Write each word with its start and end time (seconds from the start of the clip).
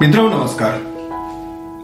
मित्रांनो 0.00 0.38
नमस्कार. 0.38 0.70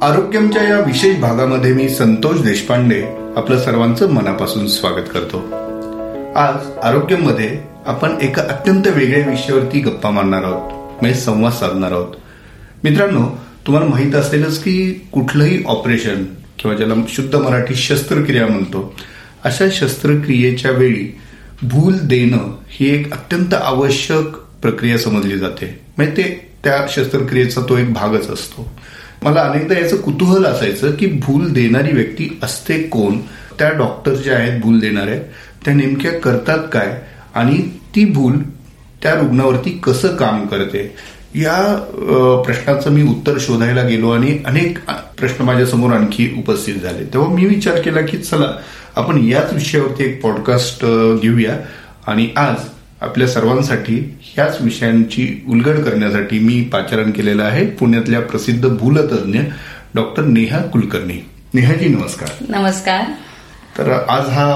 आरोग्यमच्या 0.02 0.62
या 0.62 0.78
विशेष 0.80 1.18
भागामध्ये 1.18 1.72
मी 1.72 1.88
संतोष 1.88 2.40
देशपांडे 2.40 3.02
आपलं 3.36 3.58
सर्वांचं 3.58 4.12
मनापासून 4.12 4.66
स्वागत 4.66 5.08
करतो. 5.14 5.38
आज 6.38 6.70
आरोग्यमध्ये 6.82 7.60
आपण 7.86 8.16
एका 8.22 8.42
अत्यंत 8.42 8.86
वेगळ्या 8.86 9.30
विषयावरती 9.30 9.80
गप्पा 9.80 10.10
मारणार 10.10 10.42
आहोत 10.42 10.72
म्हणजे 11.00 11.20
संवाद 11.20 11.52
साधणार 11.52 11.92
आहोत. 11.92 12.14
मित्रांनो 12.84 13.38
तुम्हाला 13.66 13.88
माहीत 13.88 14.14
असेलच 14.14 14.62
की 14.62 15.08
कुठलंही 15.12 15.62
ऑपरेशन 15.66 16.24
किंवा 16.58 16.76
ज्याला 16.76 16.94
शुद्ध 17.08 17.36
मराठी 17.36 17.74
शस्त्रक्रिया 17.74 18.46
म्हणतो 18.46 18.94
अशा 19.44 19.64
शस्त्रक्रियेच्या 19.72 20.70
वेळी 20.70 21.18
भूल 21.62 21.94
देणं 21.98 22.56
ही 22.68 22.94
एक 22.94 23.12
अत्यंत 23.12 23.54
आवश्यक 23.54 24.36
प्रक्रिया 24.62 24.98
समजली 24.98 25.38
जाते. 25.38 25.80
म्हणजे 25.96 26.12
ते 26.12 26.45
त्या 26.66 26.86
शस्त्रक्रियेचा 26.88 27.60
तो 27.68 27.76
एक 27.76 27.92
भागच 27.92 28.30
असतो. 28.30 28.78
मला 29.22 29.40
अनेकदा 29.40 29.78
याचं 29.78 29.96
कुतूहल 29.96 30.44
असायचं 30.44 30.90
की 30.90 31.06
भूल 31.06 31.52
देणारी 31.52 31.92
व्यक्ती 31.92 32.38
असते 32.42 32.82
कोण? 32.82 33.18
त्या 33.58 33.70
डॉक्टर 33.70 34.14
ज्या 34.14 34.34
आहेत 34.34 34.60
भूल 34.62 34.78
देणाऱ्या 34.78 35.18
त्या 35.64 35.74
नेमक्या 35.74 36.12
करतात 36.12 36.58
काय? 36.72 37.02
आणि 37.34 37.62
ती 37.62 38.04
भूल 38.04 38.38
त्या 39.02 39.14
रुग्णावरती 39.14 39.70
कसं 39.70 40.16
काम 40.16 40.46
करते? 40.46 40.94
या 41.34 41.76
प्रश्नाचं 42.46 42.90
मी 42.90 43.02
उत्तर 43.02 43.36
शोधायला 43.40 43.82
गेलो 43.82 44.10
आणि 44.10 44.38
अनेक 44.46 44.78
प्रश्न 45.18 45.44
माझ्यासमोर 45.44 45.92
आणखी 45.92 46.34
उपस्थित 46.38 46.74
झाले. 46.74 47.04
तेव्हा 47.04 47.30
मी 47.30 47.46
विचार 47.46 47.80
केला 47.80 48.00
की 48.00 48.18
चला 48.18 48.52
आपण 48.96 49.24
याच 49.24 49.52
विषयावरती 49.52 50.04
एक 50.04 50.22
पॉडकास्ट 50.22 50.86
घेऊया. 51.22 51.56
आणि 52.06 52.28
आज 52.36 52.54
आपल्या 53.00 53.28
सर्वांसाठी 53.28 54.15
ह्याच 54.36 54.60
विषयांची 54.60 55.44
उलगड 55.48 55.78
करण्यासाठी 55.78 56.38
मी 56.38 56.60
पाचारण 56.62 57.10
केलेलं 57.10 57.42
आहे 57.42 57.66
पुण्यातल्या 57.66 58.20
प्रसिद्ध 58.20 58.68
भूलतज्ञ 58.68 59.38
डॉक्टर 59.94 60.24
नेहा 60.24 60.58
कुलकर्णी. 60.58 61.24
नेहाजी 61.54 61.88
नमस्कार. 61.88 62.44
नमस्कार. 62.48 63.00
तर 63.78 63.92
आज 64.08 64.28
हा 64.28 64.46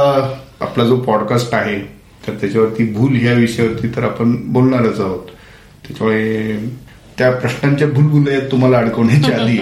आपला 0.60 0.84
जो 0.84 0.96
पॉडकास्ट 0.96 1.54
आहे 1.54 1.78
तर 2.26 2.32
त्याच्यावरती 2.32 2.92
भूल 2.92 3.16
ह्या 3.16 3.32
विषयावरती 3.32 3.88
तर 3.88 4.04
आपण 4.04 4.52
बोलणारच 4.52 5.00
आहोत. 5.00 5.26
त्याच्यामुळे 5.86 6.56
त्या 7.18 7.30
प्रश्नांच्या 7.30 7.88
भूलभुलयात 7.88 8.42
तुम्हाला 8.42 8.78
अडकवण्याच्या 8.78 9.42
आधी 9.42 9.58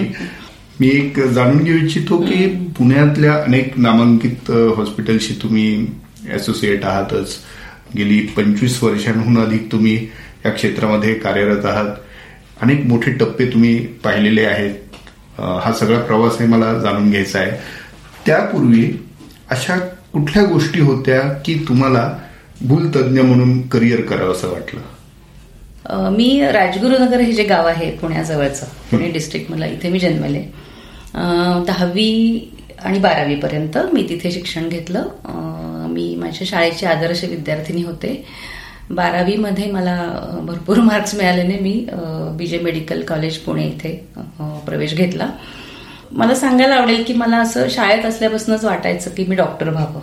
मी 0.79 0.87
एक 0.87 1.19
जाणून 1.19 1.63
घेऊ 1.63 1.77
इच्छितो 1.77 2.17
की 2.17 2.47
पुण्यातल्या 2.77 3.33
अनेक 3.33 3.79
नामांकित 3.79 4.51
हॉस्पिटलशी 4.51 5.33
तुम्ही 5.43 5.87
असोसिएट 6.35 6.85
आहातच. 6.85 7.35
गेली 7.97 8.19
पंचवीस 8.37 8.81
वर्षांहून 8.83 9.37
अधिक 9.37 9.71
तुम्ही 9.71 9.95
या 10.45 10.51
क्षेत्रामध्ये 10.51 11.13
कार्यरत 11.13 11.65
आहात. 11.65 11.95
अनेक 12.61 12.85
मोठे 12.85 13.11
टप्पे 13.11 13.45
तुम्ही 13.45 13.77
पाहिलेले 14.03 14.45
आहेत. 14.45 14.73
हा 15.63 15.71
सगळा 15.79 15.99
प्रवास 15.99 16.39
हे 16.39 16.47
मला 16.47 16.73
जाणून 16.79 17.09
घ्यायचा 17.09 17.39
आहे. 17.39 17.51
त्यापूर्वी 18.25 18.91
अशा 19.51 19.77
कुठल्या 20.13 20.43
गोष्टी 20.45 20.79
होत्या 20.81 21.21
की 21.45 21.53
तुम्हाला 21.67 22.11
भूलतज्ञ 22.61 23.21
म्हणून 23.21 23.67
करिअर 23.67 24.01
करावं 24.01 24.31
असं 24.31 24.51
वाटलं? 24.51 26.09
मी 26.11 26.39
राजगुरुनगर 26.51 27.19
हे 27.19 27.31
जे 27.31 27.43
गाव 27.43 27.67
आहे 27.67 27.91
पुण्याजवळचं 27.91 28.65
पुणे 28.91 29.11
डिस्ट्रिक्ट 29.11 29.51
मला 29.51 29.65
इथे 29.65 29.89
मी 29.89 29.99
जन्मले. 29.99 30.41
दहावी 31.67 32.51
आणि 32.83 32.99
बारावीपर्यंत 32.99 33.77
मी 33.93 34.05
तिथे 34.09 34.31
शिक्षण 34.31 34.67
घेतलं. 34.69 35.05
मी 35.89 36.15
माझ्या 36.15 36.47
शाळेची 36.47 36.85
आदर्श 36.85 37.23
विद्यार्थिनी 37.23 37.83
होते. 37.83 38.25
बारावीमध्ये 38.89 39.71
मला 39.71 39.95
भरपूर 40.43 40.77
मार्क्स 40.81 41.15
मिळाल्याने 41.15 41.57
मी 41.59 41.85
बीजे 42.37 42.59
मेडिकल 42.59 43.01
कॉलेज 43.01 43.37
पुणे 43.37 43.63
इथे 43.63 43.95
प्रवेश 44.65 44.95
घेतला. 44.95 45.29
मला 46.11 46.35
सांगायला 46.35 46.75
आवडेल 46.75 47.03
की 47.03 47.13
मला 47.13 47.37
असं 47.37 47.67
शाळेत 47.69 48.05
असल्यापासूनच 48.05 48.63
वाटायचं 48.65 49.09
की 49.09 49.25
मी 49.25 49.35
डॉक्टर 49.35 49.69
व्हावं. 49.69 50.01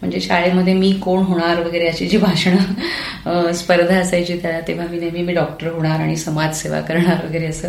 म्हणजे 0.00 0.20
शाळेमध्ये 0.20 0.74
मी 0.74 0.92
कोण 0.92 1.22
होणार 1.22 1.60
वगैरे 1.60 1.86
अशी 1.88 2.06
जी 2.06 2.16
भाषणं 2.16 3.52
स्पर्धा 3.52 3.98
असायची 3.98 4.38
त्या 4.42 4.60
तेव्हा 4.60 4.86
मी 4.90 4.98
नेहमी 4.98 5.22
मी 5.22 5.32
डॉक्टर 5.32 5.72
होणार 5.72 6.00
आणि 6.00 6.16
समाजसेवा 6.16 6.80
करणार 6.80 7.24
वगैरे 7.26 7.46
असं 7.46 7.68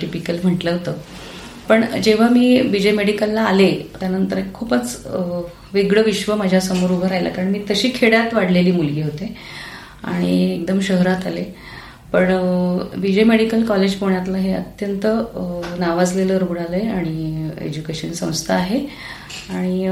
टिपिकल 0.00 0.38
म्हटलं 0.44 0.70
होतं. 0.70 0.92
पण 1.68 1.84
जेव्हा 2.02 2.28
मी 2.28 2.60
विजय 2.60 2.90
मेडिकलला 2.92 3.42
आले 3.42 3.70
त्यानंतर 4.00 4.40
खूपच 4.54 5.06
वेगळं 5.74 6.02
विश्व 6.04 6.34
माझ्यासमोर 6.36 6.90
उभं 6.90 7.08
राहिलं 7.08 7.30
कारण 7.30 7.50
मी 7.50 7.60
तशी 7.70 7.90
खेड्यात 7.94 8.34
वाढलेली 8.34 8.72
मुलगी 8.72 9.02
होते 9.02 9.34
आणि 10.04 10.32
एकदम 10.54 10.80
शहरात 10.80 11.26
आले. 11.26 11.44
पण 12.12 12.30
विजय 13.00 13.24
मेडिकल 13.24 13.62
कॉलेज 13.66 13.94
पुण्यातलं 13.94 14.38
हे 14.38 14.52
अत्यंत 14.52 15.06
नावाजलेलं 15.78 16.38
रुग्णालय 16.38 16.88
आणि 16.90 17.50
एज्युकेशन 17.66 18.12
संस्था 18.12 18.54
आहे. 18.54 18.80
आणि 19.50 19.88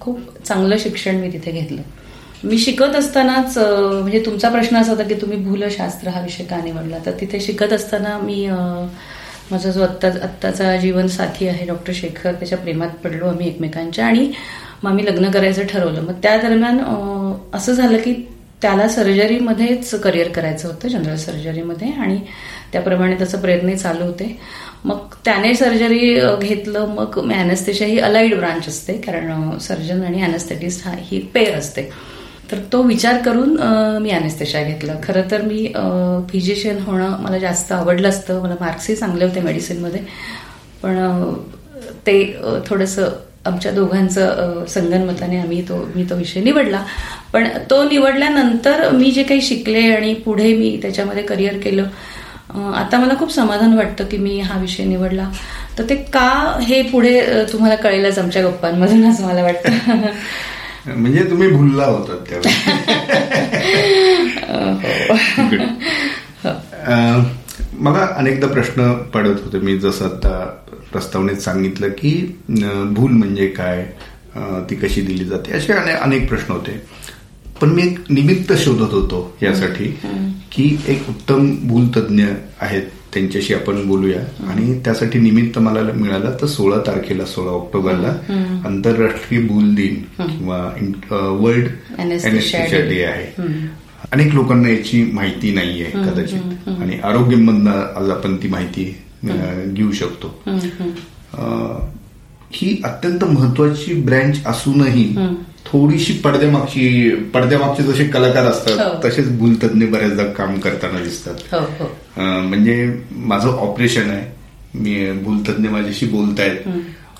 खूप 0.00 0.20
चांगलं 0.44 0.76
शिक्षण 0.78 1.16
मी 1.20 1.32
तिथे 1.32 1.50
घेतलं. 1.52 1.82
मी 2.44 2.58
शिकत 2.58 2.96
असतानाच 2.96 3.56
म्हणजे 3.58 4.22
तुमचा 4.26 4.48
प्रश्न 4.48 4.76
असा 4.76 4.92
होता 4.92 5.02
की 5.02 5.14
तुम्ही 5.20 5.38
भूलशास्त्र 5.44 6.08
हा 6.08 6.20
विषय 6.22 6.44
का 6.44 6.62
निवडला? 6.64 6.98
तर 7.06 7.12
तिथे 7.20 7.40
शिकत 7.40 7.72
असताना 7.72 8.18
मी 8.18 8.46
माझा 9.50 9.70
जो 9.70 9.82
आत्ता 9.82 10.08
आत्ताचा 10.22 10.76
जीवन 10.76 11.06
साथी 11.08 11.46
आहे 11.48 11.66
डॉक्टर 11.66 11.92
शेखर 11.94 12.32
त्याच्या 12.32 12.58
प्रेमात 12.58 12.88
पडलो 13.04 13.28
आम्ही 13.28 13.48
एकमेकांच्या 13.48 14.06
आणि 14.06 14.30
मग 14.82 14.90
आम्ही 14.90 15.04
लग्न 15.06 15.30
करायचं 15.30 15.66
ठरवलं. 15.66 16.00
मग 16.02 16.20
त्या 16.22 16.36
दरम्यान 16.42 16.78
असं 17.54 17.72
झालं 17.72 17.98
की 17.98 18.12
त्याला 18.62 18.88
सर्जरीमध्येच 18.88 19.90
करिअर 20.02 20.28
करायचं 20.28 20.68
होतं 20.68 20.88
जनरल 20.88 21.16
सर्जरीमध्ये 21.16 21.88
आणि 21.92 22.18
त्याप्रमाणे 22.72 23.14
त्याचं 23.14 23.40
प्रयत्न 23.40 23.74
चालू 23.74 24.04
होते. 24.04 24.36
मग 24.84 25.14
त्याने 25.24 25.54
सर्जरी 25.54 26.14
घेतलं. 26.40 26.86
मग 26.88 27.18
अॅनेस्थेशिया 27.32 27.88
ही 27.88 27.98
अलाईड 27.98 28.36
ब्रांच 28.36 28.68
असते 28.68 28.92
कारण 29.06 29.56
सर्जन 29.58 30.02
आणि 30.04 30.22
अॅनेस्थेटिस्ट 30.22 30.86
हा 30.86 30.94
ही 30.98 31.20
पेअर 31.34 31.58
असते. 31.58 31.90
तर 32.50 32.58
तो 32.72 32.82
विचार 32.82 33.20
करून 33.22 33.56
मी 34.02 34.10
अॅनेस्थेशा 34.10 34.62
घेतलं. 34.62 34.94
खरं 35.02 35.30
तर 35.30 35.42
मी 35.42 35.66
फिजिशियन 36.30 36.78
होणं 36.86 37.16
मला 37.22 37.38
जास्त 37.38 37.72
आवडलं 37.72 38.08
असतं. 38.08 38.42
मला 38.42 38.54
मार्क्सही 38.60 38.96
चांगले 38.96 39.24
होते 39.24 39.40
मेडिसिनमध्ये 39.40 40.00
पण 40.82 40.98
ते 42.06 42.22
थोडंसं 42.66 43.08
आमच्या 43.46 43.72
दोघांचं 43.72 44.64
संगनमताने 44.68 45.38
आम्ही 45.40 45.60
तो 45.68 45.76
मी 45.94 46.04
तो 46.10 46.14
विषय 46.16 46.40
निवडला. 46.40 46.82
पण 47.32 47.46
तो 47.70 47.82
निवडल्यानंतर 47.88 48.88
मी 48.92 49.10
जे 49.10 49.22
काही 49.22 49.40
शिकले 49.42 49.80
आणि 49.94 50.12
पुढे 50.24 50.54
मी 50.56 50.78
त्याच्यामध्ये 50.82 51.22
करिअर 51.22 51.58
केलं 51.64 51.86
आता 52.74 52.98
मला 52.98 53.14
खूप 53.18 53.32
समाधान 53.32 53.72
वाटतं 53.76 54.04
की 54.10 54.16
मी 54.16 54.38
हा 54.40 54.58
विषय 54.60 54.84
निवडला. 54.84 55.28
तर 55.78 55.84
ते 55.88 55.94
का 56.14 56.28
हे 56.62 56.80
पुढे 56.82 57.20
तुम्हाला 57.52 57.74
कळेलच 57.76 58.18
आमच्या 58.18 58.42
गप्पांमधूनच 58.42 59.20
मला 59.20 59.42
वाटतं. 59.42 60.06
म्हणजे 60.96 61.22
तुम्ही 61.30 61.48
भुलला 61.48 61.84
होतात 61.84 62.18
त्यावेळी. 62.28 62.56
मला 67.80 68.06
अनेकदा 68.16 68.46
प्रश्न 68.46 68.92
पडत 69.14 69.40
होते. 69.44 69.58
मी 69.58 69.78
जसं 69.78 70.04
आता 70.04 70.38
प्रस्तावनेत 70.92 71.36
सांगितलं 71.36 71.88
की 71.98 72.12
भूल 72.94 73.12
म्हणजे 73.12 73.46
काय? 73.56 73.84
ती 74.70 74.74
कशी 74.76 75.00
दिली 75.00 75.24
जाते? 75.24 75.52
असे 75.52 75.72
अनेक 75.72 76.28
प्रश्न 76.28 76.52
होते. 76.52 76.80
पण 77.60 77.68
मी 77.68 77.82
एक 77.82 77.98
निमित्त 78.10 78.52
शोधत 78.58 78.92
होतो 78.94 79.20
यासाठी 79.42 79.86
की 80.52 80.76
एक 80.88 81.08
उत्तम 81.08 81.50
भूलतज्ञ 81.68 82.24
आहेत 82.60 82.82
त्यांच्याशी 83.18 83.54
आपण 83.54 83.86
बोलूया. 83.88 84.20
आणि 84.48 84.78
त्यासाठी 84.84 85.18
निमित्त 85.18 85.58
मला 85.58 85.80
मिळालं 85.92 86.36
तर 86.42 86.46
सोळा 86.46 86.78
तारखेला 86.78 87.24
सोळा 87.24 87.50
ऑक्टोबरला 87.50 88.14
आंतरराष्ट्रीय 88.64 89.40
भूल 89.42 89.74
दिन 89.74 89.94
किंवा 90.20 90.58
वर्ल्ड 91.40 91.66
एनेस्थेशिया 91.98 92.80
डे 92.80 93.02
आहे. 93.04 93.42
अनेक 94.12 94.34
लोकांना 94.34 94.68
याची 94.68 95.02
माहिती 95.12 95.52
नाहीये 95.54 95.84
कदाचित. 95.84 96.68
आणि 96.68 96.98
आरोग्यमधनं 97.04 97.70
आज 97.70 98.10
आपण 98.10 98.36
ती 98.36 98.48
माहिती 98.48 98.96
घेऊ 99.66 99.92
शकतो. 99.92 100.28
ही 102.52 102.80
अत्यंत 102.84 103.24
महत्वाची 103.24 103.94
ब्रँच 104.02 104.46
असूनही 104.46 105.06
थोडीशी 105.70 106.12
पडद्यामागची 106.24 107.10
पडद्यामागचे 107.34 107.82
जसे 107.82 108.04
कलाकार 108.04 108.46
असतात 108.46 109.04
तसेच 109.04 109.28
भूलतज्ञ 109.38 109.86
बऱ्याचदा 109.86 110.24
काम 110.32 110.58
करताना 110.60 110.98
दिसतात. 110.98 111.54
म्हणजे 112.18 112.76
माझं 113.10 113.48
ऑपरेशन 113.48 114.10
आहे. 114.10 114.24
मी 114.74 115.10
भूलतज्ञ 115.22 115.68
माझ्याशी 115.68 116.06
बोलतायत. 116.06 116.68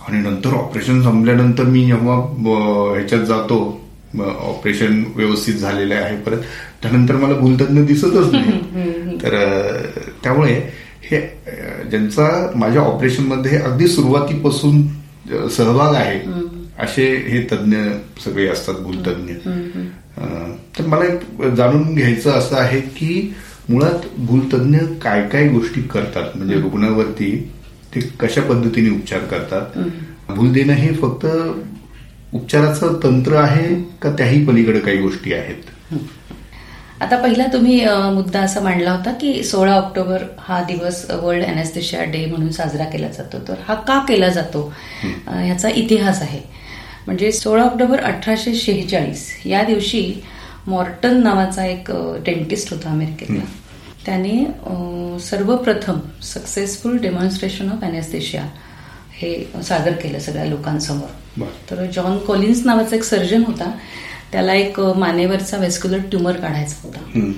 आणि 0.08 0.18
नंतर 0.18 0.54
ऑपरेशन 0.54 1.02
संपल्यानंतर 1.02 1.64
मी 1.64 1.84
जेव्हा 1.86 2.16
ह्याच्यात 2.94 3.24
जातो 3.24 3.58
ऑपरेशन 4.20 5.02
व्यवस्थित 5.16 5.54
झालेलं 5.54 5.94
आहे 5.94 6.16
परत 6.16 6.42
त्यानंतर 6.82 7.16
मला 7.16 7.34
भूलतज्ञ 7.34 7.80
दिसतच 7.82 8.32
नाही. 8.32 9.16
तर 9.22 9.34
त्यामुळे 10.22 10.54
हे 11.10 11.20
ज्यांचा 11.90 12.28
माझ्या 12.54 12.82
ऑपरेशनमध्ये 12.82 13.58
अगदी 13.58 13.86
सुरुवातीपासून 13.88 14.86
सहभाग 15.48 15.94
आहे 15.94 16.18
असे 16.78 17.04
हे 17.28 17.40
तज्ज्ञ 17.52 17.76
सगळे 18.24 18.46
असतात 18.48 18.74
भूलतज्ञ 18.74 19.32
तर 20.78 20.86
मला 20.86 21.04
एक 21.04 21.42
जाणून 21.56 21.94
घ्यायचं 21.94 22.30
असं 22.30 22.56
आहे 22.56 22.80
की 22.96 23.32
मुळात 23.68 24.06
भूलतज्ञ 24.18 24.78
काय 25.02 25.26
काय 25.28 25.48
गोष्टी 25.48 25.82
करतात? 25.82 26.36
म्हणजे 26.36 26.60
रुग्णावरती 26.60 27.30
ते 27.94 28.00
कशा 28.20 28.42
पद्धतीने 28.42 28.90
उपचार 28.90 29.24
करतात? 29.24 29.78
भूल 30.28 30.52
देणं 30.52 30.72
हे 30.72 30.92
फक्त 30.94 31.26
उपचाराचं 32.32 32.98
तंत्र 33.02 33.36
आहे 33.36 33.74
का 34.02 34.10
त्याही 34.18 34.44
पलीकडे 34.46 34.80
काही 34.80 34.98
गोष्टी 34.98 35.32
आहेत? 35.32 35.94
आता 37.00 37.16
पहिला 37.16 37.46
तुम्ही 37.52 37.84
मुद्दा 37.88 38.40
असा 38.40 38.60
मांडला 38.60 38.92
होता 38.92 39.12
की 39.12 39.42
सोळा 39.42 39.72
ऑक्टोबर 39.72 40.22
हा 40.38 40.62
दिवस 40.62 41.10
वर्ल्ड 41.10 41.44
अॅनेस्थेशिया 41.44 42.04
डे 42.04 42.26
म्हणून 42.26 42.50
साजरा 42.50 42.84
केला 42.84 43.08
जातो. 43.08 43.38
तर 43.48 43.54
हा 43.68 43.74
का 43.74 43.98
केला 43.98 44.28
जातो? 44.28 44.74
अ, 45.26 45.30
ह्याचा 45.30 45.68
इतिहास 45.68 46.22
आहे. 46.22 46.40
म्हणजे 47.06 47.32
सोळा 47.32 47.64
ऑक्टोबर 47.64 48.00
अठराशे 48.00 48.54
शेहेचाळीस 48.54 49.40
या 49.44 49.62
दिवशी 49.62 50.14
मॉर्टन 50.66 51.22
नावाचा 51.22 51.66
एक 51.66 51.92
डेंटिस्ट 52.24 52.72
होता 52.72 52.90
अमेरिकेतला. 52.90 53.44
त्याने 54.06 54.44
सर्वप्रथम 55.18 55.98
सक्सेसफुल 56.22 56.98
डेमॉन्स्ट्रेशन 56.98 57.72
ऑफ 57.72 57.82
अॅनेस्थेशिया 57.82 58.42
हे 59.12 59.52
सादर 59.64 59.92
केलं 59.92 60.18
सगळ्या 60.18 60.44
लोकांसमोर. 60.44 61.40
तर 61.70 61.86
जॉन 61.86 62.18
कॉलिन्स 62.18 62.66
नावाचा 62.66 62.96
एक 62.96 63.02
सर्जन 63.02 63.42
होता. 63.46 63.78
त्याला 64.32 64.54
एक 64.54 64.80
मानेवरचा 64.96 65.56
वेस्क्युलर 65.58 65.98
ट्युमर 66.10 66.36
काढायचा 66.36 66.76
होता. 66.82 67.30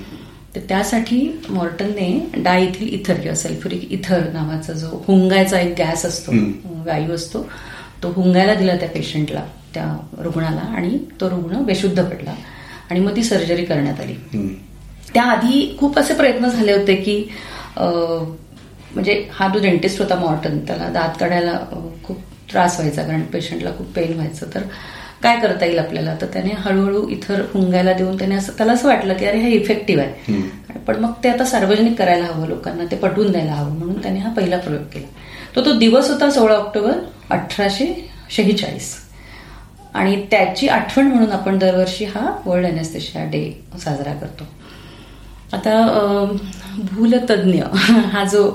तर 0.55 0.59
त्यासाठी 0.69 1.19
मॉर्टनने 1.49 2.41
डायथिल 2.43 2.87
इथर 2.93 3.19
किंवा 3.19 3.35
सल्फ्युरिक 3.35 3.91
इथर 3.91 4.27
नावाचा 4.33 4.73
जो 4.73 5.03
हुंगायचा 5.07 5.59
एक 5.59 5.73
गॅस 5.77 6.05
असतो. 6.05 6.31
वायू 6.85 7.13
असतो 7.15 7.45
तो 8.03 8.11
हुंगायला 8.15 8.53
दिला 8.53 8.75
त्या 8.75 8.89
पेशंटला 8.89 9.43
त्या 9.73 9.85
रुग्णाला 10.19 10.61
आणि 10.75 10.97
तो 11.21 11.29
रुग्ण 11.29 11.63
बेशुद्ध 11.65 12.03
पडला 12.03 12.33
आणि 12.89 12.99
मग 12.99 13.15
ती 13.15 13.23
सर्जरी 13.23 13.65
करण्यात 13.65 13.99
आली. 14.01 14.15
त्याआधी 15.13 15.75
खूप 15.79 15.99
असे 15.99 16.13
प्रयत्न 16.13 16.47
झाले 16.47 16.73
होते 16.73 16.95
की 16.95 17.17
म्हणजे 17.77 19.13
हा 19.33 19.47
जो 19.47 19.59
डेंटिस्ट 19.59 20.01
होता 20.01 20.15
मॉर्टन 20.15 20.57
त्याला 20.67 20.89
दात 20.89 21.17
काढायला 21.19 21.57
खूप 22.03 22.17
त्रास 22.51 22.75
व्हायचा 22.79 23.03
कारण 23.03 23.21
पेशंटला 23.33 23.69
खूप 23.77 23.87
पेन 23.95 24.13
व्हायचं 24.13 24.47
तर 24.55 24.63
काय 25.23 25.39
करता 25.39 25.65
येईल 25.65 25.79
आपल्याला? 25.79 26.15
तर 26.21 26.25
त्याने 26.33 26.53
हळूहळू 26.57 27.07
इथं 27.09 27.41
हुंगायला 27.53 27.93
देऊन 27.93 28.17
त्याने 28.17 28.35
असं 28.35 28.53
त्याला 28.57 28.73
असं 28.73 28.87
वाटलं 28.87 29.13
की 29.13 29.25
अरे 29.25 29.39
हे 29.39 29.51
इफेक्टिव्ह 29.51 30.03
आहे. 30.03 30.41
पण 30.87 30.99
मग 30.99 31.11
ते 31.23 31.29
आता 31.29 31.45
सार्वजनिक 31.45 31.97
करायला 31.97 32.25
हवं 32.25 32.47
लोकांना 32.47 32.83
ते 32.91 32.95
पटवून 32.95 33.31
द्यायला 33.31 33.51
हवं. 33.51 33.77
म्हणून 33.77 34.01
त्याने 34.01 34.19
हा 34.19 34.29
पहिला 34.33 34.57
प्रयोग 34.57 34.83
केला. 34.83 35.07
तो 35.55 35.65
तो 35.65 35.73
दिवस 35.73 36.09
होता 36.09 36.29
सोळा 36.31 36.55
ऑक्टोबर 36.55 36.97
अठराशे 37.29 37.93
शेहेचाळीस. 38.29 38.93
आणि 39.93 40.15
त्याची 40.31 40.67
आठवण 40.67 41.07
म्हणून 41.07 41.31
आपण 41.31 41.57
दरवर्षी 41.57 42.05
हा 42.05 42.31
वर्ल्ड 42.45 42.67
अनेस्थेशिया 42.67 43.23
डे 43.25 43.43
साजरा 43.83 44.13
करतो. 44.13 44.43
आता 45.53 45.71
भूलतज्ञ 46.91 47.61
हा 48.13 48.23
जो 48.23 48.49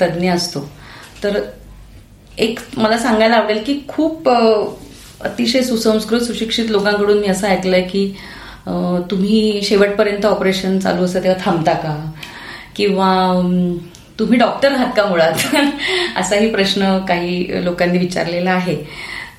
तज्ज्ञ 0.00 0.30
असतो 0.30 0.68
तर 1.24 1.38
एक 2.38 2.60
मला 2.76 2.98
सांगायला 2.98 3.36
आवडेल 3.36 3.62
की 3.66 3.78
खूप 3.88 4.28
अतिशय 5.24 5.62
सुसंस्कृत 5.62 6.20
सुशिक्षित 6.20 6.70
लोकांकडून 6.70 7.18
मी 7.18 7.26
असं 7.26 7.46
ऐकलंय 7.46 7.82
की 7.82 8.14
तुम्ही 9.10 9.60
शेवटपर्यंत 9.62 10.26
ऑपरेशन 10.26 10.78
चालू 10.78 11.04
असतं 11.04 11.22
तेव्हा 11.22 11.44
थांबता 11.44 11.72
का? 11.72 12.12
किंवा 12.76 13.40
तुम्ही 14.18 14.38
डॉक्टर 14.38 14.72
आहात 14.72 14.92
का 14.96 15.06
मुळात? 15.06 15.56
असाही 16.16 16.50
प्रश्न 16.50 16.98
काही 16.98 17.64
लोकांनी 17.64 17.98
विचारलेला 17.98 18.50
आहे. 18.50 18.76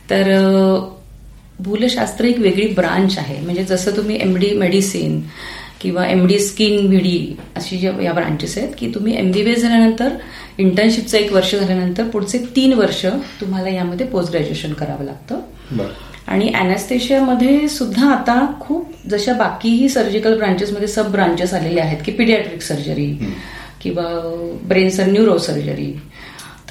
तर 0.09 0.23
भूलशास्त्र 1.59 2.25
एक 2.25 2.39
वेगळी 2.39 2.67
ब्रांच 2.67 3.17
आहे. 3.17 3.41
म्हणजे 3.41 3.63
जसं 3.63 3.91
तुम्ही 3.97 4.17
एम 4.21 4.35
डी 4.35 4.57
मेडिसिन 4.57 5.21
किंवा 5.83 6.05
एम 6.07 6.25
डी 6.27 6.39
स्किन 6.39 6.87
व्हीडी 6.87 7.35
अशी 7.55 7.77
ज्या 7.77 7.91
या 8.01 8.11
ब्रांचेस 8.13 8.57
आहेत 8.57 8.73
की 8.77 8.87
तुम्ही 8.95 9.15
एमबीबीएस 9.17 9.61
झाल्यानंतर 9.61 10.15
इंटर्नशिपचं 10.57 11.17
एक 11.17 11.33
वर्ष 11.33 11.55
झाल्यानंतर 11.55 12.07
पुढचे 12.07 12.37
तीन 12.55 12.73
वर्ष 12.73 13.05
तुम्हाला 13.41 13.69
यामध्ये 13.69 14.05
पोस्ट 14.07 14.31
ग्रॅज्युएशन 14.31 14.73
करावं 14.73 15.05
लागतं. 15.05 15.39
आणि 16.27 16.49
अॅनास्थेशियामध्ये 16.55 17.67
सुद्धा 17.67 18.09
आता 18.11 18.35
खूप 18.59 18.91
जशा 19.09 19.33
बाकीही 19.33 19.89
सर्जिकल 19.89 20.37
ब्रांचेसमध्ये 20.37 20.87
सब 20.87 21.11
ब्रांचेस 21.11 21.53
आलेले 21.53 21.79
आहेत 21.81 21.97
की 22.05 22.11
पिडियाट्रिक 22.11 22.61
सर्जरी 22.61 23.07
किंवा 23.81 24.03
ब्रेनसर 24.67 25.05
न्यूरो 25.05 25.37
सर्जरी 25.37 25.91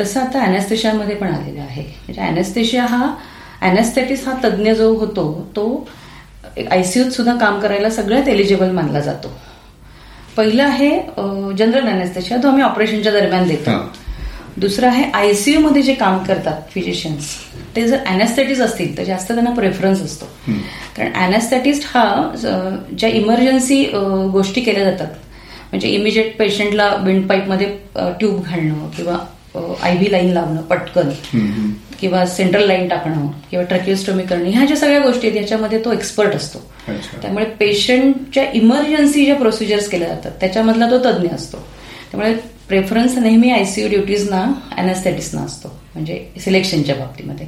तसं 0.00 0.20
आता 0.20 0.40
अॅनास्थेशियामध्ये 0.40 1.14
पण 1.14 1.26
आलेलं 1.26 1.60
आहे. 1.60 1.82
म्हणजे 1.82 2.20
अॅनास्थेशिया 2.20 2.84
हा 2.84 3.14
अॅनास्थेटिस 3.62 4.26
हा 4.28 4.34
तज्ज्ञ 4.44 4.72
जो 4.72 4.92
होतो 4.94 5.24
तो 5.56 5.66
आयसीयूत 6.70 7.10
सुद्धा 7.12 7.34
काम 7.38 7.58
करायला 7.60 7.90
सगळ्यात 7.90 8.28
एलिजिबल 8.28 8.70
मानला 8.70 9.00
जातो. 9.00 9.28
पहिलं 10.36 10.62
आहे 10.62 10.90
जनरल 11.58 11.86
अॅनास्थेशिया 11.88 12.38
तो 12.42 12.48
आम्ही 12.48 12.62
ऑपरेशनच्या 12.62 13.12
दरम्यान 13.12 13.48
देतो. 13.48 13.70
दुसरं 14.56 14.86
आहे 14.86 15.04
आयसीयू 15.14 15.60
मध्ये 15.60 15.82
जे 15.82 15.94
काम 15.94 16.18
करतात 16.24 16.70
फिजिशियन्स 16.70 17.28
ते 17.76 17.86
जर 17.88 17.98
अॅनास्थेटिस 18.06 18.60
असतील 18.60 18.96
तर 18.96 19.04
जास्त 19.04 19.32
त्यांना 19.32 19.50
प्रेफरन्स 19.50 20.02
असतो. 20.02 20.26
कारण 20.96 21.12
अॅनास्थेटिस्ट 21.12 21.86
हा 21.86 22.04
ज्या 22.92 23.08
इमर्जन्सी 23.10 23.84
गोष्टी 24.32 24.60
केल्या 24.60 24.84
जातात 24.84 25.14
म्हणजे 25.70 25.88
इमिजिएट 25.88 26.36
पेशंटला 26.38 26.88
विंडपाईपमध्ये 27.04 27.66
ट्यूब 27.96 28.42
घालणं 28.42 28.88
किंवा 28.96 29.18
आय 29.82 29.96
व्ही 29.96 30.12
लाईन 30.12 30.32
लावणं 30.32 30.62
पटकन. 30.62 31.08
किंवा 32.00 32.26
सेंट्रल 32.26 32.66
लाईन 32.66 32.88
टाकणं 32.88 33.26
किंवा 33.50 33.64
ट्रॅकिओस्टोमी 33.64 34.22
करणे 34.22 34.50
ह्या 34.50 34.64
ज्या 34.66 34.76
सगळ्या 34.76 35.00
गोष्टी 35.00 35.28
आहेत 35.28 35.40
याच्यामध्ये 35.40 35.84
तो 35.84 35.92
एक्सपर्ट 35.92 36.34
असतो. 36.34 36.58
त्यामुळे 37.22 37.44
पेशंटच्या 37.44 38.44
इमर्जन्सी 38.54 39.24
ज्या 39.24 39.34
प्रोसिजर्स 39.34 39.88
केल्या 39.88 40.08
जातात 40.08 40.30
त्याच्यामधला 40.40 40.90
तो 40.90 40.98
तज्ज्ञ 40.98 41.28
असतो. 41.34 41.56
त्यामुळे 42.10 42.34
प्रेफरन्स 42.68 43.18
नेहमी 43.18 43.50
आयसीयू 43.50 43.88
ड्युटीजना 43.88 44.44
अॅनास्थेटिसना 44.76 45.40
असतो. 45.40 45.68
म्हणजे 45.94 46.26
सिलेक्शनच्या 46.40 46.94
बाबतीमध्ये. 46.94 47.46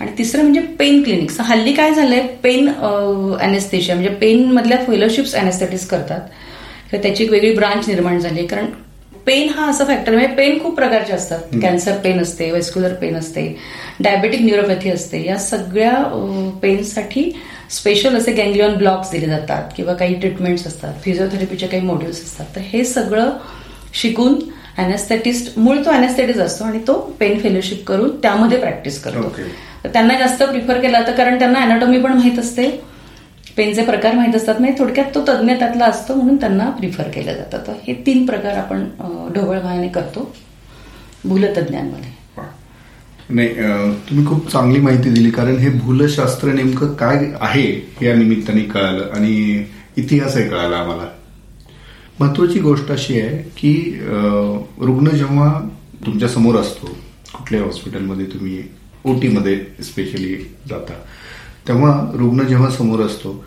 आणि 0.00 0.10
तिसरं 0.18 0.42
म्हणजे 0.42 0.60
पेन 0.60 1.02
क्लिनिक्स 1.02 1.40
हल्ली 1.40 1.72
काय 1.72 1.94
झालंय 1.94 2.20
पेन 2.42 2.68
अॅनेस्थेशिया 3.40 3.94
म्हणजे 3.96 4.14
पेन 4.14 4.44
मधल्या 4.52 4.78
फेलोशिप्स 4.78 5.34
अॅनेस्थेटिस 5.34 5.86
करतात. 5.86 6.20
किंवा 6.90 7.02
त्याची 7.02 7.24
एक 7.24 7.30
वेगळी 7.30 7.54
ब्रांच 7.54 7.88
निर्माण 7.88 8.18
झाली 8.18 8.46
कारण 8.46 8.66
पेन 9.26 9.48
हा 9.48 9.68
असा 9.70 9.84
फॅक्टर 9.84 10.12
म्हणजे 10.12 10.34
पेन 10.34 10.58
खूप 10.62 10.74
प्रकारचे 10.76 11.12
असतात. 11.12 11.40
कॅन्सर 11.62 11.96
पेन 12.04 12.20
असते 12.22 12.50
वेस्क्युलर 12.50 12.94
पेन 12.94 13.16
असते 13.16 13.46
डायबेटिक 14.00 14.40
न्यूरोपॅथी 14.42 14.90
असते. 14.90 15.22
या 15.26 15.36
सगळ्या 15.38 15.92
पेनसाठी 16.62 17.30
स्पेशल 17.70 18.16
असे 18.16 18.32
गँग्लियन 18.32 18.74
ब्लॉक्स 18.76 19.10
दिले 19.10 19.26
जातात 19.26 19.68
किंवा 19.76 19.94
काही 19.94 20.14
ट्रीटमेंट्स 20.14 20.66
असतात. 20.66 20.94
फिजिओथेरपीचे 21.04 21.66
काही 21.66 21.82
मॉड्यूल्स 21.82 22.22
असतात. 22.22 22.46
तर 22.56 22.60
हे 22.64 22.84
सगळं 22.84 23.30
शिकून 23.94 24.38
अॅनेस्थेटिस्ट 24.78 25.58
मूळ 25.58 25.78
तो 25.84 25.90
अॅनेस्थेटिस्ट 25.90 26.40
असतो 26.40 26.64
आणि 26.64 26.78
तो 26.86 26.94
पेन 27.20 27.38
फेलोशिप 27.38 27.84
करून 27.86 28.16
त्यामध्ये 28.22 28.58
प्रॅक्टिस 28.58 29.02
करतो. 29.02 29.28
त्यांना 29.92 30.14
जास्त 30.18 30.42
प्रिफर 30.42 30.80
केला 30.80 31.00
तर 31.06 31.12
कारण 31.12 31.38
त्यांना 31.38 31.60
अॅनाटॉमी 31.60 31.98
पण 31.98 32.12
माहीत 32.12 32.38
असते. 32.38 32.68
पेनचे 33.56 33.84
प्रकार 33.84 34.14
माहीत 34.14 34.34
असतात. 34.34 34.60
नाही 34.60 34.72
थोडक्यात 34.78 35.14
तो 35.14 35.20
तज्ज्ञ 35.28 35.54
त्यातला 35.58 35.84
असतो 35.84 36.14
म्हणून 36.14 36.36
त्यांना 36.36 36.68
प्रिफर 36.70 37.08
केलं 37.10 37.34
जातं 37.34 37.66
तर 37.66 37.72
हे 37.86 37.94
तीन 38.06 38.24
प्रकार 38.26 38.56
आपण 38.58 38.84
ढोबळभाने 39.34 39.88
करतो 39.88 40.32
भूलतज्ञांमध्ये 41.24 42.10
नाही 43.30 43.48
तुम्ही 44.08 44.24
खूप 44.26 44.50
चांगली 44.52 44.80
माहिती 44.80 45.10
दिली 45.10 45.30
कारण 45.30 45.56
हे 45.56 45.68
भूलशास्त्र 45.78 46.52
नेमकं 46.52 46.92
काय 46.94 47.24
आहे 47.40 47.64
या 48.02 48.14
निमित्ताने 48.14 48.62
कळालं 48.64 49.10
आणि 49.16 49.64
इतिहासही 49.96 50.48
कळाला 50.48 50.76
आम्हाला. 50.76 51.06
महत्वाची 52.20 52.60
गोष्ट 52.60 52.90
अशी 52.92 53.20
आहे 53.20 53.36
की 53.56 53.72
रुग्ण 54.80 55.10
जेव्हा 55.10 55.48
तुमच्यासमोर 56.06 56.56
असतो 56.56 56.86
कुठल्याही 57.32 57.64
हॉस्पिटलमध्ये 57.66 58.26
तुम्ही 58.26 58.62
ओटीमध्ये 59.04 59.56
स्पेशली 59.84 60.34
जाता 60.68 60.92
तेव्हा 61.68 62.10
रुग्ण 62.14 62.46
जेव्हा 62.46 62.70
समोर 62.70 63.00
असतो 63.00 63.44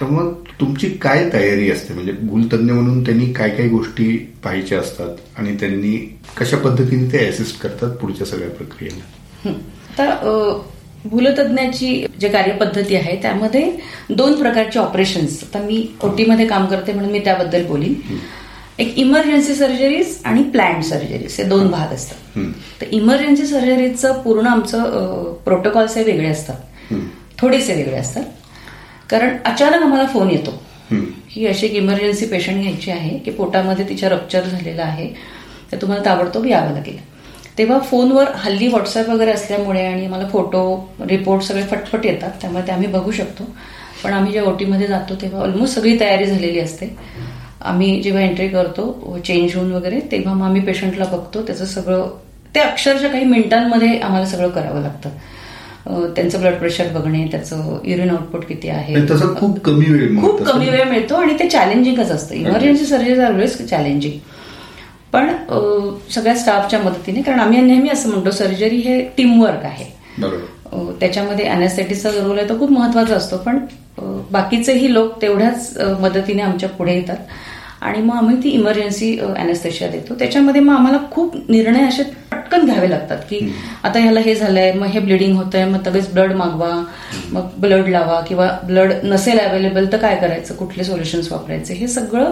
तेव्हा 0.00 0.30
तुमची 0.60 0.88
काय 0.88 1.30
तयारी 1.32 1.70
असते? 1.70 1.94
म्हणजे 1.94 2.12
भूलतज्ञ 2.12 2.72
म्हणून 2.72 3.04
त्यांनी 3.04 3.32
काय 3.32 3.50
काय 3.50 3.68
गोष्टी 3.68 4.32
पाहायच्या 4.44 4.78
असतात 4.78 5.08
आणि 5.38 5.56
त्यांनी 5.60 6.18
कशा 6.40 6.56
पद्धतीने 6.56 7.12
ते 7.12 7.28
असिस्ट 7.28 7.60
करतात 7.60 7.90
पुढच्या 7.90 8.26
सगळ्या 8.26 8.50
प्रक्रियेला? 8.50 9.52
अ, 10.12 10.58
भूलतज्ञाची 11.04 12.06
जे 12.20 12.28
कार्यपद्धती 12.28 12.94
आहे 12.94 13.22
त्यामध्ये 13.22 13.72
दोन 14.10 14.32
प्रकारचे 14.32 14.78
ऑपरेशन्स 14.78 15.42
आता 15.42 15.58
मी 15.62 15.88
ओटीमध्ये 16.02 16.46
काम 16.46 16.66
करते 16.66 16.92
म्हणून 16.92 17.10
मी 17.10 17.18
त्याबद्दल 17.18 17.66
बोलीन. 17.66 17.94
एक 18.78 18.98
इमर्जन्सी 18.98 19.54
सर्जरीज 19.54 20.18
आणि 20.24 20.42
प्लॅन 20.42 20.80
सर्जरीज 20.80 21.36
हे 21.38 21.44
दोन 21.44 21.68
भाग 21.68 21.94
असतात. 21.94 22.38
तर 22.80 22.86
इमर्जन्सी 22.90 23.46
सर्जरीचं 23.46 24.22
पूर्ण 24.22 24.46
आमचं 24.46 25.34
प्रोटोकॉल्स 25.44 25.96
हे 25.96 26.04
वेगळे 26.04 26.28
असतात. 26.28 26.56
थोडेसे 27.44 27.74
वेगळे 27.74 27.96
असतात. 27.96 28.24
कारण 29.10 29.36
अचानक 29.44 29.82
आम्हाला 29.82 30.06
फोन 30.06 30.30
येतो. 30.30 30.62
हं. 30.90 31.00
ही 31.28 31.46
अशी 31.46 31.66
एक 31.66 31.72
इमर्जन्सी 31.72 32.26
पेशंट 32.26 32.62
घ्यायची 32.62 32.90
आहे 32.90 33.18
की 33.18 33.30
पोटामध्ये 33.30 33.88
तिच्या 33.88 34.08
रप्चर 34.08 34.44
झालेलं 34.44 34.82
आहे 34.82 35.10
तर 35.72 35.76
तुम्हाला 35.76 36.04
ताबडतोब 36.04 36.46
यावं 36.46 36.72
लागेल. 36.72 37.14
तेव्हा 37.58 37.78
फोनवर 37.78 38.24
हल्ली 38.34 38.66
व्हॉट्सअप 38.66 39.08
वगैरे 39.08 39.30
असल्यामुळे 39.30 39.86
आणि 39.86 40.06
मला 40.06 40.28
फोटो 40.28 40.94
रिपोर्ट 41.00 41.42
सगळे 41.42 41.62
फटफट 41.62 42.06
येतात 42.06 42.30
त्यामुळे 42.40 42.66
ते 42.66 42.72
आम्ही 42.72 42.88
बघू 42.88 43.10
शकतो. 43.10 43.44
पण 44.04 44.12
आम्ही 44.12 44.32
जेव्हा 44.32 44.52
ओटीमध्ये 44.52 44.86
जातो 44.86 45.14
तेव्हा 45.14 45.42
ऑलमोस्ट 45.42 45.74
सगळी 45.74 46.00
तयारी 46.00 46.24
झालेली 46.24 46.60
असते. 46.60 46.86
आम्ही 47.62 48.02
जेव्हा 48.02 48.22
एंट्री 48.22 48.48
करतो 48.48 49.18
चेंज 49.26 49.56
होऊन 49.56 49.72
वगैरे 49.72 50.00
तेव्हा 50.00 50.34
मग 50.34 50.46
आम्ही 50.46 50.60
पेशंटला 50.60 51.04
बघतो. 51.04 51.42
त्याचं 51.42 51.64
सगळं 51.64 52.10
ते 52.54 52.60
अक्षरशः 52.60 53.08
काही 53.08 53.24
मिनिटांमध्ये 53.24 53.98
आम्हाला 53.98 54.26
सगळं 54.26 54.48
करावं 54.48 54.80
लागतं. 54.80 55.08
त्यांचं 55.86 56.40
ब्लड 56.40 56.54
प्रेशर 56.58 56.86
बघणे 56.92 57.26
त्याचं 57.30 57.78
युरिन 57.84 58.10
आउटपुट 58.10 58.44
किती 58.48 58.68
आहे? 58.68 58.94
खूप 59.36 59.58
कमी 59.64 59.86
वेळ 59.86 60.20
खूप 60.20 60.42
कमी 60.42 60.68
वेळ 60.68 60.84
मिळतो 60.90 61.14
आणि 61.14 61.34
ते 61.38 61.48
चॅलेंजिंगच 61.48 62.10
असतं. 62.10 62.34
इमर्जन्सी 62.34 62.86
सर्जरी 62.86 63.20
ऑलवेज 63.24 63.56
चॅलेंजिंग 63.70 64.18
पण 65.12 65.28
सगळ्या 66.10 66.34
स्टाफच्या 66.36 66.78
मदतीने 66.80 67.22
कारण 67.22 67.40
आम्ही 67.40 67.60
नेहमी 67.60 67.88
असं 67.88 68.10
म्हणतो 68.10 68.30
सर्जरी 68.30 68.76
हे 68.76 69.00
टीमवर्क 69.16 69.64
आहे. 69.64 69.84
त्याच्यामध्ये 71.00 71.46
अॅनेस्थेटिकचा 71.46 72.10
रोल 72.12 72.38
आहे 72.38 72.48
तो 72.48 72.58
खूप 72.58 72.70
महत्त्वाचा 72.72 73.14
असतो. 73.16 73.36
पण 73.36 73.58
बाकीचेही 74.30 74.92
लोक 74.94 75.20
तेवढ्याच 75.22 75.76
मदतीने 76.00 76.42
आमच्या 76.42 76.68
पुढे 76.68 76.94
येतात. 76.94 77.16
आणि 77.84 78.02
मग 78.02 78.14
आम्ही 78.16 78.36
ती 78.44 78.48
इमर्जन्सी 78.48 79.18
अॅनेस्थेशिया 79.18 79.90
देतो. 79.90 80.14
त्याच्यामध्ये 80.14 80.60
मग 80.60 80.74
आम्हाला 80.74 80.98
खूप 81.10 81.36
निर्णय 81.50 81.82
असे 81.82 82.02
पटकन 82.02 82.64
घ्यावे 82.64 82.90
लागतात 82.90 83.18
की 83.30 83.38
आता 83.82 83.98
ह्याला 83.98 84.20
हे 84.20 84.34
झालंय 84.34 84.72
मग 84.72 84.86
हे 84.86 85.00
ब्लिडिंग 85.00 85.36
होतंय 85.36 85.64
मग 85.64 85.88
लगेच 85.88 86.12
ब्लड 86.12 86.32
मागवा 86.32 86.84
मग 87.32 87.48
ब्लड 87.58 87.88
लावा 87.88 88.20
किंवा 88.20 88.58
ब्लड 88.64 88.92
नसेल 89.04 89.38
अवेलेबल 89.38 89.86
तर 89.92 89.96
काय 89.96 90.16
करायचं? 90.16 90.54
कुठले 90.54 90.84
सोल्युशन्स 90.84 91.32
वापरायचे? 91.32 91.74
हे 91.74 91.88
सगळं 91.88 92.24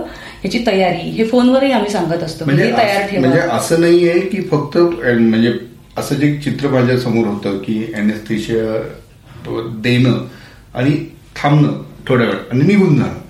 ह्याची 0.43 0.65
तयारी 0.67 1.11
हे 1.11 1.25
फोनवरही 1.25 1.73
आम्ही 1.73 1.91
सांगत 1.91 2.23
असतो. 2.23 2.45
म्हणजे 2.45 2.65
हे 2.65 2.73
तयार 2.73 3.03
असं- 3.03 3.19
म्हणजे 3.21 3.41
ठेवा 3.41 3.55
असं 3.55 3.81
नाहीये 3.81 4.19
की 4.19 4.43
फक्त 4.43 4.79
म्हणजे 4.79 5.53
असं 5.97 6.15
जे 6.15 6.37
चित्र 6.37 6.69
माझ्यासमोर 6.69 7.27
होतं 7.27 7.59
की 7.59 7.93
अॅनेस्थेशिया 7.95 8.83
देणं 9.81 10.27
आणि 10.75 10.97
थांबणं 11.37 11.83
थोड्या 12.09 12.27
वेळ 12.27 12.37
आणि 12.53 12.65
निघून 12.65 12.97
जाणं. 12.97 13.22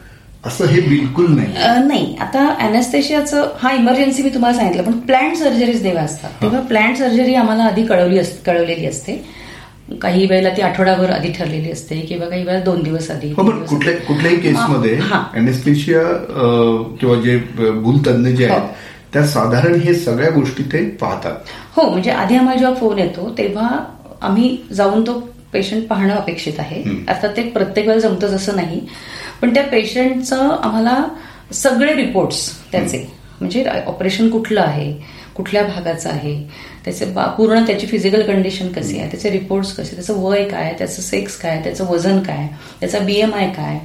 असं 0.44 0.66
हे 0.66 0.80
बिलकुल 0.80 1.26
नाही. 1.34 1.52
नाही. 1.86 2.14
आता 2.20 2.46
अॅनेस्थेशियाचं 2.60 3.48
हा 3.58 3.72
इमर्जन्सी 3.72 4.22
मी 4.22 4.30
तुम्हाला 4.30 4.56
सांगितलं 4.56 4.82
पण 4.82 4.98
प्लॅन 5.00 5.34
सर्जरीज 5.34 5.82
जेव्हा 5.82 6.02
असतात. 6.04 6.30
तेव्हा 6.42 6.60
प्लॅन 6.60 6.94
सर्जरी 6.94 7.34
आम्हाला 7.34 7.64
आधी 7.64 7.84
कळवली 7.86 8.18
कळवलेली 8.46 8.86
असते. 8.86 9.22
काही 10.02 10.26
वेळेला 10.26 10.48
ती 10.48 10.62
आठवडाभर 10.62 11.10
आधी 11.10 11.32
ठरलेली 11.32 11.70
असते 11.70 11.98
किंवा 12.00 12.26
काही 12.28 12.42
वेळेला 12.44 12.64
दोन 12.64 12.82
दिवस 12.82 13.10
आधी 13.10 13.30
हो 13.38 13.44
कुठल्या. 13.68 13.94
कुठल्याही 13.98 14.36
केसमध्ये 14.36 14.94
हा. 14.96 15.22
अॅनेस्थेशिया 15.34 16.02
किंवा 17.00 17.16
जे 17.20 17.36
भूलतज्ञ 17.72 18.30
जे 18.30 18.46
हो. 18.48 18.54
आहेत 18.54 18.68
त्या 19.12 19.26
साधारण 19.26 19.74
हे 19.74 19.94
सगळ्या 19.94 20.30
गोष्टी 20.30 20.62
ते 20.62 20.84
पाहतात. 21.00 21.34
हो 21.76 21.88
म्हणजे 21.90 22.10
आधी 22.10 22.36
आम्हाला 22.36 22.58
जेव्हा 22.58 22.74
फोन 22.74 22.98
येतो 22.98 23.28
तेव्हा 23.38 23.68
आम्ही 24.22 24.56
जाऊन 24.72 25.02
तो 25.02 25.12
पेशंट 25.52 25.86
पाहणं 25.86 26.14
अपेक्षित 26.14 26.52
आहे. 26.58 26.82
अर्थात 27.08 27.36
ते 27.36 27.42
प्रत्येक 27.42 27.86
वेळेला 27.88 28.08
जमतंच 28.08 28.30
असं 28.30 28.56
नाही. 28.56 28.80
पण 29.42 29.54
त्या 29.54 29.62
पेशंटचं 29.62 30.48
आम्हाला 30.62 31.02
सगळे 31.52 31.94
रिपोर्ट्स 31.94 32.48
त्याचे. 32.72 33.06
म्हणजे 33.40 33.64
ऑपरेशन 33.86 34.28
कुठलं 34.30 34.60
आहे? 34.60 34.92
कुठल्या 35.36 35.62
भागाचं 35.62 36.10
आहे? 36.10 36.34
त्याचे 36.84 37.04
पूर्ण 37.36 37.62
त्याची 37.66 37.86
फिजिकल 37.86 38.22
कंडिशन 38.22 38.68
कशी 38.72 38.98
आहे? 38.98 39.10
त्याचे 39.10 39.30
रिपोर्ट्स 39.30 39.72
कसे 39.72 39.94
त्याचं 39.94 40.20
वय 40.22 40.44
काय 40.48 40.74
त्याचं 40.78 41.02
सेक्स 41.02 41.36
काय 41.36 41.60
त्याचं 41.62 41.86
वजन 41.86 42.18
काय 42.18 42.46
त्याचा 42.80 42.98
बीएमआय 42.98 43.48
काय 43.48 43.78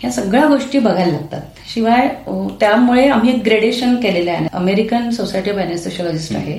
ह्या 0.00 0.10
सगळ्या 0.10 0.46
गोष्टी 0.46 0.78
बघायला 0.78 1.12
लागतात. 1.12 1.42
शिवाय 1.74 2.08
त्यामुळे 2.60 3.08
आम्ही 3.08 3.34
एक 3.34 3.42
ग्रेडेशन 3.44 3.96
केलेलं 3.96 4.30
आहे. 4.30 4.46
अमेरिकन 4.52 5.10
सोसायटी 5.10 5.50
ऑफ 5.50 5.56
अॅनेस्थेशियोलॉजिस्ट 5.56 6.36
आहे. 6.36 6.58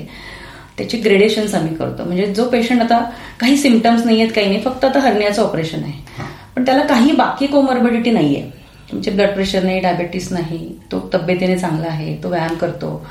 त्याची 0.78 0.98
ग्रेडेशन्स 0.98 1.54
आम्ही 1.54 1.74
करतो. 1.76 2.04
म्हणजे 2.04 2.26
जो 2.26 2.48
पेशंट 2.50 2.82
आता 2.82 2.98
काही 3.40 3.56
सिमटम्स 3.56 4.04
नाही 4.04 4.20
आहेत 4.20 4.32
काही 4.32 4.46
नाही 4.46 4.60
फक्त 4.62 4.84
आता 4.84 5.00
हरण्याचं 5.00 5.42
ऑपरेशन 5.42 5.82
आहे. 5.82 6.24
पण 6.56 6.64
त्याला 6.66 6.82
काही 6.84 7.12
बाकी 7.12 7.46
कोमॉर्बिडिटी 7.46 8.10
नाहीये. 8.10 8.42
म्हणजे 8.92 9.10
ब्लड 9.10 9.32
प्रेशर 9.34 9.62
नाही 9.62 9.80
डायबेटीस 9.80 10.30
नाही 10.32 10.58
तो 10.92 10.98
तब्येतीने 11.14 11.56
चांगला 11.58 11.86
आहे 11.88 12.16
तो 12.22 12.28
व्यायाम 12.28 12.54
करतो 12.54 13.06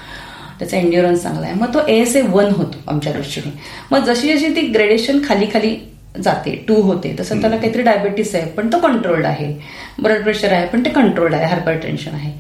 त्याचा 0.60 0.78
एन्ड्युरन्स 0.78 1.24
चांगला 1.24 1.46
आहे. 1.46 1.56
मग 1.56 1.74
तो 1.74 1.80
एस 1.88 2.16
ए 2.16 2.22
वन 2.22 2.52
होतो 2.54 2.84
आमच्या 2.88 3.14
दृष्टीने. 3.14 3.52
मग 3.92 4.06
जशी 4.06 4.34
जशी 4.34 4.56
ती 4.56 4.62
ग्रेडेशन 4.68 5.20
खाली 5.28 5.46
खाली 5.54 5.76
जाते 6.16 6.52
टू 6.68 6.76
होते 6.82 7.16
तसं 7.20 7.42
त्याला 7.42 7.56
काहीतरी 7.58 7.82
डायबेटीस 7.82 8.34
आहे 8.36 8.46
पण 8.52 8.72
तो 8.74 8.78
कंट्रोल्ड 8.80 9.26
आहे. 9.26 9.52
ब्लड 10.00 10.24
प्रेशर 10.24 10.54
आहे 10.54 10.68
पण 10.68 10.86
ते 10.86 10.90
कंट्रोल्ड 10.90 11.34
आहे 11.34 11.46
हायपर 11.46 11.78
टेन्शन 11.78 12.14
आहे. 12.14 12.32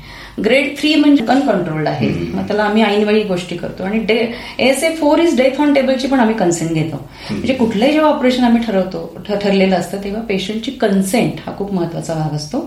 ग्रेड 0.43 0.77
थ्री 0.77 0.93
म्हणजे 0.95 1.25
अनकंट्रोल्ड 1.29 1.87
आहे. 1.87 2.07
मग 2.33 2.47
त्याला 2.47 2.63
आम्ही 2.63 2.83
ऐनवेळी 2.83 3.21
गोष्टी 3.23 3.57
करतो. 3.57 3.83
आणि 3.83 3.99
the 3.99 4.17
S 4.59 4.83
A 4.83 4.89
four 4.95 5.19
is 5.19 5.35
death 5.37 5.59
on 5.61 5.73
टेबलची 5.73 6.07
पण 6.07 6.19
आम्ही 6.19 6.35
कन्सेंट 6.35 6.71
घेतो. 6.71 6.97
म्हणजे 7.31 7.53
कुठलंही 7.53 7.91
जेव्हा 7.91 8.09
ऑपरेशन 8.11 8.43
आम्ही 8.43 8.61
ठरवतो 8.63 9.17
ठरलेलं 9.29 9.75
असतं 9.75 10.03
तेव्हा 10.03 10.21
पेशंटची 10.21 10.71
कन्सेंट 10.71 11.39
हा 11.45 11.55
खूप 11.57 11.73
महत्त्वाचा 11.73 12.13
भाग 12.13 12.35
असतो. 12.35 12.59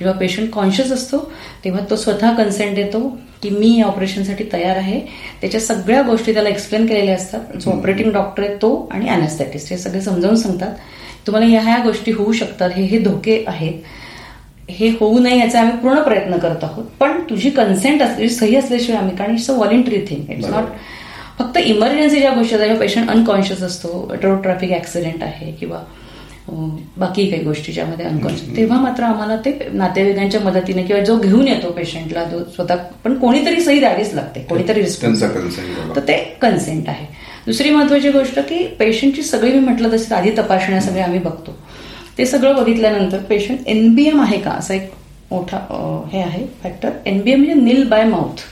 जेव्हा 0.00 0.18
पेशंट 0.18 0.50
कॉन्शियस 0.50 0.92
असतो 0.92 1.18
तेव्हा 1.64 1.84
तो 1.90 1.96
स्वतः 1.96 2.34
कन्सेंट 2.34 2.74
देतो 2.76 3.00
की 3.42 3.50
मी 3.50 3.76
या 3.78 3.86
ऑपरेशनसाठी 3.86 4.44
तयार 4.52 4.76
आहे. 4.76 5.00
त्याच्या 5.40 5.60
सगळ्या 5.60 6.02
गोष्टी 6.02 6.34
त्याला 6.34 6.48
एक्सप्लेन 6.48 6.86
केलेल्या 6.86 7.14
असतात. 7.14 7.56
जो 7.56 7.70
ऑपरेटिंग 7.70 8.12
डॉक्टर 8.12 8.42
आहे 8.42 8.54
तो 8.54 8.88
आणि 8.92 9.08
अॅनेस्थेटिस्ट 9.08 9.70
हे 9.70 9.78
सगळे 9.78 10.00
समजावून 10.00 10.36
सांगतात. 10.36 10.74
तुम्हाला 11.26 11.46
ह्या 11.46 11.60
ह्या 11.60 11.78
गोष्टी 11.84 12.12
होऊ 12.12 12.32
शकतात. 12.32 12.70
हे 12.76 12.82
हे 12.82 12.98
धोके 12.98 13.44
आहेत. 13.46 13.72
हे 14.68 14.88
होऊ 15.00 15.18
नये 15.18 15.38
याचा 15.38 15.60
आम्ही 15.60 15.76
पूर्ण 15.78 16.00
प्रयत्न 16.02 16.36
करत 16.38 16.64
आहोत. 16.64 16.84
पण 17.00 17.20
तुझी 17.30 17.50
कन्सेंट 17.50 18.02
असली 18.02 18.28
सही 18.28 18.56
असल्याशिवाय 18.56 19.00
आम्ही 19.00 19.16
कारण 19.16 19.34
it's 19.34 19.50
a 19.50 19.54
voluntary 19.54 20.00
thing 20.08 20.30
it's. 20.30 20.46
Not 20.46 20.64
फक्त 21.38 21.56
इमर्जन्सी 21.58 22.20
ज्या 22.20 22.30
गोष्टी 22.30 22.54
आहेत, 22.54 22.64
जेव्हा 22.64 22.80
पेशंट 22.80 23.10
अनकॉन्शियस 23.10 23.62
असतो 23.62 23.88
रोड 24.22 24.42
ट्रॅफिक 24.42 24.72
ऍक्सिडेंट 24.72 25.22
आहे 25.22 25.52
किंवा 25.52 25.82
बाकी 26.98 27.26
काही 27.30 27.42
गोष्टी 27.42 27.72
ज्यामध्ये 27.72 28.06
अनकॉन्शियस 28.06 28.56
तेव्हा 28.56 28.80
मात्र 28.80 29.04
आम्हाला 29.04 29.36
ते 29.44 29.52
नातेवाईकांच्या 29.72 30.40
मदतीने 30.40 30.82
किंवा 30.82 31.02
जो 31.04 31.16
घेऊन 31.18 31.48
येतो 31.48 31.70
पेशंटला 31.70 32.24
जो 32.24 32.42
स्वतः 32.54 32.76
पण 33.04 33.14
कोणीतरी 33.18 33.60
सही 33.60 33.78
द्यावीच 33.78 34.14
लागते. 34.14 34.40
कोणीतरी 34.40 34.82
रिस्पॉन्स 34.82 35.22
तर 35.96 36.00
ते 36.08 36.16
कन्सेंट 36.42 36.88
आहे. 36.88 37.06
दुसरी 37.46 37.70
महत्वाची 37.70 38.10
गोष्ट 38.10 38.38
की 38.48 38.66
पेशंटची 38.78 39.22
सगळी 39.22 39.52
मी 39.52 39.58
म्हटलं 39.58 39.92
तसं 39.92 40.14
आधी 40.16 40.30
तपासण्या 40.38 40.80
सगळ्या 40.80 41.04
आम्ही 41.04 41.18
बघतो. 41.18 41.56
ते 42.18 42.26
सगळं 42.26 42.56
बघितल्यानंतर 42.56 43.18
पेशंट 43.28 43.66
एनबीएम 43.66 44.20
आहे 44.20 44.38
का? 44.38 44.50
असा 44.50 44.74
एक 44.74 44.90
मोठा 45.30 45.58
हे 46.12 46.20
आहे 46.22 46.44
फॅक्टर 46.62 46.90
एनबीएम 47.06 47.44
म्हणजे 47.44 47.60
निल 47.62 47.88
बाय 47.88 48.04
माउथ 48.04 48.42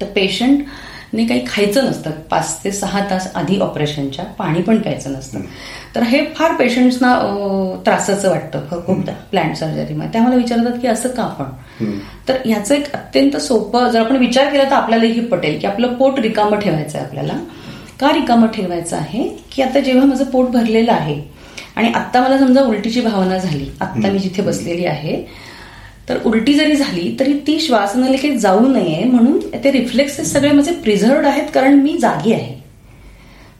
तर 0.00 0.06
पेशंटने 0.14 1.24
काही 1.26 1.44
खायचं 1.46 1.84
नसतं. 1.84 2.10
पाच 2.30 2.58
ते 2.64 2.70
सहा 2.72 3.00
तास 3.10 3.30
आधी 3.34 3.58
ऑपरेशनच्या 3.60 4.24
पाणी 4.38 4.62
पण 4.62 4.78
प्यायचं 4.78 5.12
नसतं. 5.12 5.40
तर 5.94 6.02
हे 6.02 6.24
फार 6.36 6.52
पेशंट्सना 6.56 7.14
त्रासाचं 7.84 8.30
वाटतं. 8.30 8.66
खूपदा 8.86 9.12
प्लॅन्ट 9.30 9.56
सर्जरीमध्ये 9.56 10.12
ते 10.12 10.18
आम्हाला 10.18 10.36
विचारतात 10.36 10.78
की 10.82 10.88
असं 10.88 11.08
का 11.08 11.22
आपण? 11.22 11.88
तर 12.28 12.36
ह्याचं 12.44 12.74
एक 12.74 12.92
अत्यंत 12.94 13.36
सोपं 13.36 13.88
जर 13.88 14.00
आपण 14.00 14.16
विचार 14.16 14.50
केला 14.52 14.64
तर 14.64 14.74
आपल्यालाही 14.74 15.20
पटेल 15.26 15.58
की 15.60 15.66
आपलं 15.66 15.94
पोट 15.94 16.18
रिकामं 16.18 16.58
ठेवायचं 16.58 16.98
आहे 16.98 17.06
आपल्याला. 17.06 17.38
का 18.00 18.12
रिकामं 18.12 18.46
ठेवायचं 18.46 18.96
आहे? 18.96 19.28
की 19.52 19.62
आता 19.62 19.80
जेव्हा 19.80 20.04
माझं 20.06 20.24
पोट 20.24 20.48
भरलेलं 20.48 20.92
आहे 20.92 21.20
आणि 21.80 21.92
आत्ता 21.92 22.20
मला 22.20 22.38
समजा 22.38 22.62
उलटीची 22.62 23.00
भावना 23.00 23.36
झाली. 23.38 23.66
आत्ता 23.80 24.10
मी 24.10 24.18
जिथे 24.18 24.42
बसलेली 24.42 24.84
आहे. 24.84 25.22
तर 26.08 26.18
उलटी 26.26 26.54
जरी 26.54 26.74
झाली 26.74 27.16
तरी 27.20 27.32
ती 27.46 27.58
श्वासनलिकेत 27.60 28.38
जाऊ 28.38 28.66
नये 28.68 29.04
म्हणून 29.04 29.38
ते 29.64 29.70
रिफ्लेक्सेस 29.72 30.32
सगळे 30.32 30.50
माझे 30.52 30.72
प्रिझर्वड 30.72 31.26
आहेत 31.26 31.48
कारण 31.54 31.74
मी 31.74 31.96
जागी 31.98 32.32
आहे. 32.32 32.54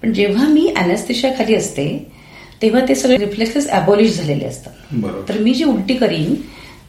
पण 0.03 0.13
जेव्हा 0.13 0.49
मी 0.49 0.73
अॅनेस्थेशिया 0.77 1.33
खाली 1.39 1.55
असते 1.55 1.87
तेव्हा 2.63 2.81
ते 2.89 2.95
सगळे 2.95 3.17
रिफ्लेक्सेस 3.17 3.69
अबॉलिश 3.69 4.17
झालेले 4.17 4.45
असतात. 4.45 4.73
तर 5.29 5.39
मी 5.39 5.55
जी 5.55 5.65
उलटी 5.65 5.95
करीन 5.95 6.35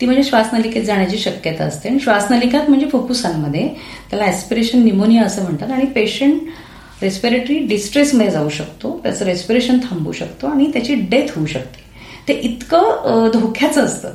ती 0.02 0.06
म्हणजे 0.06 0.24
श्वासनलिकेत 0.24 0.84
जाण्याची 0.84 1.18
शक्यता 1.18 1.64
असते. 1.64 1.90
आणि 1.90 2.00
श्वासनलिकात 2.00 2.70
म्हणजे 2.70 2.88
फुफ्फुसांमध्ये 2.90 3.68
त्याला 4.10 4.26
ऍस्पिरेशन 4.26 4.84
निमोनिया 4.84 5.24
असं 5.24 5.44
म्हणतात. 5.44 5.72
आणि 5.72 5.86
पेशंट 5.86 6.42
रेस्पिरेटरी 7.02 7.58
डिस्ट्रेसमध्ये 7.68 8.32
जाऊ 8.32 8.50
शकतो 8.50 9.00
त्याचं 9.04 9.26
रेस्पिरेशन 9.26 9.78
थांबू 9.84 10.12
शकतो 10.12 10.48
आणि 10.48 10.70
त्याची 10.74 10.96
डेथ 11.12 11.36
होऊ 11.36 11.46
शकते. 11.46 11.80
ते 12.28 12.34
इतकं 12.34 13.30
धोक्याचं 13.34 13.84
असतं. 13.86 14.14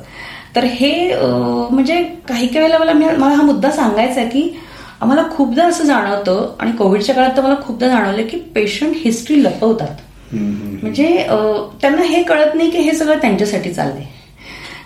तर 0.55 0.63
हे 0.63 0.91
म्हणजे 1.15 2.01
काही 2.27 2.47
काही 2.47 2.59
वेळेला 2.59 2.77
मला 2.79 2.93
मला 2.93 3.33
हा 3.35 3.43
मुद्दा 3.43 3.71
सांगायचा 3.71 4.19
आहे 4.21 4.29
की 4.29 4.49
आम्हाला 5.01 5.23
खूपदा 5.31 5.65
असं 5.67 5.83
जाणवतं 5.85 6.55
आणि 6.59 6.71
कोविडच्या 6.77 7.15
काळात 7.15 7.35
तर 7.37 7.41
मला 7.41 7.55
खूपदा 7.61 7.87
जाणवलं 7.87 8.27
की 8.27 8.37
पेशंट 8.55 8.95
हिस्ट्री 8.97 9.43
लपवतात. 9.43 9.95
म्हणजे 10.33 11.07
त्यांना 11.81 12.03
हे 12.03 12.21
कळत 12.23 12.55
नाही 12.55 12.69
की 12.71 12.77
हे 12.77 12.91
सगळं 12.91 13.17
त्यांच्यासाठी 13.21 13.73
चाललंय. 13.73 14.05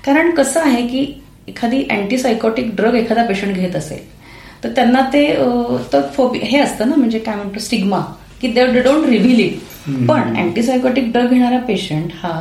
कारण 0.06 0.32
कसं 0.36 0.60
आहे 0.60 0.88
की 0.88 1.06
एखादी 1.48 1.84
अँटीसायकोटिक 1.90 2.76
ड्रग 2.76 2.96
एखादा 2.96 3.24
पेशंट 3.26 3.56
घेत 3.56 3.76
असेल 3.76 4.00
तर 4.64 4.70
त्यांना 4.76 5.02
ते 5.14 5.26
तर 5.94 6.02
फोबि 6.16 6.40
हे 6.44 6.60
असतं 6.60 6.90
ना 6.90 6.96
म्हणजे 6.96 7.20
काय 7.20 7.36
म्हणतो 7.36 7.60
स्टिग्मा 7.60 8.00
की 8.42 8.48
दे 8.48 8.66
डोंट 8.82 9.06
रिव्हील 9.10 9.40
इट. 9.40 9.58
पण 10.08 10.36
अँटीसायकोटिक 10.38 11.12
ड्रग 11.12 11.30
घेणारा 11.30 11.58
पेशंट 11.68 12.12
हा 12.16 12.32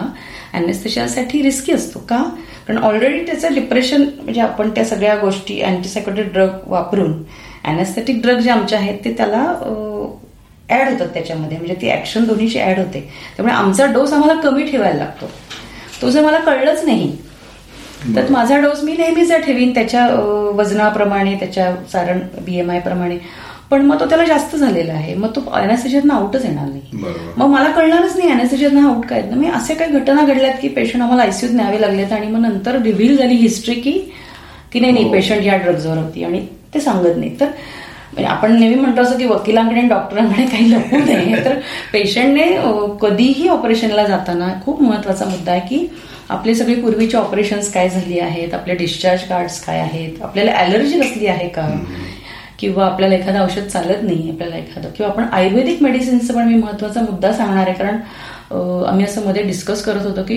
अॅनेस्थेशियासाठी 0.55 1.43
रिस्की 1.43 1.73
असतो 1.73 1.99
का? 2.09 2.23
कारण 2.67 2.79
ऑलरेडी 2.85 3.25
त्याचं 3.27 3.55
डिप्रेशन 3.55 4.03
म्हणजे 4.23 4.41
आपण 4.41 4.71
त्या 4.75 4.85
सगळ्या 4.85 5.17
गोष्टी 5.19 5.61
अँटीसायकोटिक 5.61 6.33
ड्रग 6.33 6.51
वापरून 6.67 7.13
अॅनेस्थेटिक 7.65 8.21
ड्रग 8.23 8.39
जे 8.41 8.51
आमचे 8.51 8.77
आहेत 8.77 8.99
ते 9.05 9.13
त्याला 9.17 9.45
ऍड 10.71 10.89
होतात 10.89 11.09
त्याच्यामध्ये. 11.15 11.57
म्हणजे 11.59 11.75
ती 11.81 11.91
ऍक्शन 11.93 12.25
दोन्हीची 12.25 12.61
ऍड 12.61 12.79
होते. 12.79 13.01
त्यामुळे 13.37 13.55
आमचा 13.55 13.87
डोस 13.93 14.13
आम्हाला 14.13 14.41
कमी 14.41 14.65
ठेवायला 14.71 14.99
लागतो. 14.99 15.31
तो 16.03 16.11
जर 16.11 16.25
मला 16.25 16.39
कळलंच 16.41 16.85
नाही 16.85 17.11
तर 18.17 18.31
माझा 18.33 18.59
डोस 18.61 18.83
मी 18.85 18.93
नेहमीचा 18.97 19.39
ठेवीन 19.39 19.73
त्याच्या 19.75 20.07
वजनाप्रमाणे 20.57 21.35
त्याच्या 21.41 21.73
सारण 21.93 22.21
बीएमआय 22.45 22.79
प्रमाणे. 22.81 23.17
पण 23.71 23.83
मग 23.87 24.01
तो 24.01 24.07
त्याला 24.09 24.25
जास्त 24.25 24.55
झालेला 24.57 24.93
आहे. 24.93 25.15
मग 25.15 25.29
तो 25.37 25.41
अॅनेस्थेशियातनं 25.53 26.15
आउटच 26.15 26.45
येणार 26.45 26.67
नाही. 26.69 27.03
मग 27.37 27.47
मला 27.47 27.71
कळणारच 27.71 28.17
नाही 28.17 28.31
अॅनेस्थेशियातनं 28.31 28.89
आउट 28.89 29.05
काय. 29.07 29.23
ना 29.31 29.37
मी 29.37 29.49
असे 29.55 29.75
काही 29.75 29.99
घटना 29.99 30.23
घडल्यात 30.25 30.55
की 30.63 30.69
पेशंट 30.69 31.03
आम्हाला 31.03 31.23
आयसीयूत 31.23 31.55
न्यावे 31.55 31.81
लागलेत 31.81 32.13
आणि 32.13 32.27
मग 32.27 32.41
नंतर 32.41 32.81
रिव्हील 32.83 33.17
झाली 33.17 33.35
हिस्ट्री 33.37 33.75
की 33.75 33.93
की 34.73 34.81
नाही 34.81 34.93
नाही 34.93 35.05
हो. 35.05 35.13
पेशंट 35.13 35.45
या 35.45 35.57
ड्रग्जवर 35.57 35.97
होती 35.99 36.25
आणि 36.25 36.41
ते 36.75 36.81
सांगत 36.81 37.17
नाही. 37.17 37.31
तर 37.41 37.47
म्हणजे 37.47 38.25
आपण 38.27 38.59
नेहमी 38.59 38.75
म्हणतो 38.75 39.03
असं 39.03 39.19
की 39.19 39.27
वकिलांकडे 39.27 39.79
आणि 39.81 39.89
डॉक्टरांकडे 39.89 40.47
काही 40.47 40.71
लपू 40.71 40.99
नये 40.99 41.45
तर 41.45 41.59
पेशंटने 41.93 42.47
कधीही 43.03 43.49
ऑपरेशनला 43.49 44.05
जाताना 44.07 44.49
खूप 44.65 44.83
महत्त्वाचा 44.83 45.25
मुद्दा 45.25 45.53
आहे 45.53 45.61
की 45.69 45.87
आपली 46.31 46.55
सगळी 46.55 46.75
पूर्वीची 46.83 47.17
ऑपरेशन्स 47.17 47.73
काय 47.73 47.89
झाली 47.89 48.19
आहेत? 48.21 48.55
आपले 48.55 48.75
डिस्चार्ज 48.75 49.23
कार्ड्स 49.29 49.61
काय 49.65 49.79
आहेत? 49.81 50.23
आपल्याला 50.23 50.53
ॲलर्जी 50.59 51.01
कसली 51.01 51.27
आहे 51.27 51.49
का? 51.49 51.69
किंवा 52.59 52.85
आपल्याला 52.87 53.15
एखादं 53.15 53.41
औषध 53.41 53.67
चालत 53.69 54.03
नाही 54.03 54.31
आपल्याला 54.31 54.57
एखादं. 54.57 54.89
किंवा 54.97 55.11
आपण 55.13 55.25
आयुर्वेदिक 55.33 55.83
मेडिसिनचा 55.83 56.35
पण 56.35 56.49
मी 56.49 56.55
महत्त्वाचा 56.55 57.01
मुद्दा 57.01 57.33
सांगणार 57.33 57.67
आहे 57.69 57.75
कारण 57.75 57.99
आम्ही 58.89 59.05
असं 59.05 59.27
मध्ये 59.27 59.43
डिस्कस 59.43 59.83
करत 59.85 60.07
होतो 60.07 60.23
की 60.23 60.37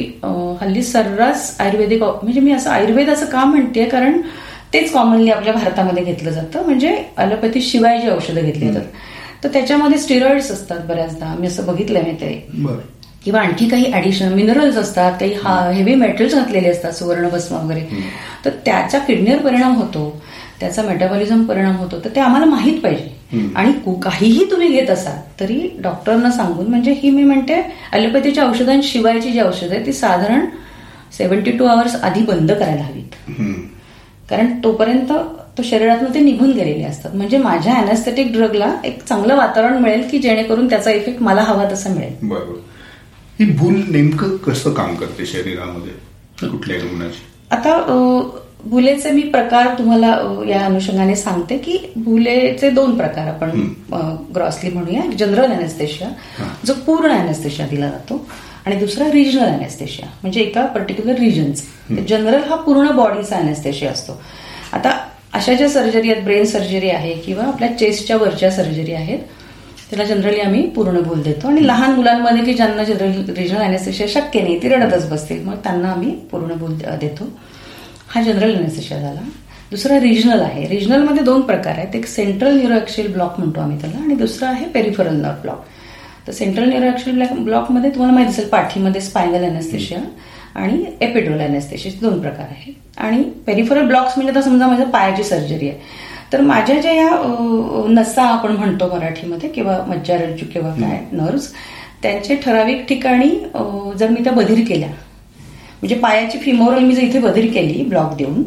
हल्ली 0.62 0.84
सर्रास 0.84 1.56
आयुर्वेदिक 1.60 2.04
म्हणजे 2.04 2.40
मी 2.42 2.52
असं 2.52 2.70
आयुर्वेद 2.72 3.10
असं 3.10 3.26
का 3.26 3.44
म्हणते 3.46 3.86
कारण 3.86 4.22
तेच 4.74 4.92
कॉमनली 4.94 5.30
आपल्या 5.32 5.54
भारतामध्ये 5.54 6.04
घेतलं 6.04 6.32
जातं. 6.32 6.64
म्हणजे 6.66 6.96
ॲलोपॅथी 7.18 7.62
शिवाय 7.62 8.00
जी 8.02 8.10
औषधं 8.10 8.42
घेतली 8.42 8.72
जातात. 8.72 8.88
तर 9.44 9.50
त्याच्यामध्ये 9.54 9.98
स्टिरॉइड्स 9.98 10.52
असतात 10.52 10.86
बऱ्याचदा. 10.88 11.34
मी 11.40 11.48
असं 11.48 11.66
बघितलंय 11.66 12.02
मी 12.02 12.14
ते. 12.22 12.34
किंवा 13.26 13.42
आणखी 13.42 13.68
काही 13.70 13.92
ऍडिशनल 13.94 14.34
मिनरल्स 14.34 14.78
असतात 14.78 15.12
काही 15.20 15.34
हेवी 15.78 15.96
मेटल्स 15.96 16.34
घातलेले 16.36 16.70
असतात 16.70 16.94
सुवर्णभस्म 16.94 17.56
वगैरे. 17.56 17.82
तर 18.46 18.50
त्याचा 18.66 19.00
किडनीवर 19.00 19.42
परिणाम 19.42 19.76
होतो 19.76 20.10
त्याचा 20.60 20.82
मेटाबॉलिझम 20.82 21.44
परिणाम 21.46 21.76
होतो 21.76 22.00
तर 22.04 22.10
ते 22.16 22.20
आम्हाला 22.20 22.46
माहीत 22.46 22.80
पाहिजे. 22.82 23.12
आणि 23.56 23.72
काहीही 24.04 24.50
तुम्ही 24.52 24.68
घेत 24.68 24.90
असाल 24.90 25.16
तरी 25.40 25.60
डॉक्टरना 25.84 26.32
सांगून 26.32 26.68
म्हणजे 26.68 26.92
ही 26.94 27.10
मी 27.10 27.24
म्हणते 27.24 27.62
ॲलोपॅथीच्या 27.92 28.44
औषधांशिवायची 28.46 29.32
जी 29.32 29.40
औषधं 29.42 29.76
आहे 29.76 29.86
ती 29.86 29.94
साधारण 29.94 30.46
सेव्हन्टी 31.18 31.52
टू 31.52 31.66
आवर्स 31.66 31.96
आधी 31.96 32.22
बंद 32.26 32.52
करायला 32.52 32.84
हवीत. 32.84 33.16
कारण 34.30 34.48
तोपर्यंत 34.64 35.12
तो 35.58 35.64
शरीरातून 35.64 36.14
ते 36.14 36.20
निघून 36.20 36.52
गेलेले 36.52 36.84
असतात. 36.84 37.16
म्हणजे 37.16 37.38
माझ्या 37.38 37.74
अॅनेस्थेटिक 37.74 38.32
ड्रगला 38.34 38.74
एक 38.86 39.04
चांगलं 39.04 39.36
वातावरण 39.36 39.78
मिळेल 39.78 40.08
की 40.12 40.20
जेणेकरून 40.20 40.70
त्याचा 40.70 40.92
इफेक्ट 40.92 41.22
मला 41.22 41.42
हवा 41.42 41.70
तसा 41.72 41.90
मिळेल. 41.90 42.14
बरोबर. 42.22 42.60
ही 43.40 43.46
भूल 43.58 43.84
नेमकं 43.90 44.36
कसं 44.46 44.74
काम 44.74 44.96
करते 44.96 45.26
शरीरामध्ये? 45.26 46.48
कुठल्याही 46.50 46.82
रुग्णाची 46.82 47.22
आता 47.52 47.78
भुलेचे 48.66 49.12
मी 49.12 49.22
प्रकार 49.30 49.68
तुम्हाला 49.78 50.08
या 50.50 50.60
अनुषंगाने 50.66 51.16
सांगते 51.16 51.58
की 51.58 51.78
भुलेचे 51.96 52.70
दोन 52.70 52.96
प्रकार 52.98 53.28
आपण 53.28 53.50
ग्रॉसली 54.36 54.70
म्हणूया. 54.70 55.02
जनरल 55.20 55.52
अॅनेस्थेशिया 55.52 56.10
जो 56.66 56.74
पूर्ण 56.86 57.12
अॅनेस्थेशिया 57.12 57.68
दिला 57.68 57.90
जातो 57.90 58.26
आणि 58.66 58.76
दुसरा 58.80 59.12
रिजनल 59.14 59.44
अॅनेस्थेशिया 59.44 60.08
म्हणजे 60.22 60.42
एका 60.42 60.66
पर्टिक्युलर 60.76 61.20
रिजनचा 61.20 62.04
जनरल 62.10 62.44
हा 62.50 62.56
पूर्ण 62.56 62.92
बॉडीचा 62.96 63.36
अॅनेस्थेशिया 63.38 63.92
असतो. 63.92 64.22
आता 64.74 64.98
अशा 65.34 65.54
ज्या 65.54 65.70
सर्जरी 65.70 66.12
आहेत 66.12 66.24
ब्रेन 66.24 66.46
सर्जरी 66.46 66.90
आहे 66.90 67.14
किंवा 67.22 67.44
आपल्या 67.46 67.78
चेस्टच्या 67.78 68.18
वरच्या 68.18 68.52
सर्जरी 68.52 68.94
आहेत 68.94 69.20
त्याला 69.96 70.16
जनरली 70.16 70.40
आम्ही 70.40 70.68
पूर्ण 70.68 71.00
भूल 71.00 71.22
देतो. 71.22 71.48
आणि 71.48 71.68
लहान 71.68 71.92
मुलांमध्ये 71.92 72.44
की 72.44 72.54
ज्यांना 72.54 72.84
जनरल 72.84 73.30
रिजनल 73.38 73.60
अॅनेस्थेशिया 73.60 74.08
शक्य 74.10 74.42
नाही 74.42 74.64
ती 74.64 74.70
रडतच 74.70 75.10
बसतील. 75.10 75.44
मग 75.44 75.56
त्यांना 75.56 75.92
आम्ही 75.92 76.16
पूर्ण 76.32 76.54
भूल 76.54 76.74
देतो. 77.02 77.30
हा 78.08 78.22
जनरल 78.22 78.56
अॅनेस्थेशिया 78.56 79.00
झाला. 79.00 79.22
दुसरा 79.72 80.00
रिजनल 80.00 80.42
आहे. 80.42 80.68
रिजनलमध्ये 80.68 81.24
दोन 81.24 81.42
प्रकार 81.42 81.78
आहेत. 81.78 81.96
एक 81.96 82.06
सेंट्रल 82.06 82.58
न्यूरोएक्शियल 82.58 83.12
ब्लॉक 83.14 83.34
म्हणतो 83.38 83.62
आम्ही 83.62 83.82
त्याला 83.82 84.04
आणि 84.04 84.16
दुसरा 84.16 84.50
आहे 84.50 84.66
पेरिफरल 84.66 85.16
नर्व 85.16 85.42
ब्लॉक 85.42 85.66
तर 86.28 86.32
सेंट्रल 86.32 86.70
न्यूरोएक्शियल 86.70 87.16
ब्लॉक 87.16 87.40
ब्लॉकमध्ये 87.40 87.90
तुम्हाला 87.90 88.14
माहिती 88.14 88.32
असेल 88.32 88.48
पाठीमध्ये 88.48 89.02
स्पायनल 89.02 89.44
अॅनेस्थेशिया 89.44 90.00
आणि 90.56 90.86
एपिड्रोल 91.02 91.40
अॅनेस्थेशिया 91.40 92.10
दोन 92.10 92.22
प्रकार 92.22 92.46
आहेत. 92.52 92.74
आणि 92.98 93.24
पेरिफरल 93.48 93.88
ब्लॉक्स 93.88 94.14
म्हणजे 94.18 94.32
आता 94.32 94.42
समजा 94.42 94.68
माझ्या 94.68 94.86
पायाची 94.86 95.24
सर्जरी 95.24 95.70
आहे. 95.70 95.80
तर 96.34 96.42
माझ्या 96.42 96.80
ज्या 96.82 96.92
या 96.92 97.10
नसा 97.90 98.24
आपण 98.24 98.56
म्हणतो 98.56 98.88
मराठीमध्ये 98.94 99.50
किंवा 99.50 99.78
मज्जारज्जू 99.88 100.46
किंवा 100.54 100.70
काय 100.72 101.00
नर्व्स 101.12 101.52
त्यांचे 102.04 102.36
ठराविक 102.36 102.86
ठिकाणी 102.88 103.30
जर 103.98 104.10
मी 104.10 104.24
त्या 104.24 104.34
बधीर 104.34 104.64
केल्या 104.68 104.90
म्हणजे 104.90 105.96
पायाची 105.96 106.38
फिमोरल 106.38 106.84
मी 106.84 106.96
जर 106.96 107.02
इथे 107.02 107.20
बधीर 107.20 107.52
केली 107.54 107.84
ब्लॉक 107.84 108.16
देऊन 108.18 108.44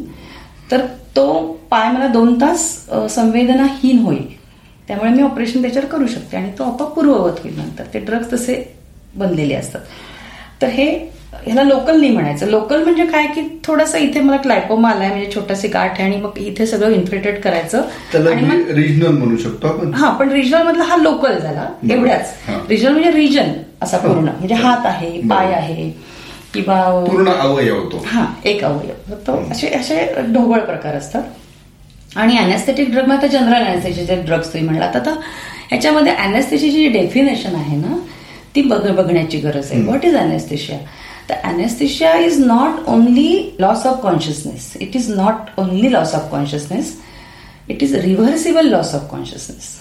तर 0.71 0.87
तो 1.17 1.27
पाय 1.71 1.91
मला 1.93 2.07
दोन 2.07 2.41
तास 2.41 2.65
संवेदनाहीन 3.11 3.99
होईल. 3.99 4.27
त्यामुळे 4.89 5.11
मी 5.11 5.23
ऑपरेशन 5.23 5.63
त्याच्यावर 5.63 5.89
करू 5.89 6.07
शकते 6.07 6.37
आणि 6.37 6.51
तो 6.59 6.65
आपोआप 6.65 6.95
पूर्ववत 6.95 7.41
होईल 7.43 7.57
नंतर. 7.59 7.85
ते 7.95 7.99
ड्रग्ज 7.99 8.33
तसे 8.33 8.63
बनलेले 9.17 9.55
असतात. 9.55 9.81
तर 10.63 10.69
हे 10.69 10.87
ह्याला 11.45 11.63
लोकल 11.63 11.99
नाही 12.01 12.11
म्हणायचं. 12.13 12.47
लोकल 12.47 12.83
म्हणजे 12.83 13.05
काय 13.07 13.27
की 13.27 13.43
थोडंसं 13.65 13.99
इथे 13.99 14.21
मला 14.21 14.37
क्लायपोमा 14.37 14.91
आलाय 14.91 15.09
म्हणजे 15.09 15.31
छोटासी 15.35 15.69
गाठ 15.69 16.01
आहे 16.01 16.03
आणि 16.05 16.17
मग 16.23 16.39
इथे 16.39 16.67
सगळं 16.67 16.95
इन्फ्लेटेड 16.95 17.41
करायचं. 17.43 17.83
आणि 18.31 18.43
मग 18.43 18.71
रिजनल 18.77 19.17
म्हणू 19.19 19.37
शकतो 19.37 19.69
आपण? 19.69 19.93
हा 19.95 20.11
पण 20.11 20.31
रिजनल 20.33 20.63
मधला 20.63 20.85
हा 20.85 20.97
लोकल 20.97 21.39
झाला. 21.39 21.69
एवढ्याच. 21.91 22.35
रिजनल 22.69 22.93
म्हणजे 22.93 23.13
रिजन 23.13 23.53
असा 23.83 23.99
पूर्ण. 23.99 24.29
हो. 24.29 24.35
म्हणजे 24.39 24.55
हात 24.55 24.87
आहे 24.87 25.11
पाय. 25.31 25.53
आहे 25.53 25.91
किंवा 26.55 26.83
पूर्ण 27.07 27.31
अवयव 27.31 27.75
होतो 27.75 28.03
हा 28.07 28.25
एक 28.45 28.65
अवयव. 28.65 29.15
तो 29.27 29.33
असे 29.51 29.69
असे 29.77 30.05
ढोबळ 30.33 30.61
प्रकार 30.61 30.95
असतात. 30.97 31.23
आणि 32.17 32.37
अॅनेस्थेटिक 32.39 32.91
ड्रग 32.91 33.11
आता 33.13 33.27
जनरल 33.27 33.65
अॅनेस्थेटिक 33.65 34.25
ड्रग्स 34.27 34.53
तुम्ही 34.53 34.69
म्हणलात. 34.69 34.97
आता 34.97 35.11
ह्याच्यामध्ये 35.71 36.13
अॅनेस्थेशियाची 36.13 36.77
जी 36.79 36.89
डेफिनेशन 36.89 37.55
आहे 37.55 37.77
ना 37.77 37.97
ती 38.55 38.63
बघ 38.63 38.81
बघण्याची 38.87 39.39
गरज 39.39 39.71
आहे. 39.73 39.81
व्हॉट 39.83 40.05
इज 40.05 40.15
अॅनेस्थेशिया 40.17 40.79
तर 41.29 41.35
anaesthesia 41.35 42.13
is 42.19 42.39
not 42.41 42.89
only 42.89 43.57
loss 43.61 43.87
of 43.87 44.01
consciousness 44.03 44.73
it 44.81 44.97
is 44.97 45.11
not 45.11 45.59
only 45.61 45.93
loss 45.93 46.15
of 46.15 46.31
consciousness 46.31 46.95
it 47.69 47.83
is 47.83 47.95
reversible 47.95 48.69
loss 48.71 48.95
of 48.95 49.11
consciousness. 49.11 49.75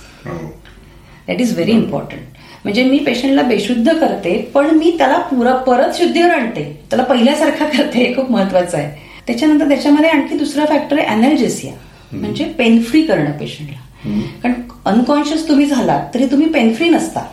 That 1.27 1.41
is 1.41 1.53
very 1.53 1.71
important 1.71 2.37
म्हणजे 2.63 2.83
मी 2.83 2.97
पेशंटला 3.05 3.41
बेशुद्ध 3.41 3.87
करते 3.89 4.37
पण 4.53 4.69
मी 4.77 4.91
त्याला 4.97 5.17
पुरा 5.29 5.53
परत 5.67 5.97
शुद्धीवर 5.97 6.29
आणते. 6.29 6.63
त्याला 6.89 7.03
पहिल्यासारखा 7.03 7.65
करते 7.67 7.99
हे 7.99 8.13
खूप 8.15 8.31
महत्वाचं 8.31 8.77
आहे. 8.77 9.03
त्याच्यानंतर 9.27 9.67
त्याच्यामध्ये 9.69 10.09
आणखी 10.09 10.37
दुसरा 10.37 10.65
फॅक्टर 10.65 10.97
आहे 10.99 11.07
अनर्जेसिया 11.07 11.73
म्हणजे 12.11 12.45
पेन 12.57 12.81
फ्री 12.81 13.01
करणं 13.01 13.31
पेशंटला 13.39 14.19
कारण 14.41 14.61
अनकॉन्शियस 14.85 15.47
तुम्ही 15.47 15.65
झालात 15.65 16.13
तरी 16.13 16.25
तुम्ही 16.31 16.47
पेन 16.49 16.73
फ्री 16.75 16.89
नसता. 16.89 17.25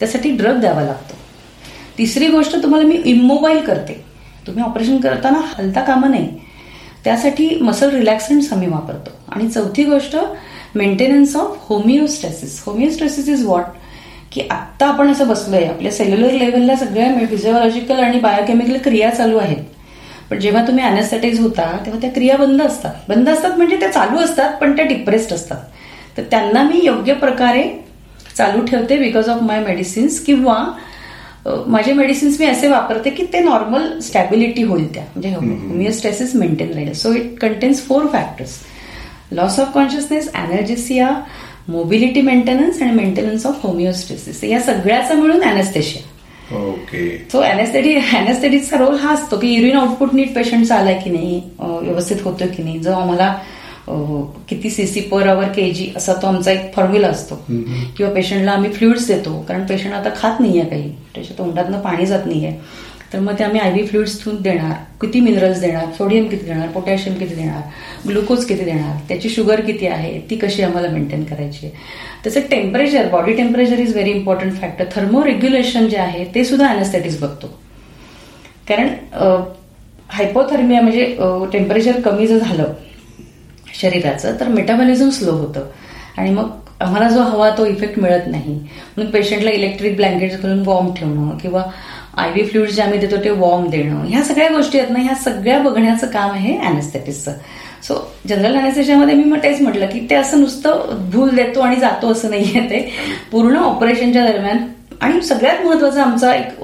त्यासाठी 0.00 0.30
ड्रग 0.30 0.60
द्यावा 0.60 0.82
लागतो. 0.82 1.16
तिसरी 1.98 2.26
गोष्ट 2.26 2.56
तुम्हाला 2.62 2.86
मी 2.86 3.00
इमोबाईल 3.04 3.60
करते. 3.64 4.02
तुम्ही 4.46 4.62
ऑपरेशन 4.64 4.96
करताना 5.00 5.40
हलता 5.58 5.80
कामं 5.80 6.10
नाही 6.10 6.28
त्यासाठी 7.04 7.48
मसल 7.60 7.90
रिलॅक्संट्स 7.90 8.52
आम्ही 8.52 8.68
वापरतो. 8.68 9.10
आणि 9.32 9.48
चौथी 9.48 9.84
गोष्ट 9.84 10.16
maintenance 10.74 11.36
of 11.36 11.56
homeostasis 11.68 12.62
homeostasis 12.66 13.28
is 13.28 13.44
what 13.46 13.64
की 14.32 14.40
आत्ता 14.50 14.86
आपण 14.86 15.10
असं 15.12 15.28
बसलोय. 15.28 15.64
आपल्या 15.64 15.92
सेल्युलर 15.92 16.32
लेवलला 16.32 16.76
सगळ्या 16.76 17.26
फिजिओलॉजिकल 17.28 18.00
आणि 18.00 18.20
बायोकेमिकल 18.20 18.76
क्रिया 18.84 19.10
चालू 19.10 19.38
आहेत. 19.38 19.62
पण 20.30 20.38
जेव्हा 20.40 20.66
तुम्ही 20.66 20.84
अनेस्थेटाईज 20.84 21.40
होता 21.40 21.70
तेव्हा 21.84 22.00
त्या 22.00 22.10
क्रिया 22.10 22.36
बंद 22.36 22.62
असतात. 22.62 22.94
बंद 23.08 23.28
असतात 23.28 23.56
म्हणजे 23.56 23.76
त्या 23.76 23.92
चालू 23.92 24.18
असतात 24.18 24.56
पण 24.60 24.76
त्या 24.76 24.84
डिप्रेस्ड 24.84 25.32
असतात. 25.32 25.58
तर 26.16 26.22
त्यांना 26.22 26.62
मी 26.62 26.80
योग्य 26.82 27.14
प्रकारे 27.14 27.62
चालू 28.36 28.64
ठेवते 28.66 28.96
बिकॉज 28.98 29.28
ऑफ 29.28 29.42
माय 29.42 29.60
मेडिसिन्स 29.64 30.18
किंवा 30.20 30.64
माझे 31.46 31.92
मेडिसिन्स 31.92 32.40
मी 32.40 32.46
असे 32.46 32.68
वापरते 32.68 33.10
की 33.10 33.24
ते 33.32 33.40
नॉर्मल 33.40 33.98
स्टॅबिलिटी 34.02 34.62
होईल 34.62 34.92
त्या. 34.94 35.02
म्हणजे 35.14 35.34
होमिओस्टॅसिस 35.34 36.34
मेंटेन 36.36 36.72
राहील. 36.72 36.92
So 36.92 37.12
it 37.14 37.38
contains 37.40 37.82
four 37.86 38.06
factors 38.12 38.58
loss 39.32 39.58
of 39.60 39.72
consciousness 39.74 40.30
analgesia 40.34 41.10
mobility 41.68 42.20
maintenance 42.20 42.80
आणि 42.82 42.90
मेंटेनन्स 42.92 43.46
ऑफ 43.46 43.62
होमिओस्टेसिस 43.62 44.42
या 44.44 44.60
सगळ्याचा 44.60 45.14
मिळून 45.14 45.42
अॅनेस्थेशिया 45.42 46.56
ओके 46.56 47.06
सो 47.32 47.40
अॅनेस्थेटी 47.40 47.94
अॅनेस्थेटिकचा 47.94 48.76
रोल 48.78 48.96
हा 48.98 49.12
असतो 49.14 49.36
की 49.38 49.52
युरिन 49.54 49.76
आउटपुट 49.76 50.14
नीट 50.14 50.34
पेशंटचा 50.34 50.76
आलाय 50.76 50.98
की 51.04 51.10
नाही 51.10 51.40
व्यवस्थित 51.58 52.16
होतोय 52.24 52.48
की 52.48 52.62
नाही. 52.62 52.78
जो 52.78 52.92
आम्हाला 52.92 53.34
किती 54.48 54.70
सीसी 54.70 55.00
पर 55.10 55.28
आवर 55.28 55.48
के 55.52 55.70
जी 55.70 55.90
असा 55.96 56.12
तो 56.22 56.26
आमचा 56.26 56.52
एक 56.52 56.72
फॉर्म्युला 56.74 57.08
असतो. 57.08 57.34
किंवा 57.96 58.12
पेशंटला 58.12 58.52
आम्ही 58.52 58.70
फ्लुइड्स 58.72 59.06
देतो 59.08 59.38
कारण 59.48 59.66
पेशंट 59.66 59.92
आता 59.94 60.10
खात 60.16 60.40
नाहीये 60.40 60.64
काही. 60.64 60.90
त्याच्या 61.14 61.36
तोंडातनं 61.38 61.80
पाणी 61.80 62.06
जात 62.06 62.26
नाहीये. 62.26 62.52
तर 63.12 63.20
मग 63.20 63.34
ते 63.38 63.44
आम्ही 63.44 63.60
आयव्ही 63.60 63.86
फ्लुइड्स 63.86 64.20
देणार 64.42 64.72
किती 65.00 65.20
मिनरल्स 65.20 65.60
देणार 65.60 65.90
सोडियम 65.98 66.26
किती 66.28 66.46
देणार 66.46 66.68
पोटॅशियम 66.68 67.16
किती 67.18 67.34
देणार 67.34 68.08
ग्लुकोज 68.08 68.44
किती 68.44 68.64
देणार 68.64 68.96
त्याची 69.08 69.28
शुगर 69.30 69.60
किती 69.60 69.86
आहे 69.86 70.18
ती 70.30 70.36
कशी 70.36 70.62
आम्हाला 70.62 70.88
मेंटेन 70.88 71.24
करायची 71.24 71.66
आहे. 71.66 71.76
त्याचं 72.24 72.40
temperature 72.50 73.08
body 73.08 73.32
temperature 73.32 73.78
is 73.78 73.92
very 73.92 74.10
important 74.10 74.54
factor 74.60 74.84
thermoregulation 75.24 75.86
जे 75.88 75.96
आहे 75.96 76.24
ते 76.34 76.44
सुद्धा 76.44 76.66
अॅनेस्थेटिक्स 76.68 77.20
बघतो. 77.20 77.46
कारण 78.68 78.88
हायपोथर्मिया 80.10 80.80
म्हणजे 80.80 81.04
टेम्परेचर 81.52 82.00
कमी 82.00 82.26
जर 82.26 82.38
झालं 82.38 82.72
शरीराचं 83.80 84.36
तर 84.40 84.48
मेटाबॉलिझम 84.48 85.08
स्लो 85.10 85.32
होतं. 85.32 85.66
आणि 86.18 86.30
मग 86.30 86.50
आम्हाला 86.80 87.08
जो 87.08 87.22
हवा 87.22 87.50
तो 87.58 87.66
इफेक्ट 87.66 87.98
मिळत 87.98 88.26
नाही. 88.26 88.54
म्हणून 88.96 89.10
पेशंटला 89.12 89.50
इलेक्ट्रिक 89.50 89.96
ब्लँकेट 89.96 90.36
करून 90.40 90.62
वॉर्म 90.66 90.92
ठेवणं 90.94 91.36
किंवा 91.38 91.62
आय 92.16 92.30
व्ही 92.30 92.44
फ्लुइड 92.46 92.70
जे 92.70 92.82
आम्ही 92.82 92.98
देतो 92.98 93.16
ते 93.24 93.30
वॉर्म 93.30 93.68
देणं. 93.70 94.04
ह्या 94.08 94.22
सगळ्या 94.24 94.48
गोष्टी 94.48 94.78
आहेत 94.78 94.90
ना 94.90 95.02
ह्या 95.02 95.14
सगळ्या 95.14 95.58
बघण्याचं 95.58 96.06
काम 96.06 96.30
आहे 96.30 96.56
अॅनेस्थेटिसचं 96.58 97.32
सो 97.82 97.94
जनरल 98.28 98.56
अॅनेस्थेशियामध्ये 98.56 99.14
मी 99.14 99.24
मग 99.24 99.42
तेच 99.42 99.60
म्हटलं 99.60 99.86
की 99.86 100.06
ते 100.10 100.14
असं 100.14 100.40
नुसतं 100.40 101.08
भूल 101.12 101.34
देतो 101.36 101.60
आणि 101.60 101.76
जातो 101.76 102.12
असं 102.12 102.30
नाहीये 102.30 102.60
ते. 102.70 102.88
पूर्ण 103.32 103.56
ऑपरेशनच्या 103.56 104.26
दरम्यान 104.26 104.58
आणि 105.00 105.20
सगळ्यात 105.22 105.64
महत्त्वाचा 105.66 106.02
आमचा 106.02 106.34
एक 106.34 106.62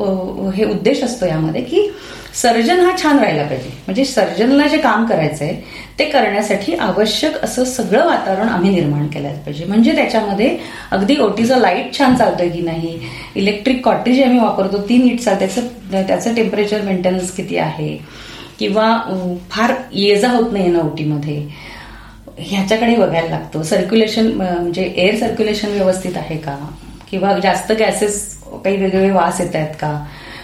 हे 0.54 0.64
उद्देश 0.64 1.02
असतो 1.04 1.26
यामध्ये 1.26 1.62
की 1.62 1.88
सर्जन 2.34 2.80
हा 2.80 2.96
छान 2.96 3.18
राहिला 3.18 3.42
पाहिजे. 3.42 3.68
म्हणजे 3.86 4.04
सर्जनला 4.04 4.66
जे 4.66 4.76
काम 4.78 5.06
करायचं 5.06 5.44
आहे 5.44 5.54
ते 5.98 6.04
करण्यासाठी 6.04 6.74
आवश्यक 6.74 7.36
असं 7.44 7.64
सगळं 7.64 8.04
वातावरण 8.06 8.48
आम्ही 8.48 8.70
निर्माण 8.70 9.06
केलं 9.06 9.28
पाहिजे. 9.28 9.64
म्हणजे 9.64 9.94
त्याच्यामध्ये 9.94 10.56
अगदी 10.90 11.16
ओटीचं 11.20 11.58
लाइट 11.58 11.98
छान 11.98 12.16
चालतोय 12.16 12.48
की 12.48 12.60
नाही 12.60 12.98
इलेक्ट्रिक 13.36 13.84
कॉटेज 13.84 14.22
आम्ही 14.22 14.38
वापरतो 14.38 14.82
ती 14.88 14.98
नीट 14.98 15.20
चालते 15.20 15.46
त्याचं 15.46 16.06
त्याचं 16.06 16.34
टेम्परेचर 16.34 16.82
मेंटेनन्स 16.82 17.30
किती 17.30 17.56
आहे? 17.56 17.96
किंवा 18.58 18.86
फार 19.50 19.74
ये 19.92 20.16
जा 20.16 20.28
होत 20.30 20.52
नाही 20.52 20.68
ना 20.68 20.78
ओटीमध्ये. 20.78 21.42
ह्याच्याकडे 22.38 22.96
बघायला 22.96 23.28
लागतो. 23.30 23.62
सर्क्युलेशन 23.62 24.26
म्हणजे 24.32 24.82
एअर 24.96 25.16
सर्क्युलेशन 25.16 25.72
व्यवस्थित 25.72 26.16
आहे 26.16 26.36
का? 26.36 26.56
किंवा 27.10 27.38
जास्त 27.38 27.72
गॅसेस 27.72 28.22
काही 28.64 28.76
वेगवेगळे 28.76 29.10
वास 29.10 29.40
येत 29.40 29.56
आहेत 29.56 29.74
का? 29.80 29.92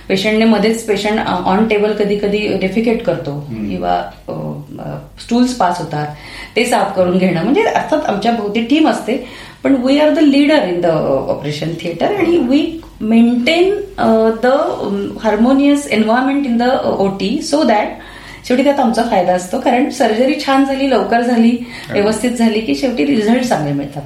पेशंटने 0.08 0.44
मध्येच 0.44 0.84
पेशंट 0.86 1.20
ऑन 1.28 1.66
टेबल 1.68 1.92
कधी 1.98 2.16
कधी 2.18 2.46
डेफिकेट 2.60 3.02
करतो 3.04 3.38
किंवा 3.48 4.00
स्टूल्स 5.20 5.54
पास 5.54 5.78
होतात. 5.78 6.06
ते 6.56 6.64
साफ 6.64 6.94
करून 6.96 7.18
घेणं. 7.18 7.42
म्हणजे 7.42 7.62
अर्थात 7.62 8.08
आमच्या 8.08 8.32
भोवती 8.32 8.60
टीम 8.66 8.88
असते 8.88 9.16
पण 9.64 9.74
we 9.84 9.98
are 10.00 10.10
the 10.14 10.18
leader 10.18 10.68
in 10.68 10.80
the 10.80 10.86
operation 10.86 11.72
theatre 11.80 12.14
आणि 12.14 12.36
we 12.48 12.60
maintain 13.00 13.74
the 14.42 14.46
harmonious 15.22 15.86
environment 15.92 16.46
in 16.46 16.56
the 16.58 16.70
OT 16.98 17.38
so 17.42 17.62
that 17.64 17.88
शेवटी 18.48 18.64
त्यात 18.64 18.80
आमचा 18.80 19.02
फायदा 19.10 19.32
असतो. 19.34 19.58
कारण 19.60 19.88
सर्जरी 19.90 20.34
छान 20.46 20.64
झाली 20.64 20.90
लवकर 20.90 21.22
झाली 21.22 21.56
व्यवस्थित 21.90 22.30
झाली 22.30 22.60
की 22.60 22.74
शेवटी 22.74 23.06
रिझल्ट 23.06 23.44
चांगले 23.44 23.72
मिळतात. 23.72 24.02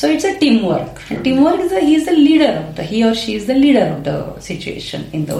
So 0.00 0.08
it's 0.08 0.26
a 0.26 0.32
team 0.40 0.58
work 0.64 1.00
team 1.24 1.42
work 1.44 1.64
is 1.64 1.72
he 1.74 1.94
is 1.94 2.08
the 2.08 2.12
leader 2.18 2.56
of 2.56 2.76
the 2.76 2.80
he 2.90 3.02
or 3.02 3.14
she 3.16 3.32
is 3.32 3.46
the 3.46 3.56
leader 3.56 3.90
of 3.92 4.00
the 4.08 4.40
situation 4.46 5.02
in 5.14 5.24
the 5.24 5.30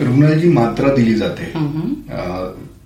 रुग्णाला 0.00 0.34
जी 0.34 0.48
मात्रा 0.48 0.94
दिली 0.94 1.14
जाते. 1.14 1.44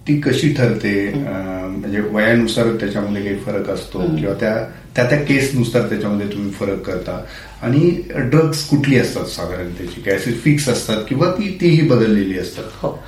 ती 0.06 0.20
कशी 0.20 0.52
ठरते? 0.54 0.92
म्हणजे 1.16 2.00
वयानुसार 2.12 2.66
त्याच्यामध्ये 2.80 3.22
काही 3.22 3.36
फरक 3.44 3.68
असतो 3.70 3.98
किंवा 4.16 4.32
त्या 4.40 4.54
त्या 4.96 5.04
त्या 5.10 5.18
केसनुसार 5.24 5.88
त्याच्यामध्ये 5.88 6.26
तुम्ही 6.32 6.50
फरक 6.50 6.80
करता. 6.86 7.18
आणि 7.62 7.90
ड्रग्स 8.10 8.66
कुठली 8.68 8.98
असतात 8.98 9.26
साधारण 9.26 9.72
त्याची? 9.78 10.00
काय 10.00 10.18
फिक्स 10.44 10.68
असतात 10.68 11.02
किंवा 11.08 11.30
ती 11.38 11.56
तीही 11.60 11.88
बदललेली 11.88 12.38
असतात? 12.38 12.64
हो. 12.82 12.98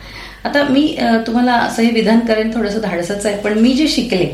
आता 0.44 0.62
मी 0.70 0.96
तुम्हाला 1.26 1.52
असं 1.52 1.82
हे 1.82 1.90
विधान 1.90 2.20
करेन 2.26 2.54
थोडंसं 2.54 2.80
धाडसच 2.80 3.26
आहे 3.26 3.36
पण 3.42 3.58
मी 3.58 3.72
जे 3.74 3.88
शिकले 3.88 4.24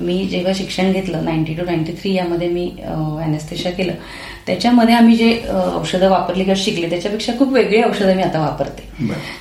मी 0.00 0.24
जेव्हा 0.30 0.52
शिक्षण 0.56 0.92
घेतलं 0.92 1.24
नाईन्टी 1.24 1.54
टू 1.54 1.64
नाईन्टी 1.66 1.92
थ्री 2.00 2.14
यामध्ये 2.14 2.48
मी 2.48 2.68
अॅनेस्थेशा 2.84 3.70
केलं. 3.70 3.92
त्याच्यामध्ये 4.46 4.94
आम्ही 4.94 5.16
जे 5.16 5.30
औषधं 5.74 6.10
वापरली 6.10 6.44
किंवा 6.44 6.60
शिकले 6.62 6.90
त्याच्यापेक्षा 6.90 7.32
खूप 7.38 7.52
वेगळी 7.52 7.82
औषधं 7.82 8.16
मी 8.16 8.22
आता 8.22 8.40
वापरते. 8.40 8.88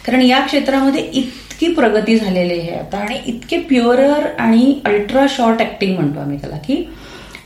कारण 0.05 0.21
या 0.21 0.39
क्षेत्रामध्ये 0.45 1.03
इतकी 1.13 1.67
प्रगती 1.73 2.17
झालेली 2.17 2.59
आहे 2.59 2.75
आता 2.79 2.97
आणि 2.97 3.19
इतके 3.27 3.57
प्युअरर 3.59 4.25
आणि 4.39 4.79
अल्ट्रा 4.85 5.25
शॉर्ट 5.29 5.61
ऍक्टिंग 5.61 5.95
म्हणतो 5.95 6.19
आम्ही 6.19 6.37
त्याला 6.37 6.57
की 6.57 6.83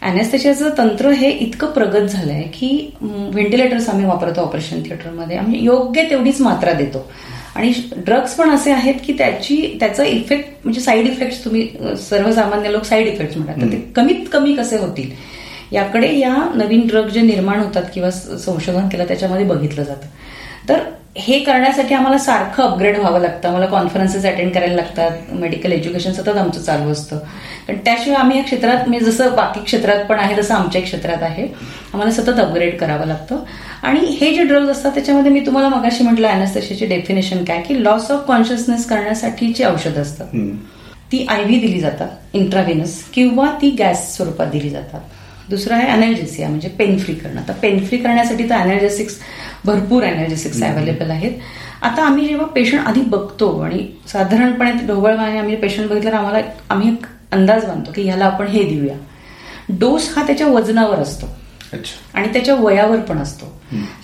अॅनेस्थेशियाचं 0.01 0.69
तंत्र 0.77 1.09
हे 1.11 1.29
इतकं 1.29 1.71
प्रगत 1.71 2.05
झालंय 2.07 2.41
की 2.53 2.69
व्हेंटिलेटर्स 3.01 3.89
आम्ही 3.89 4.05
वापरतो 4.05 4.41
ऑपरेशन 4.41 4.81
थिएटरमध्ये 4.83 5.37
आम्ही 5.37 5.63
योग्य 5.63 6.03
तेवढीच 6.09 6.39
मात्रा 6.41 6.73
देतो. 6.73 7.05
आणि 7.59 7.71
ड्रग्ज 7.97 8.33
पण 8.33 8.49
असे 8.49 8.71
आहेत 8.71 8.95
की 9.05 9.13
त्याची 9.13 9.77
त्याचा 9.79 10.03
इफेक्ट 10.03 10.49
म्हणजे 10.63 10.81
साईड 10.81 11.07
इफेक्ट 11.07 11.45
तुम्ही 11.45 11.67
सर्वसामान्य 12.09 12.71
लोक 12.71 12.83
साईड 12.83 13.07
इफेक्ट 13.07 13.37
म्हणतात. 13.37 13.71
ते 13.71 13.91
कमीत 13.95 14.25
कमी 14.31 14.53
कसे 14.53 14.77
होतील? 14.77 15.09
याकडे 15.71 16.17
या 16.19 16.35
नवीन 16.55 16.87
ड्रग 16.87 17.07
जे 17.07 17.21
निर्माण 17.21 17.59
होतात 17.59 17.83
किंवा 17.93 18.11
संशोधन 18.11 18.87
केलं 18.89 19.07
त्याच्यामध्ये 19.07 19.45
बघितलं 19.45 19.83
जातं. 19.83 20.07
तर 20.69 20.79
हे 21.17 21.39
करण्यासाठी 21.39 21.95
आम्हाला 21.95 22.17
सारखं 22.17 22.63
अपग्रेड 22.63 22.97
व्हावं 22.97 23.19
लागतं. 23.19 23.47
आम्हाला 23.47 23.65
कॉन्फरन्सेस 23.65 24.25
अटेंड 24.25 24.53
करायला 24.53 24.75
लागतात. 24.75 25.11
मेडिकल 25.31 25.71
एज्युकेशन 25.71 26.11
सतत 26.11 26.29
आमचं 26.29 26.61
चालू 26.61 26.91
असतं. 26.91 27.17
पण 27.67 27.77
त्याशिवाय 27.85 28.19
आम्ही 28.19 28.37
या 28.37 28.43
क्षेत्रात 28.43 28.87
म्हणजे 28.87 29.11
जसं 29.11 29.35
बाकी 29.35 29.63
क्षेत्रात 29.63 30.05
पण 30.05 30.19
आहे 30.19 30.37
तसं 30.37 30.53
आमच्या 30.53 30.81
क्षेत्रात 30.81 31.23
आहे. 31.23 31.43
आम्हाला 31.93 32.11
सतत 32.11 32.39
अपग्रेड 32.39 32.77
करावं 32.77 33.05
लागतं. 33.05 33.43
आणि 33.83 33.99
हे 33.99 34.33
जे 34.33 34.43
ड्रग्ज 34.43 34.69
असतात 34.69 34.91
त्याच्यामध्ये 34.91 35.31
मी 35.31 35.39
तुम्हाला 35.39 35.69
मगाशी 35.69 36.03
म्हटलं 36.03 36.27
अॅनस्थेशियाची 36.27 36.85
डेफिनेशन 36.85 37.43
काय? 37.43 37.61
की 37.61 37.83
लॉस 37.83 38.11
ऑफ 38.11 38.27
कॉन्शियसनेस 38.27 38.85
करण्यासाठीची 38.85 39.63
औषधं 39.63 40.01
असतात. 40.01 40.27
ती 41.11 41.25
आय 41.29 41.43
व्ही 41.43 41.59
दिली 41.59 41.79
जातात 41.79 42.09
इंट्राव्हेनस 42.33 43.03
किंवा 43.03 43.51
ती 43.61 43.69
गॅस 43.69 44.15
स्वरूपात 44.15 44.47
दिली 44.47 44.69
जातात. 44.69 44.99
दुसरं 45.49 45.75
आहे 45.75 45.87
अनर्जेसिया 45.87 46.49
म्हणजे 46.49 46.67
पेन 46.67 46.97
फ्री 46.97 47.13
करणं. 47.13 47.41
तर 47.47 47.53
पेन 47.53 47.85
फ्री 47.85 47.97
करण्यासाठी 47.97 48.49
तर 48.49 48.55
अनर्जेसिक्स 48.55 49.15
भरपूर 49.65 50.03
अनर्जेसिक्स 50.03 50.63
अवेलेबल 50.63 51.09
आहेत. 51.11 51.31
आता 51.81 52.03
आम्ही 52.03 52.27
जेव्हा 52.27 52.45
पेशंट 52.45 52.87
आधी 52.87 53.01
बघतो 53.01 53.59
आणि 53.59 53.87
साधारणपणे 54.07 54.71
ढोबळमाने 54.71 55.39
आम्ही 55.39 55.55
पेशंट 55.55 55.89
बघितल्यावर 55.89 56.17
आम्हाला 56.17 56.39
आम्ही 56.69 56.91
एक 56.93 57.05
अंदाज 57.31 57.65
बांधतो 57.65 57.91
की 57.95 58.01
ह्याला 58.01 58.25
आपण 58.25 58.47
हे 58.47 58.63
देऊया. 58.63 58.95
डोस 59.69 60.13
हा 60.17 60.23
त्याच्या 60.23 60.47
वजनावर 60.47 60.95
असतो. 60.95 61.38
आणि 62.13 62.27
त्याच्या 62.33 62.55
वयावर 62.55 62.99
पण 62.99 63.17
असतो. 63.17 63.45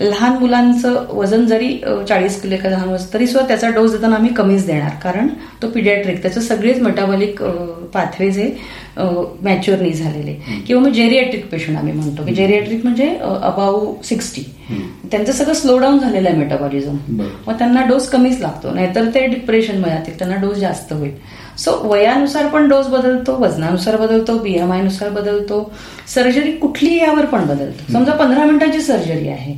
लहान 0.01 0.37
मुलांचं 0.39 1.05
वजन 1.09 1.45
जरी 1.45 1.69
चाळीस 2.09 2.41
किलो 2.41 2.55
एका 2.55 2.69
लहान 2.69 2.89
वजन 2.89 3.13
तरी 3.13 3.27
सुद्धा 3.27 3.47
त्याचा 3.47 3.69
डोस 3.75 3.91
देताना 3.91 4.15
आम्ही 4.15 4.33
कमीच 4.33 4.65
देणार. 4.65 4.91
कारण 5.03 5.27
तो 5.61 5.67
पिडियाट्रिक 5.69 6.21
त्याचे 6.21 6.41
सगळेच 6.41 6.81
मेटाबॉलिक 6.81 7.41
पाथवेज 7.93 8.37
हे 8.39 8.49
मॅच्युअर 9.43 9.79
नाही 9.79 9.93
झालेले. 9.93 10.33
किंवा 10.67 10.81
मग 10.83 10.93
जेरियाट्रिक 10.93 11.49
पेशंट 11.51 11.77
आम्ही 11.77 11.93
म्हणतो 11.93 12.25
की 12.25 12.33
जेरियाट्रिक 12.35 12.83
म्हणजे 12.83 13.07
अबाऊ 13.19 13.93
सिक्स्टी 14.03 14.43
त्यांचं 15.11 15.31
सगळं 15.31 15.53
स्लो 15.53 15.77
डाऊन 15.77 15.99
झालेलं 15.99 16.29
आहे 16.29 16.37
मेटाबॉलिझम 16.37 16.97
मग 17.47 17.53
त्यांना 17.53 17.85
डोस 17.87 18.09
कमीच 18.09 18.39
लागतो. 18.41 18.73
नाहीतर 18.73 19.09
ते 19.15 19.25
डिप्रेशनमध्ये 19.27 20.13
त्यांना 20.19 20.35
डोस 20.41 20.57
जास्त 20.57 20.93
होईल. 20.93 21.11
सो 21.57 21.71
वयानुसार 21.91 22.47
पण 22.47 22.67
डोस 22.69 22.87
बदलतो 22.87 23.35
वजनानुसार 23.37 23.97
बदलतो 23.97 24.37
बीएमआयनुसार 24.39 25.09
बदलतो. 25.09 25.71
सर्जरी 26.07 26.51
कुठली 26.51 26.97
यावर 26.97 27.25
पण 27.25 27.45
बदलतो. 27.45 27.93
समजा 27.93 28.13
पंधरा 28.13 28.45
मिनिटाची 28.45 28.81
सर्जरी 28.81 29.27
आहे. 29.27 29.55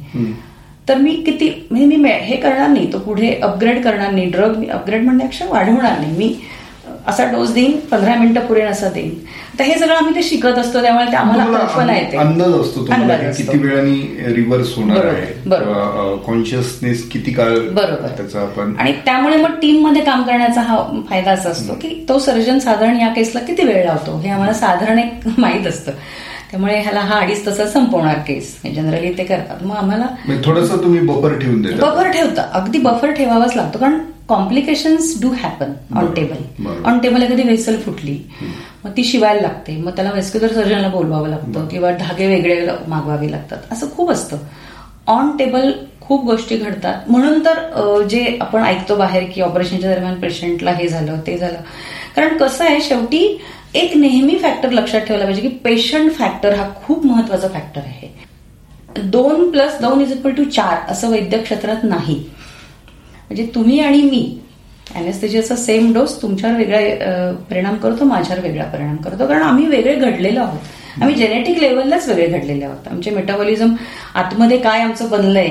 तर 0.90 0.96
मी 0.96 1.12
किती 1.26 1.68
मी 1.72 1.96
हे 2.06 2.36
करणार 2.36 2.68
नाही. 2.68 2.94
तो 2.94 3.00
पुढे 3.00 3.34
अपग्रेड 3.44 3.84
करणार 3.84 4.12
नाही. 4.12 4.26
ड्रग 4.26 4.58
मी 4.58 4.68
अपग्रेड 4.68 5.04
म्हणण्यापेक्षा 5.04 5.46
वाढवणार 5.46 6.00
नाही. 6.00 6.18
मी 6.18 6.36
असा 7.08 7.26
डोस 7.32 7.52
देईन 7.54 7.78
पंधरा 7.92 8.16
मिनिटं 8.16 8.46
पुरेन 8.46 8.68
असा 8.68 8.90
देईन. 8.90 9.12
तर 9.60 9.64
हे 9.64 9.78
सगळं 9.80 9.94
आम्ही 9.96 10.16
ते 10.16 10.24
शिकत 10.24 10.58
असतो 10.58 10.82
त्यामुळे 10.82 11.06
ते 11.12 11.16
आम्हाला 11.16 11.46
कल्पना 11.58 11.96
येते. 11.96 12.18
अंदाज 12.18 12.54
असतो 12.54 12.84
किती 13.38 13.58
वेळाने 13.58 14.34
रिव्हर्स 14.36 14.76
होणार 14.78 15.06
आहे 15.06 16.18
कॉन्शियसनेस 16.26 17.08
किती 17.10 17.32
काळ 17.34 17.58
बरोबर. 17.70 18.08
त्याचा 18.18 18.42
आपण 18.42 18.74
आणि 18.80 18.92
त्यामुळे 19.06 19.38
मग 19.38 19.56
टीममध्ये 19.62 20.02
काम 20.02 20.24
करण्याचा 20.24 20.62
हा 20.62 20.78
फायदा 21.10 21.32
असा 21.32 21.50
असतो 21.50 21.74
की 21.74 21.90
तो 22.10 22.20
सर्जन 22.20 22.60
साधारण 22.60 23.00
या 23.00 23.08
केसला 23.10 23.42
किती 23.42 23.64
वेळ 23.64 23.86
लावतो 23.86 24.18
हे 24.18 24.30
आम्हाला 24.30 24.54
साधारण 24.54 25.00
एक 25.00 25.28
माहीत 25.38 25.68
असतं. 25.68 25.92
त्यामुळे 26.52 26.80
ह्याला 26.82 27.00
हा 27.00 27.20
अडीच 27.20 27.46
तसा 27.48 27.66
संपवणार 27.68 28.20
केस 28.28 28.56
जनरली 28.76 29.12
ते 29.18 29.24
करतात. 29.24 29.64
मग 29.64 29.76
आम्हाला 29.76 30.06
थोडस 30.46 30.72
तुम्ही 30.84 31.00
बफर 31.08 31.38
ठेवून 31.40 31.62
देता. 31.62 31.86
बफर 31.86 32.12
ठेवता. 32.12 32.42
अगदी 32.54 32.80
बफर 32.80 33.12
ठेवावाच 33.12 33.56
लागतो. 33.56 33.80
कारण 33.80 34.00
complications 34.30 35.14
do 35.22 35.30
happen 35.42 35.72
on 35.98 36.14
table 36.16 36.64
on 36.86 37.00
table 37.00 37.24
एखादी 37.24 37.44
वेसल 37.44 37.76
फुटली 37.82 38.18
मग 38.86 38.92
ती 38.98 39.04
शिवायला 39.04 39.42
लागते. 39.42 39.76
मग 39.78 39.92
त्याला 39.96 40.12
वेस्क्युलर 40.12 40.54
सर्जनला 40.54 40.88
बोलवावं 40.88 41.30
लागतं 41.30 41.68
किंवा 41.68 41.92
धागे 42.00 42.28
वेगळे 42.28 42.66
मागवावे 42.88 43.32
लागतात. 43.32 43.58
असं 43.72 43.88
खूप 43.96 44.12
असतं. 44.12 44.38
ऑन 45.08 45.36
टेबल 45.38 45.72
खूप 46.02 46.24
गोष्टी 46.26 46.58
घडतात. 46.58 47.10
म्हणून 47.10 47.40
तर 47.46 48.02
जे 48.10 48.38
आपण 48.42 48.64
ऐकतो 48.64 48.96
बाहेर 48.96 49.24
की 49.36 49.42
ऑपरेशनच्या 49.42 49.94
दरम्यान 49.94 50.20
पेशंटला 50.20 50.72
हे 50.72 50.88
झालं 50.88 51.20
ते 51.28 51.38
झालं. 51.38 51.58
कारण 52.16 52.38
कसं 52.38 52.66
आहे 52.66 52.82
शेवटी 52.82 53.40
एक 53.76 53.96
नेहमी 53.98 54.38
फॅक्टर 54.42 54.72
लक्षात 54.72 55.02
ठेवला 55.02 55.24
पाहिजे 55.24 55.42
की 55.42 55.48
पेशंट 55.64 56.12
फॅक्टर 56.12 56.54
हा 56.54 56.70
खूप 56.76 57.06
महत्त्वाचा 57.06 57.48
फॅक्टर 57.48 57.82
आहे. 57.82 58.10
दोन 59.04 59.50
प्लस 59.52 59.80
दोन 59.82 60.02
इज 60.02 60.12
इक्वल 60.12 60.32
टू 60.32 60.44
चार 60.44 60.92
असं 60.92 61.10
वैद्यक 61.10 61.44
क्षेत्रात 61.44 61.84
नाही. 61.84 62.16
म्हणजे 63.28 63.46
तुम्ही 63.56 63.80
आणि 63.80 64.02
मी 64.02 64.26
अॅनेस्थेजियाचा 64.96 65.56
सेम 65.56 65.92
डोस 65.94 66.22
तुमच्यावर 66.22 66.58
वेगळा 66.58 67.32
परिणाम 67.50 67.76
करतो 67.78 68.06
माझ्यावर 68.06 68.42
वेगळा 68.44 68.66
परिणाम 68.66 68.96
करतो. 68.96 69.28
कारण 69.28 69.42
आम्ही 69.42 69.66
वेगळे 69.66 69.96
घडलेलो 69.96 70.40
आहोत. 70.40 70.60
आम्ही 71.02 71.16
जेनेटिक 71.16 71.60
लेवललाच 71.60 72.08
वेगळे 72.10 72.28
घडलेले 72.28 72.66
आहोत. 72.66 72.88
आमचे 72.88 73.12
मेटाबॉलिझम 73.12 73.74
आतमध्ये 74.16 74.58
काय 74.58 74.82
आमचं 74.82 75.10
बनलंय 75.10 75.48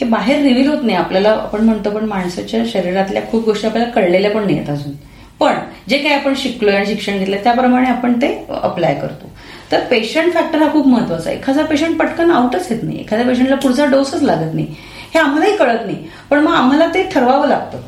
हे 0.00 0.04
बाहेर 0.04 0.42
रिव्हील 0.42 0.68
होत 0.68 0.82
नाही. 0.82 0.96
आपल्याला 0.98 1.30
आपण 1.30 1.64
म्हणतो 1.64 1.90
पण 1.90 2.04
माणसाच्या 2.04 2.62
शरीरातल्या 2.72 3.22
खूप 3.30 3.44
गोष्टी 3.44 3.66
आपल्याला 3.66 3.90
कळलेल्या 3.90 4.30
पण 4.30 4.46
नाहीत 4.46 4.70
अजून. 4.70 4.92
पण 5.40 5.54
जे 5.88 5.98
काही 5.98 6.14
आपण 6.14 6.34
शिकलोय 6.36 6.74
आणि 6.74 6.86
शिक्षण 6.86 7.18
घेतलंय 7.18 7.38
त्याप्रमाणे 7.42 7.88
आपण 7.88 8.12
ते 8.12 8.46
अप्लाय 8.62 8.94
करतो. 8.94 9.30
तर 9.72 9.80
पेशंट 9.80 10.32
फॅक्टर 10.34 10.62
हा 10.62 10.72
खूप 10.72 10.86
महत्त्वाचा 10.86 11.30
आहे. 11.30 11.38
एखादा 11.38 11.62
पेशंट 11.62 11.98
पटकन 11.98 12.30
आउटच 12.30 12.66
येत 12.70 12.82
नाही. 12.82 13.00
एखाद्या 13.00 13.26
पेशंटला 13.26 13.56
पुढचा 13.56 13.84
डोसच 13.84 14.22
लागत 14.22 14.54
नाही. 14.54 14.66
हे 15.14 15.18
आम्हालाही 15.18 15.56
कळत 15.56 15.86
नाही. 15.86 15.96
पण 16.30 16.38
मग 16.38 16.52
आम्हाला 16.52 16.86
ते 16.94 17.02
ठरवावं 17.02 17.48
लागतं. 17.48 17.80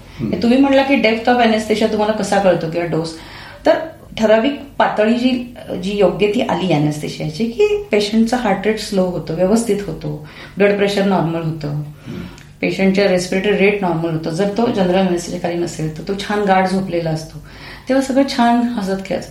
तुम्ही 0.42 0.58
म्हणला 0.58 0.82
की 0.82 0.94
डेप्थ 0.94 1.30
ऑफ 1.30 1.36
अॅनेस्थेशिया 1.36 1.88
तुम्हाला 1.88 2.12
कसा 2.12 2.38
कळतो 2.38 2.70
किंवा 2.70 2.86
डोस 2.86 3.18
तर 3.66 3.78
ठराविक 4.18 4.60
पातळी 4.78 5.14
जी 5.14 5.54
जी 5.82 5.96
योग्य 5.98 6.26
ती 6.26 6.40
आली 6.40 6.72
अॅनेस्थेशियाची 6.72 7.46
की 7.46 7.82
पेशंटचा 7.92 8.36
हार्ट 8.36 8.66
रेट 8.66 8.78
स्लो 8.78 9.02
होतो 9.02 9.34
व्यवस्थित 9.34 9.76
होतो. 9.86 10.28
ब्लड 10.56 10.76
प्रेशर 10.76 11.04
नॉर्मल 11.04 11.42
होतं. 11.42 11.82
पेशंटच्या 12.60 13.08
रेस्पिरेटरी 13.08 13.56
रेट 13.56 13.82
नॉर्मल 13.82 14.10
होतं. 14.10 14.30
जर 14.30 14.48
तो 14.48 14.66
जनरल 14.66 15.06
अॅनेस्थेशिया 15.06 15.42
खाली 15.42 15.58
नसेल 15.58 15.96
तर 15.98 16.02
तो 16.08 16.14
छान 16.14 16.42
गाढ 16.42 16.68
झोपलेला 16.68 17.10
असतो. 17.10 17.38
तेव्हा 17.88 18.02
सगळं 18.02 18.36
छान 18.36 18.56
हसत 18.60 19.04
खेळत. 19.06 19.22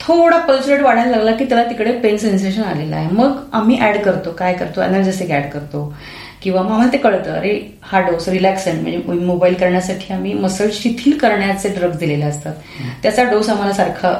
थोडा 0.00 0.38
पल्स 0.38 0.68
रेट 0.68 0.80
वाढायला 0.80 1.10
लागला 1.10 1.32
की 1.32 1.44
त्याला 1.44 1.64
तिकडे 1.64 1.92
पेन 1.92 2.16
सेन्सेशन 2.16 2.62
आलेलं 2.62 2.96
आहे. 2.96 3.08
मग 3.10 3.44
आम्ही 3.52 3.80
ऍड 3.80 3.98
करतो. 3.98 4.30
काय 4.30 4.54
करतो? 4.54 4.82
एनर्जेसिक 4.82 5.30
ऍड 5.30 5.50
करतो. 5.50 5.94
किंवा 6.42 6.62
मग 6.62 6.70
आम्हाला 6.70 6.92
ते 6.92 6.98
कळतं 6.98 7.32
अरे 7.32 7.58
हा 7.82 8.00
डोस 8.00 8.28
रिलॅक्संट 8.28 8.82
म्हणजे 8.82 9.24
मोबाईल 9.24 9.54
करण्यासाठी 9.54 10.12
आम्ही 10.14 10.32
मसल 10.34 10.68
शिथिल 10.72 11.18
करण्याचे 11.18 11.68
ड्रग्ज 11.68 11.98
दिलेले 11.98 12.24
असतात. 12.24 12.54
त्याचा 13.02 13.22
डोस 13.22 13.48
आम्हाला 13.48 13.72
सारखा 13.72 14.10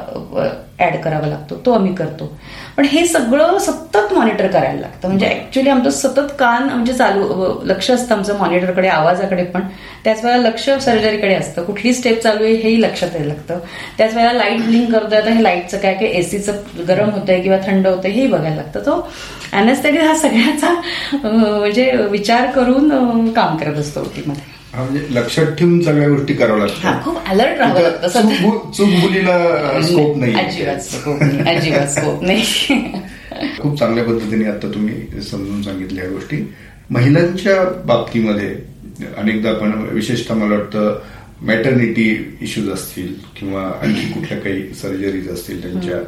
ऍड 0.80 0.96
करावा 0.96 1.26
लागतो. 1.26 1.56
तो 1.66 1.72
आम्ही 1.72 1.94
करतो. 1.94 2.38
पण 2.76 2.84
हे 2.84 3.04
सगळं 3.06 3.58
सतत 3.58 4.12
मॉनिटर 4.12 4.46
करायला 4.46 4.80
लागतं. 4.80 5.08
म्हणजे 5.08 5.26
ऍक्च्युली 5.26 5.70
आमचं 5.70 5.90
सतत 5.90 6.32
कान 6.38 6.62
म्हणजे 6.62 6.92
चालू 6.92 7.54
लक्ष 7.64 7.90
असतं 7.90 8.14
आमचं 8.14 8.38
मॉनिटरकडे 8.38 8.88
आवाजाकडे 8.88 9.44
पण. 9.44 9.60
त्याच 10.04 10.24
वेळेला 10.24 10.48
लक्ष 10.48 10.68
सर्जरीकडे 10.70 11.34
असतं. 11.34 11.64
कुठली 11.64 11.92
स्टेप 11.94 12.22
चालू 12.22 12.44
आहे 12.44 12.54
हेही 12.54 12.80
लक्षात 12.82 13.14
यायला 13.14 13.28
लागतं. 13.28 13.58
त्याच 13.98 14.14
वेळेला 14.14 14.32
लाइट 14.32 14.62
ब्लिंक 14.62 14.92
करतोय 14.92 15.20
तर 15.20 15.28
हे 15.28 15.42
लाईटचं 15.42 15.78
काय 15.78 15.94
काय 15.94 16.08
एसीचं 16.08 16.60
गरम 16.88 17.10
होतंय 17.10 17.40
किंवा 17.40 17.58
थंड 17.66 17.86
होतंय 17.86 18.10
हेही 18.10 18.26
बघायला 18.26 18.56
लागतं. 18.56 18.80
तो 18.80 19.08
अॅनेस्थेटिक 19.52 20.00
हा 20.00 20.14
सगळ्याचा 20.18 20.72
म्हणजे 21.22 21.90
विचार 22.10 22.50
करून 22.50 23.30
काम 23.32 23.56
करत 23.56 23.76
असतो 23.76 24.00
ओटीमध्ये 24.00 24.50
म्हणजे 24.74 25.06
लक्षात 25.10 25.46
ठेवून 25.46 25.80
सगळ्या 25.82 26.08
गोष्टी 26.08 26.34
कराव्या 26.34 26.66
लागतात. 26.66 27.02
खूप 27.04 27.16
अलर्ट 27.28 27.58
राहावं 27.58 27.80
लागतं. 27.80 28.70
चूक 28.70 28.88
मुलीला 28.88 29.80
स्कोप 29.82 30.16
नाही. 30.16 30.34
अजिबात 30.34 30.78
स्कोप 30.80 31.22
नाही 31.22 31.56
अजिबात 31.56 31.86
स्कोप 31.88 32.22
नाही. 32.22 32.44
खूप 33.60 33.78
चांगल्या 33.78 34.04
पद्धतीने 34.04 34.44
आता 34.44 34.68
तुम्ही 34.74 35.20
समजून 35.22 35.62
सांगितल्या 35.62 36.08
गोष्टी. 36.10 36.36
महिलांच्या 36.90 37.62
बाबतीमध्ये 37.86 38.54
अनेकदा 39.16 39.50
आपण 39.50 39.72
विशेषतः 39.92 40.34
मला 40.34 40.54
वाटतं 40.54 40.98
मॅटर्निटी 41.46 42.36
इश्यूज 42.40 42.68
असतील 42.68 43.14
किंवा 43.36 43.62
आणखी 43.82 44.12
कुठल्या 44.12 44.38
काही 44.38 44.62
सर्जरीज 44.74 45.28
असतील 45.28 45.62
त्यांच्या 45.62 45.98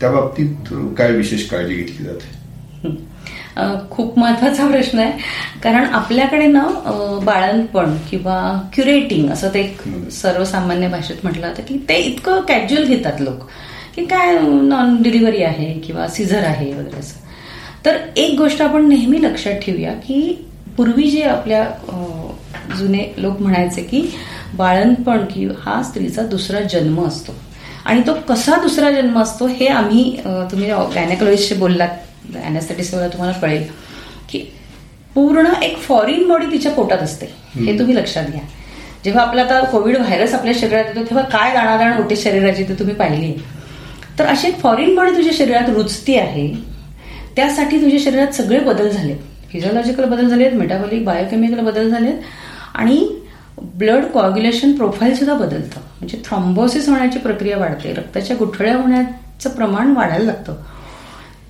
त्या 0.00 0.10
बाबतीत 0.10 0.72
काय 0.98 1.12
विशेष 1.12 1.48
काळजी 1.48 1.74
घेतली 1.74 2.04
जाते? 2.04 2.92
खूप 3.90 4.18
महत्त्वाचा 4.18 4.66
प्रश्न 4.68 4.98
आहे. 4.98 5.12
कारण 5.62 5.84
आपल्याकडे 5.84 6.46
ना 6.46 6.62
बाळणपण 7.24 7.96
किंवा 8.10 8.38
क्युरेटिंग 8.74 9.30
असं 9.30 9.48
ते 9.48 9.62
सर्वसामान्य 10.12 10.88
भाषेत 10.88 11.16
म्हटलं 11.22 11.46
जातं 11.46 11.62
की 11.68 11.78
ते 11.88 11.96
इतकं 12.02 12.40
कॅज्युअल 12.40 12.84
घेतात 12.84 13.20
लोक 13.20 13.46
की 13.96 14.04
काय 14.04 14.38
नॉन 14.40 15.02
डिलिव्हरी 15.02 15.42
आहे 15.42 15.72
किंवा 15.80 16.08
सिझर 16.08 16.44
आहे 16.44 16.72
वगैरे 16.72 16.98
असं. 16.98 17.20
तर 17.86 17.96
एक 18.16 18.38
गोष्ट 18.38 18.62
आपण 18.62 18.88
नेहमी 18.88 19.22
लक्षात 19.22 19.60
ठेवूया 19.62 19.92
की 20.06 20.46
पूर्वी 20.76 21.10
जे 21.10 21.22
आपल्या 21.22 21.64
जुने 22.78 23.04
लोक 23.18 23.40
म्हणायचे 23.40 23.82
की 23.82 24.02
बाळणपण 24.56 25.24
की 25.24 25.46
हा 25.60 25.82
स्त्रीचा 25.82 26.22
दुसरा 26.26 26.60
जन्म 26.72 27.04
असतो. 27.06 27.34
आणि 27.84 28.02
तो 28.06 28.14
कसा 28.28 28.56
दुसरा 28.62 28.90
जन्म 28.90 29.18
असतो 29.20 29.46
हे 29.46 29.66
आम्ही 29.68 30.04
तुम्ही 30.50 30.68
गायनेकोलॉजिस्टशी 30.94 31.54
बोललात 31.54 32.36
अॅनेस्थेटिस्ट 32.44 32.94
वेळा 32.94 33.08
तुम्हाला 33.08 33.38
कळेल 33.38 33.64
की 34.30 34.38
पूर्ण 35.14 35.48
एक 35.62 35.76
फॉरिन 35.78 36.28
बॉडी 36.28 36.46
तिच्या 36.52 36.72
पोटात 36.72 36.98
असते. 36.98 37.26
हे 37.56 37.78
तुम्ही 37.78 37.96
लक्षात 37.96 38.30
घ्या. 38.30 38.40
जेव्हा 39.04 39.22
आपला 39.22 39.42
आता 39.42 39.60
कोविड 39.70 39.96
व्हायरस 39.96 40.34
आपल्या 40.34 40.54
शरीरात 40.58 40.84
येतो 40.86 41.00
तेव्हा 41.00 41.24
काय 41.28 41.52
दाणादाण 41.54 41.92
होते 41.92 42.16
शरीराची 42.16 42.64
ते 42.68 42.74
तुम्ही 42.78 42.94
पाहिली. 42.94 43.32
तर 44.18 44.26
अशी 44.26 44.48
एक 44.48 44.58
फॉरिन 44.60 44.94
बॉडी 44.96 45.16
तुझ्या 45.16 45.32
शरीरात 45.36 45.68
रुजती 45.68 46.16
आहे 46.18 46.48
त्यासाठी 47.36 47.80
तुझ्या 47.82 47.98
शरीरात 48.00 48.34
सगळे 48.34 48.58
बदल 48.60 48.88
झाले 48.88 49.14
फिजिओलॉजिकल 49.52 50.04
बदल 50.04 50.28
झालेत 50.28 50.52
मेटाबॉलिक 50.54 51.04
बायोकेमिकल 51.04 51.60
बदल 51.60 51.90
झालेत 51.90 52.18
आणि 52.74 53.20
ब्लड 53.62 54.04
कॉग्युलेशन 54.04 54.72
प्रोफाईल 54.72 55.14
सुद्धा 55.14 55.34
बदलतं. 55.34 55.80
म्हणजे 55.98 56.18
थ्रॉम्बोसिस 56.24 56.88
होण्याची 56.88 57.18
प्रक्रिया 57.18 57.58
वाढते 57.58 57.92
रक्ताच्या 57.92 58.36
गुठळ्या 58.36 58.76
होण्याचं 58.76 59.50
प्रमाण 59.50 59.92
वाढायला 59.96 60.24
लागतं. 60.24 60.54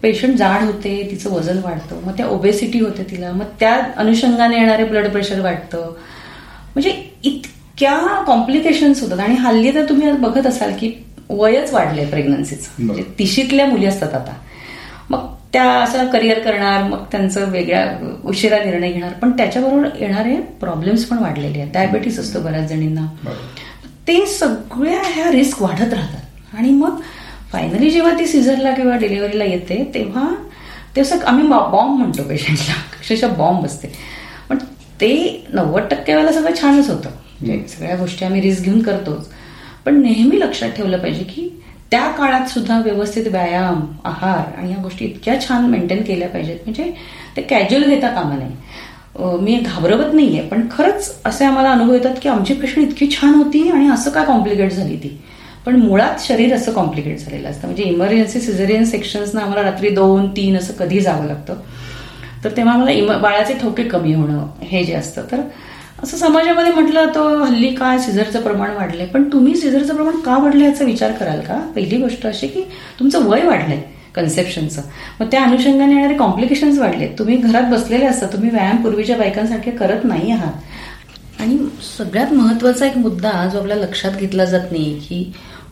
पेशंट 0.02 0.36
जाड 0.36 0.62
होते 0.62 1.08
तिचं 1.10 1.30
वजन 1.30 1.58
वाढतं 1.58 2.00
मग 2.04 2.12
त्या 2.12 2.26
ओबेसिटी 2.26 2.80
होते 2.80 3.06
तिला 3.10 3.32
मग 3.32 3.44
त्या 3.60 3.74
अनुषंगाने 3.96 4.56
येणारे 4.56 4.84
ब्लड 4.84 5.08
प्रेशर 5.08 5.40
वाढतं. 5.40 5.92
म्हणजे 6.74 6.90
इतक्या 7.24 8.22
कॉम्प्लिकेशन्स 8.26 9.02
होतात. 9.02 9.18
आणि 9.18 9.34
हल्ली 9.34 9.74
तर 9.74 9.88
तुम्ही 9.88 10.12
बघत 10.12 10.46
असाल 10.46 10.72
की 10.80 10.92
वयच 11.30 11.72
वाढलंय 11.72 12.06
प्रेग्नन्सीचं 12.06 12.82
म्हणजे 12.82 13.02
तिशीतल्या 13.18 13.66
मुली 13.66 13.86
असतात 13.86 14.14
आता. 14.14 14.34
मग 15.10 15.33
त्या 15.54 15.64
असं 15.64 16.06
करिअर 16.06 16.38
करणार 16.38 16.82
मग 16.82 17.04
त्यांचं 17.12 17.50
वेगळ्या 17.50 18.14
उशिरा 18.24 18.58
निर्णय 18.64 18.92
घेणार. 18.92 19.12
पण 19.12 19.30
त्याच्याबरोबर 19.30 19.88
येणारे 20.00 20.36
प्रॉब्लेम्स 20.36 21.04
पण 21.04 21.18
वाढलेले 21.18 21.60
आहेत. 21.60 21.72
डायबेटीस 21.72 22.18
असतो 22.18 22.40
बऱ्याच 22.40 22.68
जणींना. 22.68 23.06
ते 24.08 24.26
सगळ्या 24.26 25.00
ह्या 25.04 25.30
रिस्क 25.32 25.62
वाढत 25.62 25.94
राहतात. 25.94 26.54
आणि 26.54 26.70
मग 26.70 27.00
फायनली 27.52 27.90
जेव्हा 27.90 28.18
ती 28.18 28.26
सिझरला 28.26 28.70
किंवा 28.70 28.96
डिलिव्हरीला 28.96 29.44
येते 29.44 29.90
तेव्हा 29.94 30.34
ते 30.96 31.00
असं 31.00 31.18
आम्ही 31.26 31.48
बॉम्ब 31.48 31.98
म्हणतो 31.98 32.22
पेशंटला 32.22 32.72
अक्षरशः 32.72 33.28
बॉम्ब 33.28 33.64
असते. 33.64 33.88
पण 34.48 34.58
ते 35.00 35.44
नव्वद 35.52 35.82
टक्के 35.82 36.14
वेळेला 36.14 36.32
सगळं 36.32 36.62
छानच 36.62 36.90
होतं. 36.90 37.10
म्हणजे 37.40 37.68
सगळ्या 37.68 37.96
गोष्टी 37.96 38.24
आम्ही 38.24 38.40
रिस्क 38.40 38.64
घेऊन 38.64 38.82
करतोच. 38.82 39.28
पण 39.84 40.02
नेहमी 40.02 40.40
लक्षात 40.40 40.70
ठेवलं 40.70 40.98
पाहिजे 40.98 41.24
की 41.24 41.63
त्या 41.90 42.06
काळात 42.08 42.48
सुद्धा 42.48 42.78
व्यवस्थित 42.78 43.26
व्यायाम 43.26 43.80
आहार 44.04 44.58
आणि 44.58 44.70
या 44.70 44.82
गोष्टी 44.82 45.04
इतक्या 45.04 45.40
छान 45.40 45.66
मेंटेन 45.70 46.02
केल्या 46.02 46.28
पाहिजेत. 46.28 46.58
म्हणजे 46.64 46.90
ते 47.36 47.42
कॅज्युअल 47.42 47.84
घेता 47.84 48.08
कामा 48.14 48.36
नये. 48.36 49.38
मी 49.40 49.56
घाबरवत 49.56 50.14
नाहीये 50.14 50.42
पण 50.42 50.66
खरंच 50.70 51.14
असे 51.24 51.44
आम्हाला 51.44 51.70
अनुभव 51.70 51.94
येतात 51.94 52.14
की 52.22 52.28
आमची 52.28 52.54
पेशंट 52.54 52.84
इतकी 52.84 53.10
छान 53.10 53.34
होती 53.34 53.68
आणि 53.68 53.88
असं 53.88 54.10
काय 54.10 54.24
कॉम्प्लिकेट 54.24 54.72
झाली 54.72 54.96
ती? 54.96 55.18
पण 55.66 55.76
मुळात 55.76 56.20
शरीर 56.20 56.54
असं 56.54 56.72
कॉम्प्लिकेट 56.72 57.18
झालेलं 57.18 57.48
असतं. 57.48 57.66
म्हणजे 57.66 57.82
इमर्जन्सी 57.82 58.40
सिझरियन 58.40 58.84
सेक्शन्सना 58.84 59.40
आम्हाला 59.40 59.62
रात्री 59.62 59.90
दोन 59.90 60.26
तीन 60.28 60.56
असं 60.56 60.72
कधी 60.74 61.00
जावं 61.00 61.26
लागतं. 61.26 61.60
तर 62.44 62.50
तेव्हा 62.56 62.74
आम्हाला 62.74 63.16
बाळाचे 63.18 63.54
ठोके 63.54 63.82
कमी 63.82 64.14
होणं 64.14 64.46
हे 64.62 64.84
जे 64.84 64.94
असतं. 64.94 65.22
तर 65.30 65.40
असं 66.04 66.16
समाजामध्ये 66.16 66.72
म्हटलं 66.72 67.06
तर 67.14 67.36
हल्ली 67.42 67.68
काय 67.74 67.98
सिझरचं 67.98 68.42
प्रमाण 68.42 68.70
वाढलंय. 68.70 69.06
पण 69.06 69.22
तुम्ही 69.32 69.54
सिझरचं 69.56 69.94
प्रमाण 69.94 70.16
का 70.20 70.36
वाढलं 70.38 70.64
याचा 70.64 70.84
विचार 70.84 71.12
कराल 71.12 71.40
का? 71.40 71.56
पहिली 71.74 71.96
गोष्ट 71.96 72.26
अशी 72.26 72.46
की 72.48 72.62
तुमचं 72.98 73.26
वय 73.28 73.42
वाढलंय 73.42 73.80
कन्सेप्शनचं 74.14 74.82
मग 75.20 75.26
त्या 75.30 75.42
अनुषंगाने 75.44 75.94
येणारे 75.94 76.14
कॉम्प्लिकेशन्स 76.14 76.78
वाढले 76.78 77.06
तुम्ही 77.18 77.36
घरात 77.36 77.70
बसलेले 77.70 78.06
असता 78.06 78.26
तुम्ही 78.26 78.50
व्यायाम 78.50 78.82
पूर्वीच्या 78.82 79.16
बायकांसारखे 79.16 79.70
करत 79.70 80.04
नाही 80.04 80.30
आहात. 80.32 80.52
आणि 81.40 81.56
सगळ्यात 81.98 82.32
महत्त्वाचा 82.32 82.86
एक 82.86 82.96
मुद्दा 82.98 83.32
जो 83.52 83.58
आपल्या 83.60 83.76
लक्षात 83.76 84.20
घेतला 84.20 84.44
जात 84.44 84.72
नाही 84.72 84.94
की 84.98 85.24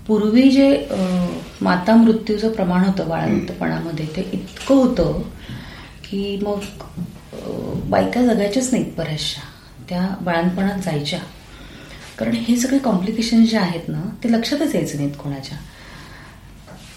पूर्वी 0.08 0.50
जे 0.50 0.68
माता 1.62 1.94
मृत्यूचं 1.96 2.52
प्रमाण 2.52 2.84
होतं 2.84 3.08
बाळंतपणामध्ये 3.08 4.06
ते 4.16 4.28
इतकं 4.32 4.74
होतं 4.74 5.22
की 6.04 6.38
मग 6.42 6.60
बायका 7.90 8.22
जगायच्याच 8.24 8.68
नाहीत 8.72 8.92
बऱ्याचशा. 8.98 9.40
त्या 9.92 10.06
बाळणपणात 10.20 10.78
जायच्या. 10.84 11.18
कारण 12.18 12.32
हे 12.32 12.56
सगळे 12.56 12.78
कॉम्प्लिकेशन 12.78 13.44
जे 13.44 13.56
आहेत 13.56 13.88
ना 13.88 14.00
ते 14.24 14.32
लक्षातच 14.32 14.74
यायचं 14.74 14.98
नाहीत 14.98 15.14
कोणाच्या. 15.18 15.56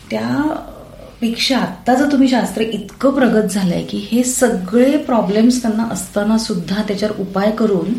त्यापेक्षा 0.09 1.57
आत्ता 1.57 1.93
जर 1.93 2.11
तुम्ही 2.11 2.27
शास्त्र 2.27 2.61
इतकं 2.61 3.13
प्रगत 3.15 3.51
झालंय 3.51 3.83
की 3.83 3.97
हे 4.11 4.23
सगळे 4.23 4.97
प्रॉब्लेम्स 4.97 5.61
त्यांना 5.61 5.87
असताना 5.91 6.37
सुद्धा 6.37 6.81
त्याच्यावर 6.87 7.19
उपाय 7.21 7.51
करून 7.51 7.93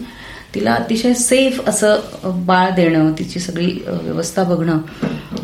तिला 0.55 0.75
अतिशय 0.75 1.15
सेफ 1.15 1.69
असं 1.69 2.45
बाळ 2.47 2.71
देणं 2.71 3.13
तिची 3.19 3.41
सगळी 3.41 3.71
व्यवस्था 3.87 4.45
बघणं 4.45 4.81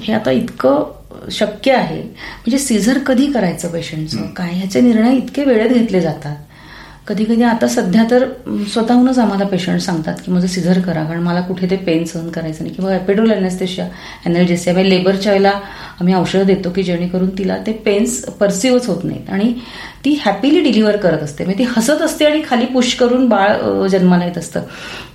हे 0.03 0.13
आता 0.13 0.31
इतकं 0.31 1.29
शक्य 1.31 1.73
आहे. 1.73 2.01
म्हणजे 2.03 2.59
सीझर 2.59 2.99
कधी 2.99 3.31
करायचं 3.33 3.69
पेशंटचं 3.69 4.27
काय 4.37 4.55
ह्याचे 4.55 4.81
निर्णय 4.81 5.17
इतके 5.17 5.45
वेळेत 5.45 5.71
घेतले 5.71 6.01
जातात? 6.01 6.37
कधी 7.07 7.25
कधी 7.25 7.43
आता 7.43 7.67
सध्या 7.67 8.05
तर 8.11 8.25
स्वतःहूनच 8.73 9.19
आम्हाला 9.19 9.45
पेशंट 9.45 9.81
सांगतात 9.81 10.15
की 10.27 10.33
माझं 10.33 10.47
सिझर 10.47 10.81
करा 10.81 11.05
कारण 11.05 11.23
मला 11.23 11.41
कुठे 11.41 11.67
ते 11.71 11.77
पेन 11.77 12.05
सहन 12.05 12.29
करायचं 12.31 12.65
नाही. 12.65 12.75
किंवा 12.75 12.95
एपेडोल 12.95 13.33
अॅनेस्थेशिया 13.33 13.87
एनर्जेसिया 14.27 14.75
म्हणजे 14.75 14.91
लेबरच्या 14.91 15.33
वेळेला 15.33 15.53
आम्ही 16.01 16.15
औषधं 16.15 16.47
देतो 16.47 16.71
की 16.71 16.83
जेणेकरून 16.83 17.29
तिला 17.39 17.57
ते 17.67 17.73
पेन्स 17.73 18.25
परसिव्हच 18.41 18.87
होत 18.87 19.05
नाहीत. 19.05 19.31
आणि 19.31 19.53
ती 20.05 20.19
हॅपीली 20.25 20.61
डिलिव्हर 20.61 20.97
करत 20.97 21.23
असते. 21.23 21.45
म्हणजे 21.45 21.65
ती 21.65 21.69
हसत 21.77 22.03
असते 22.03 22.25
आणि 22.25 22.43
खाली 22.51 22.67
पुश 22.67 22.95
करून 22.95 23.29
बाळ 23.29 23.87
जन्माला 23.87 24.25
येत 24.25 24.39
असतं. 24.39 24.61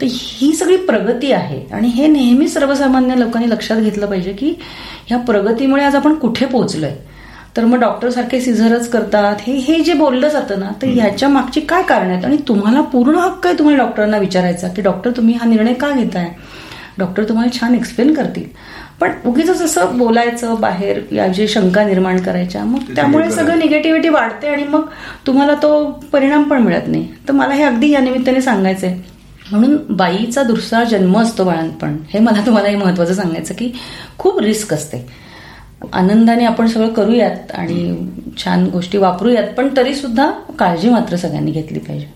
तर 0.02 0.08
ही 0.10 0.54
सगळी 0.54 0.78
प्रगती 0.78 1.32
आहे. 1.32 1.62
आणि 1.71 1.88
हे 1.88 2.08
नेहमी 2.08 2.47
सर्वसामान्य 2.47 3.19
लोकांनी 3.19 3.50
लक्षात 3.50 3.78
घेतलं 3.78 4.06
पाहिजे 4.06 4.34
की 4.34 4.54
ह्या 5.08 5.17
प्रगतीमुळे 5.17 5.84
आज 5.84 5.95
आपण 5.95 6.13
कुठे 6.13 6.45
पोहोचलोय? 6.45 6.91
तर 7.58 7.65
मग 7.65 7.80
डॉक्टर 7.80 8.10
सारखे 8.10 8.41
सिझरच 8.41 8.89
करतात. 8.89 9.36
हे 9.41 9.54
हे 9.54 9.80
जे 9.80 9.93
बोललं 9.93 10.28
जातं 10.28 10.60
ना 10.60 10.70
तर 10.82 10.88
ह्याच्या 10.88 11.30
मागची 11.30 11.62
काय 11.62 11.84
कारण 11.84 12.10
आहेत? 12.10 12.26
आणि 12.26 12.38
तुम्हाला 12.48 12.82
पूर्ण 12.82 13.15
हक्क 13.15 13.48
आहे 13.48 13.60
तुम्हाला 13.60 13.84
डॉक्टरांना 13.84 14.17
विचारायचा 14.17 14.67
की 14.67 14.82
डॉक्टर 14.82 15.12
तुम्ही 15.12 15.34
हा 15.34 15.48
निर्णय 15.48 15.74
का 15.74 15.91
घेताय? 15.91 16.30
डॉक्टर 16.98 17.24
तुम्हाला 17.24 17.60
छान 17.60 17.76
एक्सप्लेन 17.76 18.13
करतील. 18.13 18.43
पण 19.00 19.12
उगीच 19.26 19.50
असं 19.50 19.98
बोलायचं 19.98 20.56
बाहेर 20.60 21.02
याविषयी 21.12 21.48
शंका 21.48 21.84
निर्माण 21.84 22.17
करायच्या. 22.17 22.63
मग 22.63 22.80
त्यामुळे 22.96 23.32
सगळं 23.32 23.60
निगेटिव्हिटी 23.60 24.10
वाढते 24.10 24.48
आणि 24.48 24.63
मग 24.63 24.82
तुम्हाला 25.28 25.54
तो 25.54 26.00
परिणाम 26.12 26.43
पण 26.43 26.62
मिळत 26.62 26.88
नाही. 26.88 27.08
तर 27.28 27.34
मला 27.34 27.54
हे 27.54 27.63
अगदी 27.63 27.91
या 27.91 28.00
निमित्ताने 28.00 28.41
सांगायचंय. 28.41 28.98
म्हणून 29.52 29.78
बाईचा 29.89 30.43
दुसरा 30.43 30.84
जन्म 30.84 31.20
असतो 31.20 31.43
बाळणपण 31.43 31.98
हे 32.10 32.20
मला 32.20 32.46
तुम्हाला 32.46 32.70
हे 32.70 32.76
महत्वाचं 32.76 33.13
सांगायचं 33.13 33.54
की 33.54 33.72
खूप 34.17 34.39
रिस्क 34.39 34.74
असते. 34.74 35.27
आनंदाने 35.82 36.46
आपण 36.46 36.68
सगळं 36.68 36.94
करूयात 36.94 37.52
आणि 37.52 37.96
छान 38.38 38.66
गोष्टी 38.70 38.98
वापरूयात 38.98 39.48
पण 39.58 39.68
तरी 39.78 39.96
सुद्धा 39.96 40.30
काळजी 40.60 40.90
मात्र 40.90 41.16
सगळ्यांनी 41.16 41.52
घेतली 41.52 41.80
पाहिजे. 41.80 42.08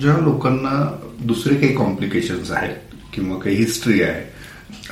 ज्या 0.00 0.16
लोकांना 0.18 0.70
दुसरे 1.20 1.54
काही 1.54 1.74
कॉम्प्लिकेशन्स 1.74 2.50
आहेत 2.50 2.94
किंवा 3.12 3.38
काही 3.38 3.56
हिस्ट्री 3.56 4.00
आहे 4.02 4.22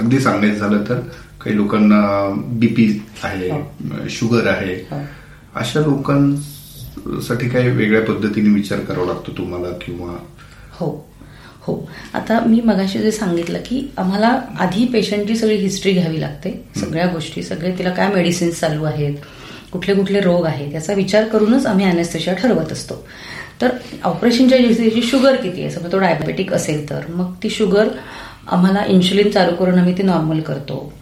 अगदी 0.01 0.19
सांगायचं 0.21 0.59
झालं 0.59 0.85
तर 0.89 1.01
काही 1.41 1.57
लोकांना 1.57 2.01
बीपी 2.59 2.87
आहे 3.25 4.09
शुगर 4.11 4.47
आहे 4.47 4.75
हो. 4.91 5.01
अशा 5.55 5.81
लोकांसाठी 5.81 7.49
काही 7.49 7.71
वेगळ्या 7.71 8.03
पद्धतीने 8.03 8.49
विचार 8.55 8.81
करावा 8.81 9.07
लागतो 9.07 9.33
तुम्हाला 9.39 9.71
किंवा 9.87 10.17
हो. 10.81 10.91
हो. 11.67 11.89
आता 12.15 12.39
मी 12.41 12.61
मगाशी 12.61 12.99
जे 12.99 13.11
सांगितलं 13.11 13.59
की 13.59 13.93
आम्हाला 13.99 14.29
आधी 14.61 14.85
पेशंटची 14.85 15.37
सगळी 15.37 15.57
हिस्ट्री 15.57 15.93
घ्यावी 15.93 16.21
लागते. 16.21 16.51
सगळ्या 16.77 17.07
गोष्टी 17.07 17.43
सगळे 17.43 17.73
तिला 17.79 17.91
काय 17.91 18.09
मेडिसिन्स 18.09 18.61
चालू 18.61 18.85
आहेत 18.85 19.15
कुठले 19.73 19.95
कुठले 19.95 20.21
रोग 20.21 20.47
आहेत 20.47 20.75
याचा 20.75 20.93
विचार 20.93 21.25
करूनच 21.25 21.67
आम्ही 21.67 21.85
अॅनेस्थेशिया 21.85 22.35
ठरवत 22.35 22.73
असतो. 22.73 22.95
तर 23.61 23.69
ऑपरेशनच्या 24.05 24.59
दिवशी 24.59 25.03
शुगर 25.03 25.37
किती 25.37 25.61
आहे? 25.61 25.71
समजा 25.71 25.93
तो 25.93 25.99
डायबेटिक 25.99 26.53
असेल 26.53 26.89
तर 26.91 27.01
मग 27.09 27.33
ती 27.43 27.51
शुगर 27.51 27.89
आम्हाला 28.51 28.85
इन्शुलिन 28.89 29.31
चालू 29.31 29.55
करून 29.57 29.79
आम्ही 29.79 29.99
ती 29.99 30.03
नॉर्मल 30.03 30.41
करतो. 30.41 30.93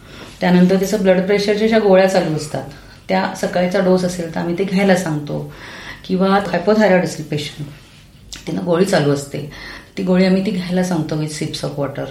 त्यानंतर 0.41 0.81
तिचं 0.81 1.03
ब्लड 1.03 1.21
प्रेशरच्या 1.21 1.69
ज्या 1.69 1.79
गोळ्या 1.79 2.07
चालू 2.07 2.37
असतात 2.37 2.69
त्या 3.09 3.33
सकाळचा 3.41 3.81
डोस 3.81 4.05
असेल 4.05 4.35
तर 4.35 4.41
आम्ही 4.41 4.59
ते 4.59 4.65
घ्यायला 4.65 4.97
सांगतो. 4.97 5.53
किंवा 6.09 6.29
हायपोथायरॉइड 6.29 7.05
असेल 7.05 7.25
पेशंट 7.25 7.67
तिनं 8.47 8.65
गोळी 8.65 8.85
चालू 8.85 9.13
असते. 9.13 9.51
ती 9.99 10.03
गोळी 10.03 10.25
आम्ही 10.25 10.45
ती 10.47 10.51
घ्यायला 10.51 10.83
सांगतो 10.85 11.17
विथ 11.17 11.29
सिप्स 11.29 11.65
ऑफ 11.65 11.79
वॉटर. 11.79 12.05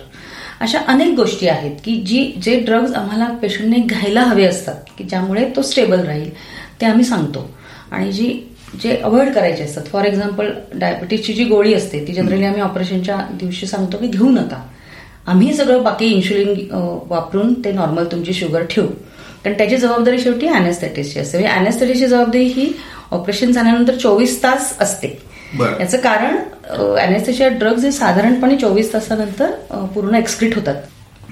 अशा 0.61 0.79
अनेक 0.87 1.13
गोष्टी 1.15 1.47
आहेत 1.47 1.75
की 1.85 1.95
जी 2.07 2.25
जे 2.43 2.59
ड्रग्ज 2.65 2.93
आम्हाला 2.95 3.27
पेशंटने 3.41 3.77
घ्यायला 3.79 4.21
हवे 4.23 4.45
असतात 4.45 4.91
की 4.97 5.03
ज्यामुळे 5.03 5.45
तो 5.55 5.61
स्टेबल 5.61 6.05
राहील 6.05 6.29
ते 6.81 6.85
आम्ही 6.85 7.05
सांगतो. 7.05 7.49
आणि 7.91 8.11
जी 8.11 8.33
जे 8.81 8.95
अवॉइड 9.03 9.33
करायचे 9.33 9.63
असतात 9.63 9.85
फॉर 9.91 10.05
एक्झाम्पल 10.05 10.51
डायबिटीसची 10.73 11.33
जी 11.33 11.43
गोळी 11.45 11.73
असते 11.73 12.05
ती 12.07 12.13
जनरली 12.13 12.45
आम्ही 12.45 12.61
ऑपरेशनच्या 12.61 13.17
दिवशी 13.39 13.67
सांगतो 13.67 13.97
की 13.97 14.07
घेऊ 14.07 14.29
नका. 14.31 14.61
आम्ही 15.27 15.53
सगळं 15.53 15.83
बाकी 15.83 16.05
इन्शुलिन 16.05 16.67
वापरून 17.09 17.53
ते 17.65 17.71
नॉर्मल 17.71 18.05
तुमची 18.11 18.33
शुगर 18.33 18.63
ठेवू. 18.69 18.87
कारण 19.43 19.57
त्याची 19.57 19.77
जबाबदारी 19.77 20.19
शेवटी 20.19 20.47
अॅनेस्थेटिसची 20.47 21.19
असते. 21.19 21.37
म्हणजे 21.37 21.53
अॅनेस्थेटिसची 21.53 22.07
जबाबदारी 22.07 22.45
ही 22.45 22.71
ऑपरेशन 23.11 23.51
झाल्यानंतर 23.51 23.95
चोवीस 23.95 24.41
तास 24.43 24.75
असते. 24.81 25.07
याचं 25.59 25.97
कारण 25.97 26.37
अॅनेस्थेशिया 26.97 27.47
ड्रग्ज 27.49 27.85
हे 27.85 27.91
साधारणपणे 27.91 28.55
चोवीस 28.57 28.93
तासानंतर 28.93 29.51
पूर्ण 29.95 30.15
एक्सक्रीट 30.15 30.55
होतात. 30.55 30.75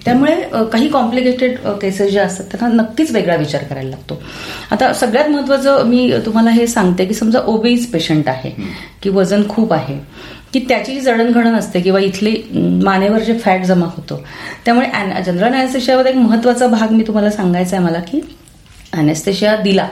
त्यामुळे 0.06 0.36
काही 0.72 0.88
कॉम्प्लिकेटेड 0.90 1.58
केसेस 1.82 2.12
ज्या 2.12 2.24
असतात 2.26 2.46
त्यांना 2.52 2.82
नक्कीच 2.82 3.12
वेगळा 3.12 3.36
विचार 3.36 3.64
करायला 3.64 3.90
लागतो. 3.90 4.22
आता 4.72 4.92
सगळ्यात 4.94 5.30
महत्वाचं 5.30 5.86
मी 5.88 6.12
तुम्हाला 6.26 6.52
हे 6.52 6.68
सांगते 6.68 7.06
की 7.06 7.14
समजा 7.14 7.40
ओबेज 7.46 7.86
पेशंट 7.92 8.30
आहे 8.30 8.52
की 9.04 9.10
वजन 9.10 9.48
खूप 9.50 9.74
आहे 9.74 9.98
की 10.54 10.60
त्याची 10.60 10.94
जी 10.94 11.00
जडणघडण 11.00 11.56
असते 11.56 11.80
किंवा 11.82 12.00
इथली 12.00 12.36
मानेवर 12.84 13.20
जे 13.20 13.38
फॅट 13.40 13.64
जमा 13.64 13.86
होतो. 13.86 14.22
त्यामुळे 14.66 15.22
जनरल 15.26 15.54
अॅनेस्थेशियावर 15.54 16.06
एक 16.06 16.16
महत्त्वाचा 16.16 16.68
भाग 16.68 16.92
मी 16.92 17.04
तुम्हाला 17.08 17.32
सांगायचा 17.32 17.76
आहे 17.78 17.86
मला 17.86 18.00
की 18.02 18.22
अॅनेस्थेशिया 18.94 19.56
दिला 19.56 19.88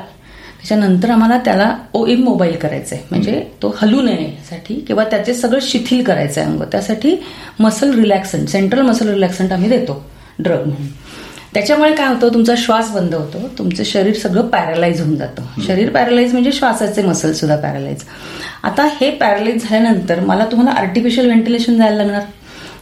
त्याच्यानंतर 0.58 1.10
आम्हाला 1.10 1.38
त्याला 1.38 1.74
ओ 1.94 2.06
मोबाईल 2.18 2.56
करायचं 2.56 2.96
आहे 2.96 3.04
म्हणजे 3.10 3.44
तो 3.62 3.74
हलू 3.82 4.02
नये 4.02 4.24
यासाठी 4.24 4.76
किंवा 4.88 5.04
त्याचे 5.04 5.34
सगळं 5.34 5.60
शिथिल 5.62 6.04
करायचं 6.04 6.42
आहे 6.42 6.50
अंग. 6.50 6.62
त्यासाठी 6.72 7.16
muscle 7.60 7.94
relaxant 7.96 8.48
central 8.50 8.82
muscle 8.82 9.10
relaxant 9.10 9.54
आम्ही 9.54 9.70
देतो 9.70 10.04
ड्रग 10.40 10.66
म्हणून. 10.66 10.88
त्याच्यामुळे 11.54 11.94
काय 11.96 12.08
होतं 12.08 12.34
तुमचा 12.34 12.54
श्वास 12.58 12.92
बंद 12.92 13.14
होतो 13.16 13.48
तुमचं 13.58 13.84
शरीर 13.84 14.14
सगळं 14.14 14.48
पॅरालाइज 14.48 15.02
होऊन 15.02 15.16
जातं. 15.16 15.62
शरीर 15.68 15.90
पॅरालाइज 15.90 16.32
म्हणजे 16.32 16.52
श्वासाचे 16.52 17.02
मसल 17.02 17.32
सुद्धा 17.34 17.56
पॅरालाइज 17.56 18.04
आता 18.64 18.88
हे 19.02 19.10
पॅरालाइज 19.12 19.64
झाल्यानंतर 19.64 20.20
मला 20.20 20.46
तुम्हाला 20.46 20.72
आर्टिफिशियल 20.72 21.26
व्हेंटिलेशन 21.26 21.78
द्यायला 21.78 21.96
लागणार. 21.96 22.22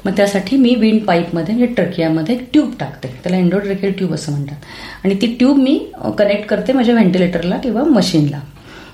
मग 0.06 0.12
त्यासाठी 0.18 0.58
मी 0.58 0.74
विंड 0.76 1.02
पाईपमध्ये 1.02 1.56
म्हणजे 1.56 1.74
ट्रकियामध्ये 1.74 2.36
एक 2.36 2.48
ट्यूब 2.54 2.74
टाकते. 2.80 3.08
त्याला 3.24 3.38
एन्डोड्रेकेल 3.38 3.91
ट्यूब 3.91 4.13
असं 4.13 4.32
म्हणतात. 4.32 4.56
आणि 5.04 5.15
ती 5.22 5.28
ट्यूब 5.39 5.58
मी 5.58 5.78
कनेक्ट 6.18 6.46
करते 6.46 6.74
माझ्या 6.74 6.96
व्हेंटिलेटरला 6.96 7.58
किंवा 7.58 7.84
मशीनला. 7.84 8.39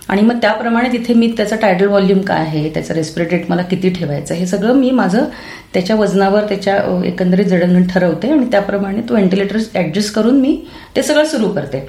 आणि 0.09 0.21
मग 0.21 0.37
त्याप्रमाणे 0.41 0.91
तिथे 0.91 1.13
मी 1.13 1.27
त्याचा 1.37 1.55
टायडल 1.55 1.87
व्हॉल्यूम 1.87 2.19
काय 2.21 2.39
आहे 2.39 2.69
त्याचं 2.69 2.93
रेस्पिरेटेट 2.93 3.49
मला 3.49 3.61
किती 3.61 3.89
ठेवायचं 3.89 4.35
हे 4.35 4.45
सगळं 4.45 4.73
मी 4.73 4.89
माझं 4.91 5.25
त्याच्या 5.73 5.95
वजनावर 5.95 6.43
त्याच्या 6.43 6.75
एकंदरीत 7.05 7.45
जडण 7.45 7.83
ठरवते 7.87 8.31
आणि 8.31 8.45
त्याप्रमाणे 8.51 9.01
तो 9.01 9.13
व्हेंटिलेटर 9.13 9.59
ऍडजस्ट 9.75 10.13
करून 10.15 10.39
मी 10.39 10.57
ते 10.95 11.03
सगळं 11.03 11.25
सुरू 11.25 11.49
करते. 11.49 11.87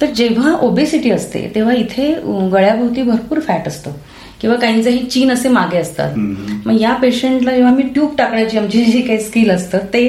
तर 0.00 0.06
जेव्हा 0.06 0.54
ओबेसिटी 0.56 1.10
असते 1.10 1.50
तेव्हा 1.54 1.74
इथे 1.74 2.12
गळ्याभोवती 2.52 3.02
भरपूर 3.02 3.40
फॅट 3.40 3.68
असतं. 3.68 3.90
किंवा 4.44 4.56
काहींचंही 4.56 5.04
चीन 5.04 5.30
असे 5.32 5.48
मागे 5.48 5.78
असतात. 5.78 6.16
मग 6.66 6.80
या 6.80 6.92
पेशंटला 6.92 7.52
जेव्हा 7.52 7.72
मी 7.74 7.82
ट्यूब 7.82 8.14
टाकण्याची 8.18 8.58
आमची 8.58 8.84
जी 8.84 9.00
काही 9.02 9.20
स्किल 9.20 9.50
असतं 9.50 9.78
ते 9.92 10.06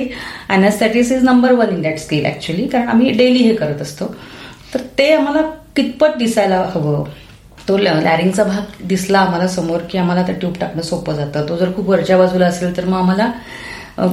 anaesthetist 0.49 1.11
is 1.11 1.23
number 1.23 1.51
one 1.51 1.69
in 1.69 1.81
that 1.81 1.97
skill 1.97 2.25
actually 2.25 2.67
कारण 2.67 2.87
आम्ही 2.87 3.11
डेली 3.11 3.43
हे 3.43 3.53
करत 3.55 3.81
असतो. 3.81 4.05
तर 4.73 4.79
ते 4.97 5.09
आम्हाला 5.13 5.41
कितपत 5.75 6.17
दिसायला 6.19 6.57
हवं? 6.73 7.03
तो 7.67 7.77
लॅरिंगचा 7.77 8.43
भाग 8.43 8.83
दिसला 8.87 9.19
आम्हाला 9.19 9.47
समोर 9.47 9.81
की 9.91 9.97
आम्हाला 9.97 10.27
ते 10.27 10.33
ट्यूब 10.33 10.53
टाकणं 10.61 10.81
सोपं 10.81 11.13
जातं. 11.13 11.47
तो 11.49 11.57
जर 11.57 11.73
खूप 11.75 11.89
वरच्या 11.89 12.17
बाजूला 12.17 12.45
असेल 12.45 12.75
तर 12.77 12.85
मग 12.85 12.97
आम्हाला 12.97 13.31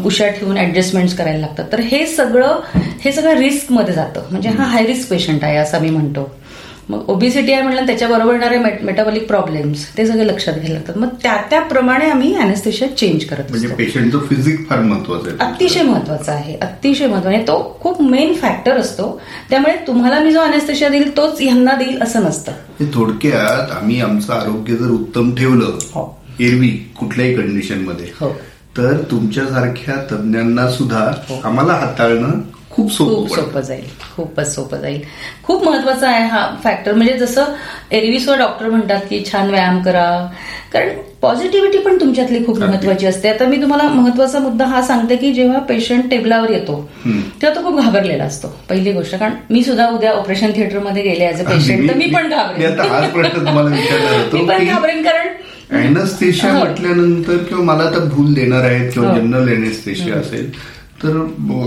कुशा 0.02 0.28
ठेवून 0.28 0.58
ऍडजस्टमेंट्स 0.58 1.16
करायला 1.16 1.38
लागतात. 1.38 1.64
तर 1.72 1.80
हे 1.80 2.06
सगळं 2.06 2.60
हे 3.04 3.12
सगळं 3.12 3.34
रिस्कमध्ये 3.34 3.94
जातं. 3.94 4.30
म्हणजे 4.30 4.48
हा 4.48 4.64
हाय 4.64 4.86
रिस्क 4.86 5.10
पेशंट 5.10 5.44
आहे 5.44 5.56
असं 5.56 5.80
मी 5.80 5.90
म्हणतो. 5.90 6.30
मग 6.88 7.08
ओबिसिटी 7.08 7.52
आहे 7.52 7.62
म्हटलं 7.62 7.86
त्याच्याबरोबर 7.86 8.32
येणारे 8.32 8.58
मेटाबॉलिक 8.84 9.26
प्रॉब्लेम्स 9.26 9.86
ते 9.96 10.06
सगळे 10.06 10.26
लक्षात 10.26 10.54
घ्यायला 10.54 10.74
लागतात. 10.74 10.96
मग 10.98 11.08
त्या 11.22 11.36
त्याप्रमाणे 11.50 12.10
आम्ही 12.10 12.34
अॅनेस्थेशिया 12.34 12.88
चेंज 12.96 13.24
करत 13.24 13.50
म्हणजे 13.50 13.68
पेशंटचं 13.68 14.18
फिजिक 14.28 14.68
फार 14.70 14.80
महत्वाचं 14.80 15.28
आहे. 15.28 15.36
अतिशय 15.46 15.82
महत्त्वाचा 15.82 16.32
आहे 16.32 16.56
अतिशय 16.62 17.06
महत्त्वाचा 17.06 17.36
आहे. 17.36 17.46
तो 17.48 17.76
खूप 17.80 18.02
मेन 18.02 18.34
फॅक्टर 18.34 18.76
असतो. 18.76 19.20
त्यामुळे 19.50 19.74
तुम्हाला 19.86 20.18
मी 20.20 20.32
जो 20.32 20.40
अॅनेस्थेशिया 20.40 20.88
देईल 20.88 21.16
तोच 21.16 21.40
ह्यांना 21.40 21.74
देईल 21.74 22.02
असं 22.02 22.22
नसतं. 22.22 22.52
हे 22.80 22.90
थोडक्यात 22.94 23.70
आम्ही 23.72 24.00
आमचं 24.00 24.32
आरोग्य 24.32 24.76
जर 24.76 24.90
उत्तम 24.90 25.34
ठेवलं 25.34 25.78
हो. 25.94 26.08
एरवी 26.40 26.68
कुठल्याही 26.98 27.34
कंडिशनमध्ये 27.34 28.06
हो. 28.20 28.28
तर 28.76 28.96
तुमच्यासारख्या 29.10 29.96
तज्ञांना 30.10 30.70
सुद्धा 30.70 31.10
आम्हाला 31.44 31.72
हाताळणं 31.72 32.38
खूप 32.72 32.90
सोपं 32.92 33.34
सोपं 33.34 33.60
जाईल. 33.60 33.84
खूपच 34.16 34.54
सोपं 34.54 34.80
जाईल. 34.80 35.00
खूप 35.42 35.64
महत्त्वाचा 35.64 36.08
आहे 36.10 36.26
हा 36.28 36.46
फॅक्टर 36.64 36.92
म्हणजे 36.92 37.16
जसं 37.18 37.44
एरवीसवर 37.90 38.38
डॉक्टर 38.38 38.68
म्हणतात 38.70 39.00
की 39.10 39.22
छान 39.32 39.50
व्यायाम 39.50 39.82
करा. 39.82 40.04
कारण 40.72 40.88
पॉझिटिव्हिटी 41.22 41.78
पण 41.78 42.00
तुमच्यातली 42.00 42.44
खूप. 42.46 42.58
महत्वाची 42.58 43.06
असते. 43.06 43.28
आता 43.28 43.46
मी 43.46 43.60
तुम्हाला 43.62 43.88
महत्त्वाचा 43.88 44.38
मुद्दा 44.38 44.64
हा 44.66 44.82
सांगते 44.82 45.16
की 45.16 45.32
जेव्हा 45.32 45.58
पेशंट 45.58 46.10
टेबलावर 46.10 46.50
येतो 46.50 46.80
तेव्हा 47.06 47.54
तो 47.56 47.64
खूप 47.64 47.80
घाबरलेला 47.80 48.24
असतो. 48.24 48.48
पहिली 48.68 48.92
गोष्ट 48.92 49.14
कारण 49.14 49.32
मी 49.50 49.62
सुद्धा 49.62 49.88
उद्या 49.88 50.12
ऑपरेशन 50.12 50.50
थिएटरमध्ये 50.56 51.02
गेले 51.02 51.28
ऍज 51.28 51.40
अ 51.40 51.50
पेशंट 51.50 51.88
तर 51.88 51.94
मी 51.94 52.06
पण 52.06 52.28
घाबरेन. 52.28 52.70
मी 54.32 54.44
पण 54.78 55.02
कारण 55.02 55.28
अॅनेस्थेशिया 55.72 56.52
हो. 56.52 56.58
म्हटल्यानंतर 56.58 57.36
किंवा 57.38 57.64
मला 57.64 57.82
आता 57.84 57.98
भूल 58.06 58.32
देणार 58.34 58.64
आहेत 58.64 58.90
किंवा 58.92 59.10
हो. 59.10 59.16
जनरल 59.16 59.48
अॅनेस्थेशिया 59.48 60.16
असेल 60.16 60.50
तर 61.02 61.16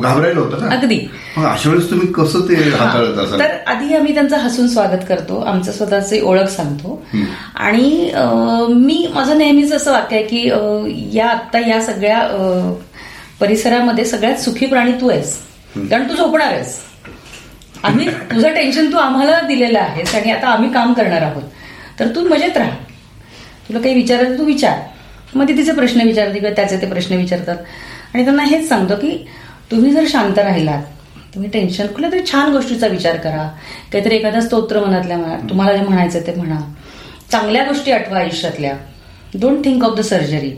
घाबरायला 0.03 0.39
होतं 0.39 0.61
ना. 0.61 0.75
अगदी. 0.75 0.97
अशा 1.38 1.69
वेळेस 1.69 1.89
तुम्ही 1.89 2.07
कसं 2.13 2.41
ते 2.49 2.55
हाताळत 2.55 3.17
असाल? 3.17 3.39
तर 3.39 3.55
आधी 3.67 3.93
आम्ही 3.95 4.13
त्यांचं 4.13 4.38
हसून 4.38 4.67
स्वागत 4.67 5.03
करतो. 5.09 5.39
आमचं 5.41 5.71
स्वतःची 5.71 6.19
ओळख 6.21 6.49
सांगतो. 6.49 7.01
आणि 7.55 8.11
मी 8.75 9.07
माझं 9.13 9.38
नेहमीच 9.38 9.73
असं 9.73 9.91
वाक्य 9.91 10.15
आहे 10.15 10.25
की 10.25 11.17
या 11.17 11.27
आत्ता 11.29 11.59
या 11.67 11.81
सगळ्या 11.81 12.21
परिसरामध्ये 13.39 14.05
सगळ्यात 14.05 14.38
सुखी 14.39 14.65
प्राणी 14.65 14.91
तू 14.91 15.09
आहेस. 15.09 15.38
कारण 15.75 16.09
तू 16.09 16.15
झोपणार 16.15 16.51
आहेस. 16.53 16.79
आम्ही 17.83 18.07
तुझं 18.31 18.53
टेन्शन 18.53 18.91
तू 18.91 18.97
आम्हाला 18.97 19.39
दिलेलं 19.47 19.79
आहेस 19.79 20.15
आणि 20.15 20.31
आता 20.31 20.47
आम्ही 20.47 20.71
काम 20.73 20.93
करणार 20.93 21.21
आहोत. 21.21 21.43
तर 21.99 22.07
तू 22.15 22.27
मजेत 22.29 22.57
राहा. 22.57 22.75
तुला 23.67 23.79
काही 23.79 23.95
विचारायचं 23.95 24.38
तू 24.38 24.43
विचार. 24.43 24.79
मग 25.36 25.47
ते 25.47 25.57
तिचे 25.57 25.71
प्रश्न 25.71 26.01
विचारते 26.01 26.33
किंवा 26.33 26.53
त्याचे 26.55 26.77
ते 26.81 26.88
प्रश्न 26.88 27.15
विचारतात. 27.15 27.57
आणि 28.13 28.23
त्यांना 28.23 28.43
हेच 28.43 28.67
सांगतो 28.69 28.95
की 28.95 29.17
तुम्ही 29.71 29.91
जर 29.91 30.05
शांत 30.09 30.39
राहिलात 30.39 30.83
तुम्ही 31.33 31.49
टेन्शन 31.51 31.87
कुठल्या 31.87 32.11
तरी 32.11 32.19
छान 32.31 32.51
गोष्टीचा 32.51 32.87
विचार 32.87 33.15
करा. 33.17 33.47
काहीतरी 33.91 34.15
एखादा 34.15 34.41
स्तोत्र 34.41 34.79
मनातल्या 34.79 35.17
म्हणा 35.17 35.37
तुम्हाला 35.49 35.75
जे 35.77 35.83
म्हणायचं 35.83 36.19
ते 36.27 36.33
म्हणा. 36.35 36.59
चांगल्या 37.31 37.63
गोष्टी 37.63 37.91
आठवा 37.91 38.19
आयुष्यातल्या. 38.19 38.73
Don't 39.41 39.63
think 39.65 39.83
of 39.83 39.97
the 39.97 40.01
surgery 40.01 40.49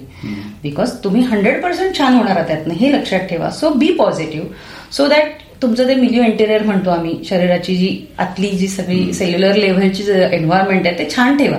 because 0.64 0.92
तुम्ही 1.04 1.22
हंड्रेड 1.24 1.62
पर्सेंट 1.64 1.98
छान 1.98 2.14
होणार 2.14 2.36
आहात 2.36 2.48
त्यातनं. 2.48 2.74
हे 2.74 2.92
लक्षात 2.94 3.20
ठेवा. 3.30 3.50
So 3.50 3.70
be 3.70 3.88
positive 3.94 4.48
so 4.92 5.08
that 5.08 5.32
तुमचं 5.62 5.88
ते 5.88 5.96
मिलिओ 5.96 6.24
इंटेरियर 6.24 6.64
म्हणतो 6.64 6.90
आम्ही 6.90 7.18
शरीराची 7.30 7.76
जी 7.76 7.90
आतली 8.20 8.50
जी 8.50 8.68
सगळी 8.68 9.14
सेल्युलर 9.14 9.56
लेव्हलची 9.56 10.04
एन्व्हायरमेंट 10.32 10.88
आहे 10.88 10.98
ते 11.00 11.10
छान 11.16 11.38
ठेवा. 11.38 11.58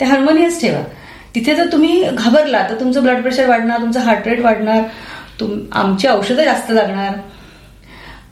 ते 0.00 0.04
हार्मोनियस 0.04 0.60
ठेवा. 0.60 0.82
तिथे 1.34 1.54
जर 1.54 1.66
तुम्ही 1.72 2.02
घाबरला 2.04 2.62
तर 2.68 2.80
तुमचं 2.80 3.02
ब्लड 3.02 3.20
प्रेशर 3.22 3.48
वाढणार 3.48 3.80
तुमचं 3.80 4.00
हार्ट 4.00 4.28
रेट 4.28 4.40
वाढणार 4.40 4.82
तुम 5.40 5.58
आमची 5.72 6.08
औषधं 6.08 6.44
जास्त 6.44 6.70
लागणार. 6.70 7.12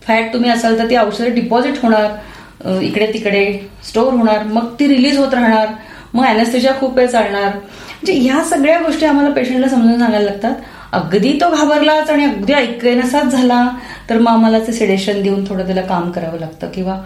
फॅट 0.06 0.32
तुम्ही 0.32 0.50
असाल 0.50 0.78
तर 0.78 0.88
ती 0.90 0.96
औषधं 0.96 1.34
डिपॉझिट 1.34 1.78
होणार 1.82 2.80
इकडे 2.82 3.06
तिकडे 3.14 3.44
स्टोअर 3.84 4.12
होणार 4.14 4.42
मग 4.44 4.66
ती 4.78 4.88
रिलीज 4.88 5.18
होत 5.18 5.34
राहणार 5.34 5.68
मग 6.14 6.24
अॅनेस्थेशिया 6.24 6.72
खूप 6.80 6.96
वेळ 6.96 7.06
चालणार. 7.06 7.48
म्हणजे 7.48 8.12
ह्या 8.14 8.42
सगळ्या 8.44 8.78
गोष्टी 8.80 9.06
आम्हाला 9.06 9.30
पेशंटला 9.34 9.68
समजून 9.68 9.98
सांगायला 9.98 10.24
लागतात. 10.24 10.54
अगदी 10.92 11.32
तो 11.40 11.48
घाबरलाच 11.50 12.10
आणि 12.10 12.24
अगदी 12.24 12.52
ऐकण्यासाच 12.52 13.24
झाला 13.26 13.66
तर 14.08 14.18
मग 14.18 14.30
आम्हाला 14.30 14.58
ते 14.66 14.72
सिडेशन 14.72 15.22
देऊन 15.22 15.44
थोडं 15.48 15.66
त्याला 15.66 15.82
काम 15.82 16.10
करावं 16.10 16.38
लागतं 16.40 16.70
किंवा 16.74 16.98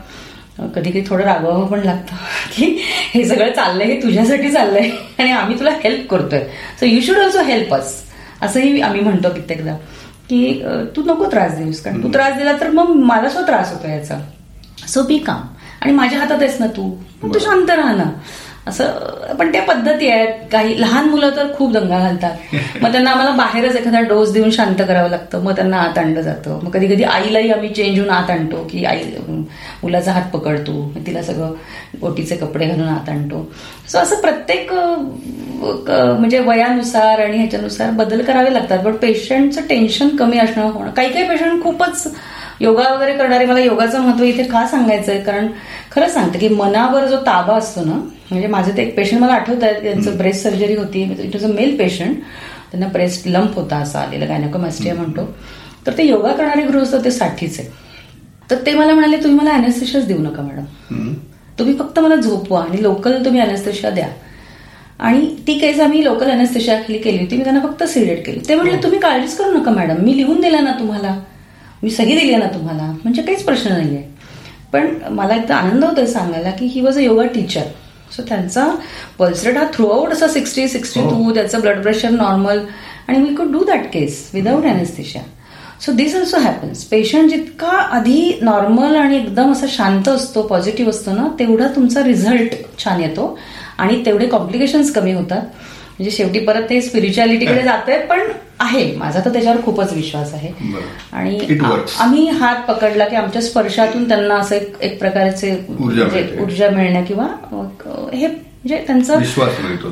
कधी 0.58 0.90
कधी 0.90 1.02
थोडं 1.06 1.24
रागवावं 1.24 1.66
पण 1.66 1.80
लागतं. 1.80 2.16
की 2.52 2.64
हे 3.14 3.24
सगळं 3.24 3.52
चाललंय 3.52 3.86
हे 3.86 4.00
तुझ्यासाठी 4.02 4.50
चाललंय. 4.52 4.90
आणि 5.18 5.30
आम्ही 5.30 5.58
तुला 5.58 5.70
हेल्प 5.84 6.08
करतोय. 6.10 6.40
So 6.80 6.86
you 6.86 7.00
should 7.00 7.18
also 7.18 7.42
help 7.42 7.74
us 7.74 7.94
असंही 8.42 8.80
आम्ही 8.80 9.00
म्हणतो 9.00 9.28
कित्येकदा. 9.28 9.74
की 10.30 10.62
तू 10.96 11.02
नको 11.06 11.30
त्रास 11.30 11.52
देऊस 11.58 11.82
कारण 11.82 12.02
तू 12.02 12.08
त्रास 12.12 12.36
दिला 12.36 12.52
तर 12.60 12.70
मग 12.70 12.88
मला 13.04 13.28
सुद्धा 13.28 13.46
त्रास 13.46 13.72
होतो 13.72 13.88
याचा. 13.88 14.18
सो 14.88 15.02
बी 15.02 15.18
काम 15.18 15.42
आणि 15.80 15.92
माझ्या 15.92 16.18
हातात 16.18 16.42
आहेस 16.42 16.60
ना 16.60 16.66
तू. 16.66 16.90
तू 17.22 17.38
शांत 17.38 17.70
राहा 17.70 17.94
ना. 17.94 18.10
असं 18.66 19.34
पण 19.38 19.50
त्या 19.52 19.62
पद्धती 19.62 20.08
आहेत. 20.10 20.34
काही 20.52 20.80
लहान 20.80 21.08
मुलं 21.08 21.30
तर 21.36 21.52
खूप 21.56 21.72
दंगा 21.72 21.98
घालतात. 21.98 22.54
मग 22.82 22.92
त्यांना 22.92 23.10
आम्हाला 23.10 23.30
बाहेरच 23.36 23.76
एखादा 23.76 24.00
डोस 24.08 24.32
देऊन 24.32 24.50
शांत 24.50 24.82
करावं 24.88 25.10
लागतं. 25.10 25.42
मग 25.42 25.54
त्यांना 25.56 25.80
आत 25.80 25.98
आणलं 25.98 26.20
जातं. 26.20 26.58
मग 26.62 26.70
कधी 26.70 26.86
कधी 26.86 27.04
आईलाही 27.04 27.50
आम्ही 27.52 27.68
चेंज 27.68 27.98
होऊन 27.98 28.10
आत 28.10 28.30
आणतो 28.30 28.66
की 28.70 28.84
आई 28.84 29.04
मुलाचा 29.82 30.12
हात 30.12 30.30
पकडतो. 30.32 30.72
मग 30.86 31.06
तिला 31.06 31.22
सगळं 31.22 31.52
गोटीचे 32.00 32.36
कपडे 32.36 32.66
घालून 32.66 32.88
आत 32.88 33.08
आणतो. 33.08 33.48
सो 33.88 33.98
असं 33.98 34.20
प्रत्येक 34.20 34.72
म्हणजे 34.72 36.38
वयानुसार 36.38 37.20
आणि 37.24 37.38
ह्याच्यानुसार 37.38 37.90
बदल 37.90 38.22
करावे 38.22 38.52
लागतात. 38.54 38.78
पण 38.78 38.96
पेशंटचं 38.96 39.66
टेन्शन 39.68 40.16
कमी 40.16 40.38
असणं 40.38 40.70
होणं 40.70 40.90
काही 40.90 41.12
काही 41.12 41.28
पेशंट 41.28 41.62
खूपच 41.62 42.06
योगा 42.60 42.92
वगैरे 42.94 43.12
करणारे 43.18 43.46
मला 43.46 43.60
योगाचं 43.60 44.00
महत्त्व 44.00 44.24
इथे 44.24 44.42
का 44.42 44.66
सांगायचंय? 44.66 45.20
कारण 45.20 45.48
खरंच 45.90 46.14
सांगते 46.14 46.38
की 46.38 46.48
मनावर 46.48 47.06
जो 47.06 47.16
ताबा 47.16 47.56
असतो 47.56 47.84
ना 47.84 47.94
म्हणजे 48.30 48.46
माझे 48.46 48.76
ते 48.76 48.82
एक 48.82 48.96
पेशंट 48.96 49.20
मला 49.20 49.32
आठवत 49.32 49.64
आहे 49.64 49.82
त्यांचं 49.82 50.16
ब्रेस्ट 50.18 50.42
सर्जरी 50.42 50.74
होती 50.76 51.02
it 51.02 51.36
was 51.36 51.44
a 51.44 51.54
male 51.54 51.76
patient 51.76 52.16
त्यांना 52.70 52.86
ब्रेस्ट 52.86 53.28
लंप 53.28 53.54
होता 53.54 53.76
असा 53.76 53.98
आलेला 53.98 54.26
गायनोकोमॅस्टिया 54.26 54.94
म्हणतो. 54.94 55.34
तर 55.86 55.92
ते 55.98 56.04
योगा 56.04 56.32
करणारे 56.32 56.62
गृहस्थ 56.62 56.96
ते 57.04 57.10
साठीचे. 57.10 57.70
तर 58.50 58.56
ते 58.66 58.74
मला 58.74 58.94
म्हणाले 58.94 59.16
तुम्ही 59.16 59.38
मला 59.38 59.50
अॅनेस्थेशियाच 59.50 60.06
देऊ 60.06 60.18
नका 60.18 60.42
मॅडम. 60.42 60.64
तुम्ही 61.58 61.74
फक्त 61.78 61.98
मला 61.98 62.14
झोपवा 62.14 62.60
आणि 62.60 62.82
लोकल 62.82 63.24
तुम्ही 63.24 63.40
अॅनेस्थेशिया 63.40 63.90
द्या. 63.90 64.08
आणि 64.98 65.36
ती 65.46 65.58
केस 65.58 65.80
आम्ही 65.80 66.04
लोकल 66.04 66.30
अॅनेस्थेशिया 66.30 66.76
खाली 66.78 66.98
केली 66.98 67.18
होती. 67.18 67.36
मी 67.36 67.44
त्यांना 67.44 67.60
फक्त 67.60 67.82
सिडेट 67.82 68.26
केली. 68.26 68.40
ते 68.48 68.54
म्हटले 68.54 68.82
तुम्ही 68.82 68.98
काळजीच 68.98 69.36
करू 69.36 69.58
नका 69.58 69.70
मॅडम 69.70 70.02
मी 70.04 70.16
लिहून 70.16 70.40
दिला 70.40 70.60
ना 70.60 70.70
तुम्हाला. 70.70 71.18
मी 71.86 71.90
सही 71.92 72.14
दिली 72.14 72.32
आहे 72.32 72.42
ना 72.42 72.46
तुम्हाला. 72.54 72.82
म्हणजे 73.04 73.22
काहीच 73.22 73.42
प्रश्न 73.44 73.70
नाहीये. 73.72 74.02
पण 74.72 74.86
मला 75.10 75.34
एकदा 75.34 75.56
आनंद 75.56 75.84
होतोय 75.84 76.06
सांगायला 76.06 76.50
की 76.50 76.66
he 76.66 76.80
was 76.80 76.96
a 76.98 77.00
yoga 77.00 77.24
teacher 77.34 77.66
so 78.16 78.22
त्यांचा 78.28 78.64
पल्स 79.18 79.44
रेट 79.46 79.56
हा 79.56 79.64
थ्रू 79.74 79.86
आउट 79.88 80.12
असा 80.12 80.28
सिक्स्टी 80.28 80.66
सिक्स्टी 80.68 81.00
टू 81.00 81.34
त्याचं 81.34 81.60
ब्लड 81.60 81.82
प्रेशर 81.82 82.10
नॉर्मल 82.10 82.60
आणि 83.08 83.18
we 83.18 83.34
could 83.34 83.52
do 83.52 83.62
that 83.64 83.86
case 83.92 84.30
without 84.34 84.64
anaesthesia 84.64 85.22
so 85.84 85.92
this 85.92 86.16
also 86.16 86.38
happens 86.38 86.84
patient 86.84 87.30
जितका 87.30 87.70
आधी 87.96 88.38
नॉर्मल 88.42 88.96
आणि 88.96 89.16
एकदम 89.16 89.52
असा 89.52 89.66
शांत 89.68 90.08
असतो 90.08 90.42
पॉझिटिव्ह 90.42 90.90
असतो 90.90 91.12
ना 91.12 91.28
तेवढा 91.38 91.66
तुमचा 91.76 92.04
रिझल्ट 92.04 92.54
छान 92.84 93.00
येतो. 93.00 93.38
आणि 93.78 94.02
तेवढे 94.06 94.26
कॉम्प्लिकेशन्स 94.26 94.92
कमी 94.92 95.12
होतात. 95.12 95.42
म्हणजे 95.98 96.10
शेवटी 96.10 96.38
परत 96.38 96.62
ते 96.70 96.80
स्पिरिच्युअलिटीकडे 96.80 97.62
जातंय 97.62 97.98
पण 97.98 98.20
आहे 98.60 98.96
माझा 98.96 99.20
तर 99.24 99.32
त्याच्यावर 99.32 99.60
खूपच 99.62 99.92
विश्वास 99.92 100.34
आहे. 100.34 100.48
आणि. 101.12 101.38
आम्ही 102.00 102.28
हात 102.28 102.56
पकडला 102.68 103.04
की 103.04 103.16
आमच्या 103.16 103.42
स्पर्शातून 103.42 104.08
त्यांना 104.08 104.34
असं 104.34 104.56
एक 104.56 104.76
एक 104.80 104.98
प्रकारचे 104.98 105.50
ऊर्जा 105.80 106.04
म्हणजे. 106.04 106.36
ऊर्जा 106.42 106.70
मिळणं 106.70 107.04
किंवा 107.04 107.26
हे 108.12 108.26
म्हणजे 108.26 108.84
त्यांचा. 108.86 109.14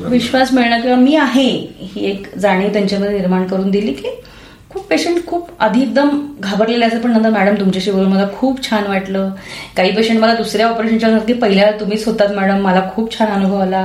विश्वास 0.09 0.53
मिळणं 0.53 0.81
किंवा 0.81 0.97
मी 0.97 1.15
आहे 1.15 1.47
ही 1.79 2.05
एक 2.05 2.35
जाणीव 2.37 2.69
त्यांच्यामध्ये 2.73 3.17
निर्माण 3.17 3.43
करून 3.47 3.71
दिली 3.71 3.93
की 3.93 4.09
खूप 4.75 4.87
पेशंट 4.87 5.25
खूप 5.25 5.49
आधी 5.63 5.81
एकदम 5.81 6.09
घाबरलेले 6.39 6.85
असतात. 6.85 6.99
पण 7.01 7.11
नंतर 7.11 7.29
मॅडम 7.29 7.55
तुमच्याशी 7.55 7.91
बोलून 7.91 8.11
मला 8.11 8.25
खूप 8.37 8.61
छान 8.63 8.87
वाटलं. 8.87 9.29
काही 9.77 9.91
पेशंट 9.95 10.19
मला 10.19 10.33
दुसऱ्या 10.35 10.67
ऑपरेशनच्या 10.67 11.09
नंतर 11.09 11.25
की 11.25 11.33
पहिल्या 11.33 11.69
तुम्हीच 11.79 12.05
होतात 12.05 12.33
मॅडम 12.35 12.61
मला 12.61 12.81
खूप 12.95 13.17
छान 13.17 13.31
अनुभव 13.31 13.61
आला. 13.61 13.83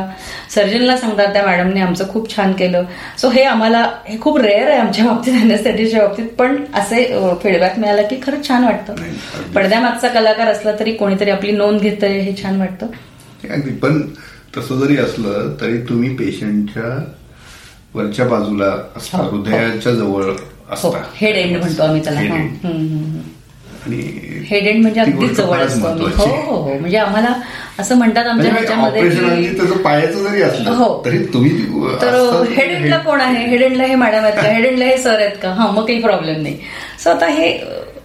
सर्जनला 0.54 0.96
सांगतात 0.96 1.32
त्या 1.32 1.44
मॅडमने 1.46 1.80
आमचं 1.80 2.08
खूप 2.08 2.28
छान 2.34 2.52
केलं. 2.52 2.84
सो 3.18 3.28
हे 3.28 3.44
आम्हाला 3.44 3.84
हे 4.08 4.18
खूप 4.20 4.38
रेअर 4.38 4.70
आहे 4.70 4.78
आमच्या 4.78 5.04
बाबतीत 5.04 5.40
अॅनेस्थेटिकच्या 5.40 6.06
बाबतीत. 6.06 6.26
पण 6.38 6.56
असे 6.74 7.04
फीडबॅक 7.42 7.78
मिळाला 7.78 8.02
की 8.02 8.20
खरंच 8.26 8.48
छान 8.48 8.64
वाटतं. 8.64 8.94
पडद्यामागचा 9.54 10.08
कलाकार 10.08 10.48
असला 10.48 10.72
तरी 10.80 10.92
कोणीतरी 10.94 11.30
आपली 11.30 11.52
नोंद 11.52 11.80
घेतंय 11.80 12.18
हे 12.20 12.36
छान 12.42 12.60
वाटतं. 12.60 12.86
अगदी. 13.50 13.70
पण 13.72 14.02
तसं 14.56 14.80
जरी 14.80 14.96
असलं 14.98 15.54
तरी 15.60 15.78
तुम्ही 15.88 16.16
पेशंटच्या 16.16 16.98
वरच्या 17.94 18.24
बाजूला 18.28 18.74
असता 18.96 19.18
हो, 19.18 19.24
हो. 19.24 19.36
हृदयाच्या 19.36 19.92
जवळ 19.92 20.32
हो 20.70 20.74
असता 20.74 21.02
हेड 21.16 21.36
एंड 21.36 21.56
म्हणतो 21.56 21.82
आम्ही 21.82 22.04
त्याला. 22.04 22.20
आणि 23.86 23.96
हेड 24.48 24.66
एंड 24.66 24.80
म्हणजे 24.82 25.00
अगदीच 25.00 25.18
गोष्ट 25.20 25.34
जवळ 25.34 25.60
असतो. 25.60 25.86
आम्ही. 25.86 26.06
हो. 26.16 26.24
हो 26.24 26.56
हो. 26.56 26.78
म्हणजे 26.78 26.96
आम्हाला 26.98 27.32
असं 27.78 27.96
म्हणतात 27.98 28.26
आमच्या 28.26 28.52
म्हणजे 28.52 28.66
ह्याच्यामध्ये 28.66 29.02
अगदी 29.02 29.56
त्याचं 29.58 29.82
पायाचं 29.82 30.22
जरी 30.22 30.42
असलं 30.42 30.70
हो. 30.76 31.02
तरी 31.04 31.18
तुम्ही 31.34 31.50
तर 32.02 32.14
हेड 32.50 32.70
एंडला 32.70 32.98
कोण 32.98 33.20
आहे? 33.20 33.46
हेड 33.50 33.62
एंडला 33.62 33.84
हे 33.84 33.94
मॅडम 33.94 34.24
आहेत 34.24 34.34
का? 34.34 34.48
हेड 34.48 34.64
एंडला 34.66 34.84
हे 34.84 34.96
सर 35.02 35.20
आहेत 35.20 35.36
का? 35.42 35.52
हा 35.52 35.70
मग 35.70 35.86
काही 35.86 36.00
प्रॉब्लेम 36.02 36.42
नाही. 36.42 36.56
सो 37.04 37.10
आता 37.10 37.26
हे 37.28 37.52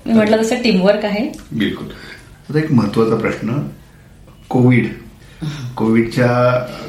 मी 0.06 0.14
म्हटलं 0.14 0.42
तसं 0.42 0.62
टीमवर्क 0.64 1.06
आहे. 1.06 1.28
बिलकुल. 1.52 1.88
आता 2.50 2.60
एक 2.60 2.72
महत्त्वाचा 2.72 3.16
प्रश्न 3.16 3.58
कोविड 4.50 4.88
कोविडच्या 5.78 6.28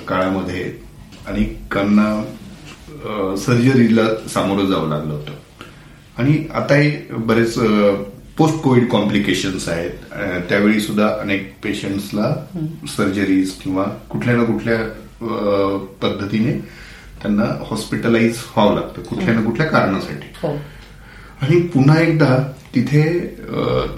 काळामध्ये 0.09 0.63
अनेकांना 1.29 2.07
सर्जरीला 3.37 4.03
सामोरं 4.35 4.67
जावं 4.67 4.89
लागलं 4.89 5.13
होतं. 5.13 5.33
आणि 6.19 6.37
आताही 6.55 6.91
बरेच 7.27 7.55
पोस्ट 8.39 8.57
कोविड 8.63 8.89
कॉम्प्लिकेशन्स 8.91 9.69
आहेत. 9.69 9.91
त्यावेळी 10.49 10.81
सुद्धा 10.81 11.09
अनेक 11.21 11.53
पेशंट्सला 11.65 12.35
सर्जरीज 12.97 13.51
किंवा 13.63 13.85
कुठल्या 14.11 14.37
ना 14.37 14.45
कुठल्या 14.45 14.79
पद्धतीने 16.03 16.53
त्यांना 17.23 17.45
हॉस्पिटलाइज 17.69 18.39
व्हावं 18.57 18.75
लागतं 18.75 19.03
कुठल्या 19.03 19.35
ना 19.35 19.43
कुठल्या 19.43 19.67
कारणासाठी. 19.67 20.29
हो. 20.43 20.57
आणि 21.43 21.61
पुन्हा 21.75 21.99
एकदा 22.01 22.37
तिथे 22.75 23.03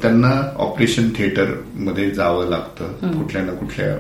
त्यांना 0.03 0.31
ऑपरेशन 0.59 1.09
थिएटरमध्ये 1.16 2.11
जावं 2.11 2.49
लागतं 2.51 3.12
कुठल्या 3.12 3.43
ना 3.45 3.53
कुठल्या 3.53 3.95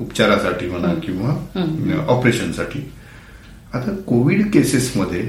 उपचारासाठी 0.00 0.66
म्हणा 0.70 0.92
किंवा 1.02 2.04
ऑपरेशनसाठी 2.08 2.90
आता 3.74 3.94
कोविड 4.06 4.50
केसेसमध्ये 4.52 5.20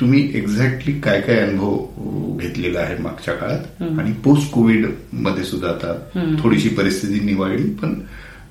तुम्ही 0.00 0.20
एक्झॅक्टली 0.34 0.92
काय 1.00 1.20
काय 1.20 1.38
अनुभव 1.38 2.36
घेतलेला 2.38 2.80
आहे 2.80 2.96
मागच्या 3.02 3.34
काळात? 3.34 3.82
आणि 3.82 4.12
पोस्ट 4.24 4.50
कोविडमध्ये 4.52 5.44
सुद्धा 5.44 5.68
आता 5.68 5.94
थोडीशी 6.42 6.68
परिस्थिती 6.68 7.20
निवळली 7.24 7.68
पण 7.82 7.94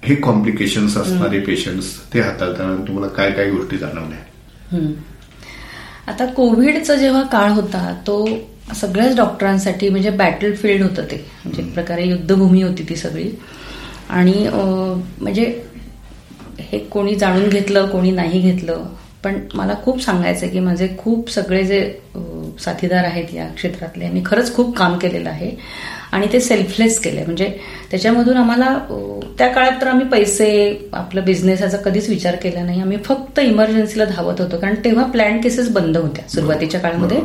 हे 0.03 0.15
कॉम्प्लिकेशन्स 0.15 0.97
असणारे 0.97 1.39
पेशंट्स 1.39 1.87
ते 2.13 2.19
हाताळताना 2.21 2.75
तुम्हाला 2.87 3.07
काय 3.13 3.31
काय 3.31 3.49
गोष्टी 3.51 3.77
जाणवल्या. 3.77 4.79
आता 6.07 6.25
कोविडचा 6.25 6.95
जेव्हा 6.95 7.21
काळ 7.31 7.51
होता 7.51 7.93
तो 8.07 8.25
सगळ्याच 8.75 9.15
डॉक्टरांसाठी 9.15 9.89
म्हणजे 9.89 10.09
बॅटल 10.09 10.53
फील्ड 10.55 10.83
होतं 10.83 11.05
ते. 11.11 11.25
म्हणजे 11.45 11.61
एक 11.61 11.73
प्रकारे 11.73 12.07
युद्धभूमी 12.09 12.61
होती 12.61 12.83
ती 12.89 12.95
सगळी. 12.95 13.29
आणि 14.09 14.47
म्हणजे 14.51 15.45
हे 16.61 16.77
कोणी 16.91 17.15
जाणून 17.15 17.49
घेतलं 17.49 17.87
कोणी 17.89 18.11
नाही 18.11 18.39
घेतलं 18.41 18.85
पण 19.23 19.39
मला 19.53 19.73
खूप 19.83 20.01
सांगायचं 20.01 20.45
आहे 20.45 20.51
की 20.53 20.59
माझे 20.59 20.87
खूप 20.97 21.29
सगळे 21.29 21.63
जे 21.63 21.81
साथीदार 22.59 23.03
आहेत 23.03 23.33
या 23.33 23.47
क्षेत्रातले 23.55 24.03
यांनी 24.05 24.21
खरंच 24.25 24.53
खूप 24.55 24.75
काम 24.77 24.97
केलेलं 24.97 25.29
आहे. 25.29 25.51
आणि 26.11 26.27
ते 26.33 26.39
सेल्फलेस 26.39 26.99
केले 26.99 27.23
म्हणजे 27.23 27.47
त्याच्यामधून 27.91 28.37
आम्हाला 28.37 28.77
त्या 29.37 29.47
काळात 29.47 29.81
तर 29.81 29.87
आम्ही 29.87 30.07
पैसे 30.07 30.47
आपलं 30.93 31.25
बिझनेस 31.25 31.61
याचा 31.61 31.77
कधीच 31.77 32.09
विचार 32.09 32.35
केला 32.35 32.63
नाही. 32.63 32.81
आम्ही 32.81 32.97
फक्त 33.05 33.39
इमर्जन्सीला 33.39 34.05
धावत 34.05 34.41
होतो. 34.41 34.57
कारण 34.57 34.75
तेव्हा 34.85 35.05
प्लॅन 35.11 35.41
केसेस 35.41 35.69
बंद 35.73 35.97
होत्या 35.97 36.27
सुरुवातीच्या 36.29 36.79
काळामध्ये. 36.79 37.19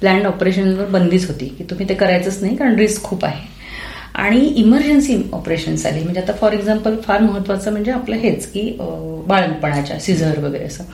प्लॅन 0.00 0.26
ऑपरेशनवर 0.26 0.86
बंदीच 0.88 1.26
होती. 1.28 1.46
की 1.58 1.64
तुम्ही 1.64 1.88
ते 1.88 1.94
करायचंच 1.94 2.42
नाही 2.42 2.56
कारण 2.56 2.74
रिस्क 2.78 3.02
खूप 3.02 3.24
आहे. 3.24 3.46
आणि 4.14 4.40
इमर्जन्सी 4.56 5.16
ऑपरेशन्स 5.32 5.86
आली. 5.86 6.02
म्हणजे 6.02 6.20
आता 6.20 6.32
फॉर 6.32 6.52
एक्झाम्पल 6.52 6.96
फार 7.04 7.20
महत्वाचं 7.20 7.70
म्हणजे 7.72 7.90
आपलं 7.92 8.16
हेच 8.16 8.46
की 8.52 8.70
बाळणपणाच्या 8.80 9.98
सिझर 9.98 10.38
वगैरे 10.38 10.64
असं. 10.64 10.84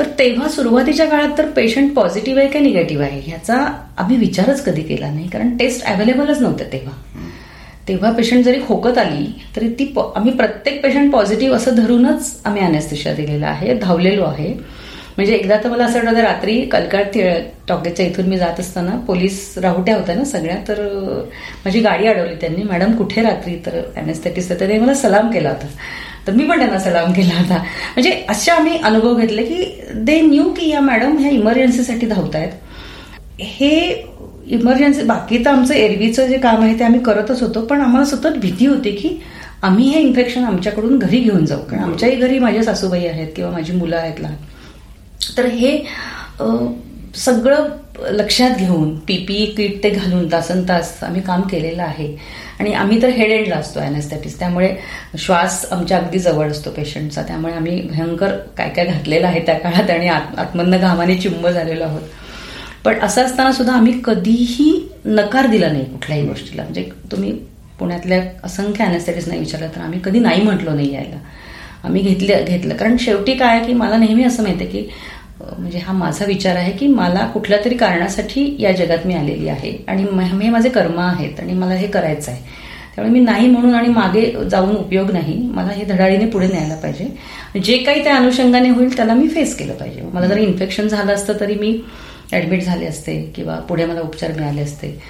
तर 0.00 0.06
तेव्हा 0.18 0.48
सुरुवातीच्या 0.48 1.06
काळात 1.06 1.38
तर 1.38 1.46
पेशंट 1.46 1.92
पॉझिटिव्ह 1.94 2.40
आहे 2.40 2.48
का 2.50 2.60
निगेटिव्ह 2.60 3.04
आहे 3.04 3.20
ह्याचा 3.24 3.56
आम्ही 3.98 4.16
विचारच 4.16 4.64
कधी 4.64 4.82
केला 4.82 5.10
नाही 5.10 5.28
कारण 5.28 5.56
टेस्ट 5.56 5.84
अवेलेबलच 5.84 6.40
नव्हतं 6.40 6.72
तेव्हा. 6.72 6.92
तेव्हा 7.88 8.10
पेशंट 8.12 8.44
जरी 8.44 8.60
खोकत 8.68 8.98
आली 8.98 9.26
तरी 9.56 9.68
ती 9.68 9.94
आम्ही 10.16 10.32
प्रत्येक 10.32 10.82
पेशंट 10.82 11.12
पॉझिटिव्ह 11.12 11.56
असं 11.56 11.74
धरूनच 11.74 12.40
आम्ही 12.44 12.62
अनेस्थिशा 12.62 13.12
दिलेला 13.12 13.46
आहे 13.46 13.74
धावलेलो 13.74 14.24
आहे. 14.24 14.80
म्हणजे 15.16 15.34
एकदा 15.34 15.56
तर 15.64 15.68
मला 15.68 15.84
असं 15.84 16.04
वाटतं 16.04 16.20
रात्री 16.20 16.60
कलकाट 16.62 17.18
टॉकेच्या 17.68 18.06
इथून 18.06 18.26
मी 18.26 18.38
जात 18.38 18.60
असताना 18.60 18.96
पोलीस 19.06 19.54
राहुट्या 19.58 19.96
होत्या 19.96 20.14
ना 20.14 20.24
सगळ्या 20.24 20.56
तर 20.68 20.82
माझी 21.64 21.80
गाडी 21.80 22.06
अडवली 22.06 22.34
त्यांनी. 22.34 22.62
मॅडम 22.62 22.92
कुठे 22.92 23.22
रात्री? 23.22 23.56
तर 23.66 23.80
अनेस्थेटिस्ट 23.96 24.52
त्यांनी 24.52 24.78
मला 24.78 24.94
सलाम 24.94 25.30
केला 25.30 25.48
होता. 25.48 25.66
तर 26.26 26.32
मी 26.32 26.44
पण 26.44 26.58
त्यांना 26.58 26.78
सलाम 26.78 27.12
केला 27.12 27.34
होता. 27.34 27.56
म्हणजे 27.94 28.10
असे 28.28 28.50
आम्ही 28.50 28.78
अनुभव 28.78 29.16
घेतले 29.16 29.42
की 29.44 29.64
दे 29.96 30.20
न्यू 30.20 30.44
की 30.56 30.68
या 30.70 30.80
मॅडम 30.80 31.16
ह्या 31.18 31.30
इमर्जन्सीसाठी 31.30 32.06
धावत 32.06 32.36
आहेत 32.36 33.40
हे 33.40 33.70
इमर्जन्सी 34.48 35.02
बाकी 35.04 35.38
तर 35.44 35.50
आमचं 35.50 35.74
एरवीचं 35.74 36.26
जे 36.28 36.38
काम 36.38 36.62
आहे 36.62 36.78
ते 36.78 36.84
आम्ही 36.84 37.00
करतच 37.00 37.42
होतो 37.42 37.60
पण 37.66 37.80
आम्हाला 37.80 38.04
सतत 38.06 38.38
भीती 38.40 38.66
होती 38.66 38.90
की 38.92 39.18
आम्ही 39.62 39.88
हे 39.88 40.00
इन्फेक्शन 40.00 40.44
आमच्याकडून 40.44 40.98
घरी 40.98 41.18
घेऊन 41.18 41.44
जाऊ. 41.46 41.60
कारण 41.60 41.82
आमच्याही 41.82 42.16
घरी 42.16 42.38
माझ्या 42.38 42.62
सासूबाई 42.64 43.06
आहेत 43.06 43.28
किंवा 43.36 43.50
माझी 43.50 43.72
मुलं 43.72 43.96
आहेत 43.96 44.20
लहान. 44.20 44.34
तर 45.36 45.46
हे 45.46 45.76
सगळं 47.14 47.68
लक्षात 48.10 48.50
घेऊन 48.58 48.94
पीपीई 48.98 49.44
किट 49.46 49.82
ते 49.82 49.90
घालून 49.90 50.30
तासन 50.32 50.62
तास 50.68 50.98
आम्ही 51.02 51.22
काम 51.22 51.42
केलेलं 51.42 51.82
आहे. 51.82 52.16
आणि 52.60 52.72
आम्ही 52.72 53.02
तर 53.02 53.08
हेड 53.08 53.52
असतो 53.52 53.80
अॅनेस्थेटिस 53.80 54.38
त्यामुळे 54.38 54.74
श्वास 55.18 55.64
आमच्या 55.72 55.98
अगदी 55.98 56.18
जवळ 56.18 56.50
असतो 56.50 56.70
पेशंटचा. 56.70 57.22
त्यामुळे 57.22 57.54
आम्ही 57.54 57.80
भयंकर 57.80 58.36
काय 58.56 58.68
काय 58.68 58.86
घातलेलं 58.86 59.26
आहे 59.26 59.40
त्या 59.46 59.58
काळात 59.58 59.90
आणि 59.90 60.08
आत्मन्न 60.08 60.76
घामाने 60.76 61.16
चिंब 61.16 61.48
झालेलो 61.48 61.84
आहोत. 61.84 62.02
पण 62.84 62.98
असं 62.98 63.24
असताना 63.24 63.52
सुद्धा 63.52 63.72
आम्ही 63.74 64.00
कधीही 64.04 64.88
नकार 65.04 65.46
दिला 65.46 65.68
नाही 65.68 65.84
कुठल्याही 65.84 66.26
गोष्टीला. 66.26 66.62
म्हणजे 66.62 66.88
तुम्ही 67.12 67.32
पुण्यातल्या 67.78 68.22
असंख्य 68.44 68.84
अॅनेस्थेटिस 68.84 69.28
नाही 69.28 69.40
विचारलं 69.40 69.68
तर 69.76 69.80
आम्ही 69.80 70.00
कधी 70.04 70.18
नाही 70.18 70.42
म्हटलो 70.42 70.70
नाही 70.70 70.92
यायला. 70.94 71.16
आम्ही 71.84 72.02
घेतलं 72.02 72.44
घेतलं. 72.44 72.74
कारण 72.76 72.96
शेवटी 72.96 73.34
काय 73.34 73.64
की 73.64 73.72
मला 73.72 73.96
नेहमी 73.96 74.24
असं 74.24 74.42
माहिती 74.42 74.66
की 74.66 74.88
म्हणजे 75.58 75.78
हा 75.78 75.92
माझा 75.92 76.24
विचार 76.24 76.56
आहे 76.56 76.72
की 76.72 76.86
मला 76.86 77.26
कुठल्या 77.26 77.58
तरी 77.64 77.76
कारणासाठी 77.76 78.56
या 78.58 78.72
जगात 78.72 79.06
मी 79.06 79.14
आलेली 79.14 79.48
आहे. 79.48 79.76
आणि 79.88 80.04
हे 80.42 80.50
माझे 80.50 80.68
कर्म 80.68 80.98
आहेत 81.00 81.40
आणि 81.40 81.52
मला 81.52 81.74
हे 81.74 81.86
करायचं 81.86 82.30
आहे 82.32 82.42
त्यामुळे 82.96 83.12
मी 83.12 83.24
नाही 83.24 83.46
म्हणून 83.48 83.74
आणि 83.74 83.88
मागे 83.88 84.32
जाऊन 84.50 84.76
उपयोग 84.76 85.10
नाही. 85.10 85.34
मला 85.54 85.72
हे 85.72 85.84
धडाडीने 85.84 86.26
पुढे 86.26 86.46
न्यायला 86.46 86.74
पाहिजे. 86.74 87.08
जे 87.60 87.76
काही 87.78 88.04
त्या 88.04 88.16
अनुषंगाने 88.16 88.68
होईल 88.68 88.96
त्याला 88.96 89.14
मी 89.14 89.28
फेस 89.28 89.56
केलं 89.56 89.72
पाहिजे. 89.72 90.02
मला 90.12 90.26
जर 90.26 90.36
इन्फेक्शन 90.36 90.88
झालं 90.88 91.12
असतं 91.14 91.32
तरी 91.40 91.54
मी 91.54 91.80
ऍडमिट 92.32 92.62
झाले 92.62 92.86
असते 92.86 93.32
किंवा 93.36 93.54
पुढे 93.54 93.84
मला 93.84 94.00
उपचार 94.00 94.32
मिळाले 94.32 94.60
असते. 94.60 95.00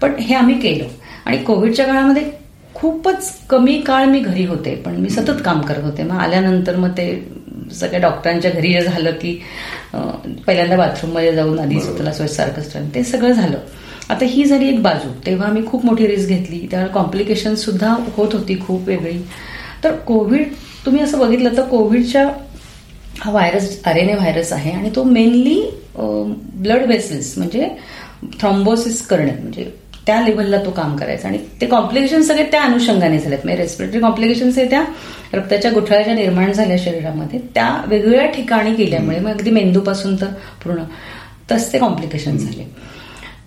पण 0.00 0.14
हे 0.14 0.34
आम्ही 0.34 0.60
केलं. 0.60 0.84
आणि 1.26 1.36
कोविडच्या 1.36 1.86
काळामध्ये 1.86 2.22
खूपच 2.74 3.38
कमी 3.50 3.80
काळ 3.80 4.04
मी 4.04 4.20
घरी 4.20 4.44
होते. 4.44 4.74
पण 4.74 4.92
मी 4.92 5.08
सतत 5.08 5.42
काम 5.44 5.60
करत 5.60 5.84
होते. 5.84 6.02
मग 6.02 6.16
आल्यानंतर 6.16 6.76
मग 6.76 6.90
ते 6.90 7.28
सगळ्या 7.74 8.00
डॉक्टरांच्या 8.00 8.50
घरी 8.50 8.72
जे 8.72 8.80
झालं 8.80 9.10
की 9.20 9.32
पहिल्यांदा 9.94 10.76
बाथरूममध्ये 10.76 11.32
जाऊन 11.34 11.58
आधी 11.58 11.80
स्वतःला 11.80 12.12
सारखं 12.12 12.88
ते 12.94 13.04
सगळं 13.04 13.32
झालं. 13.32 13.58
आता 14.10 14.24
ही 14.24 14.44
झाली 14.44 14.68
एक 14.68 14.82
बाजू 14.82 15.08
तेव्हा 15.26 15.50
मी 15.52 15.64
खूप 15.66 15.84
मोठी 15.86 16.06
रिस्क 16.06 16.28
घेतली. 16.28 16.66
त्यामुळे 16.70 16.92
कॉम्प्लिकेशन 16.92 17.54
सुद्धा 17.54 17.94
होत 18.16 18.34
होती 18.34 18.58
खूप 18.60 18.88
वेगळी. 18.88 19.18
तर 19.84 19.96
कोविड 20.06 20.52
तुम्ही 20.84 21.02
असं 21.02 21.18
बघितलं 21.18 21.56
तर 21.56 21.62
कोविडच्या 21.68 22.28
हा 23.20 23.30
virus 23.30 23.80
R 23.86 23.96
N 23.96 24.08
A 24.08 24.14
virus 24.14 24.52
आहे 24.52 24.70
आणि 24.70 24.90
तो 24.96 25.04
मेनली 25.04 25.60
ब्लड 25.96 26.86
वेसल्स 26.88 27.36
म्हणजे 27.38 27.68
थ्रॉम्बोसिस 28.40 29.00
करणे 29.06 29.32
म्हणजे 29.32 29.70
त्या 30.08 30.20
लेवलला 30.20 30.64
तो 30.64 30.70
काम 30.70 30.96
करायचा. 30.96 31.28
आणि 31.28 31.38
ते 31.60 31.66
कॉम्प्लिकेशन 31.66 32.22
सगळे 32.22 32.44
त्या 32.44 32.62
अनुषंगाने 32.62 33.18
झालेत. 33.18 33.38
म्हणजे 33.44 33.62
रेस्पिरेटरी 33.62 34.00
कॉम्प्लिकेशन्स 34.00 34.58
हे 34.58 34.70
त्या 34.70 34.84
रक्ताच्या 35.32 35.70
गुठळ्या 35.70 36.14
निर्माण 36.14 36.52
झाल्या 36.52 36.76
शरीरामध्ये 36.78 37.40
त्या 37.54 37.84
वेगवेगळ्या 37.86 38.26
ठिकाणी 38.26 38.74
केल्यामुळे 38.74 39.18
मग 39.18 39.30
अगदी 39.30 39.50
मेंदूपासून 39.50 40.20
तर 40.20 40.26
पूर्ण 40.64 40.82
तस 41.52 41.72
ते 41.72 41.78
कॉम्प्लिकेशन 41.78 42.36
झाले. 42.36 42.74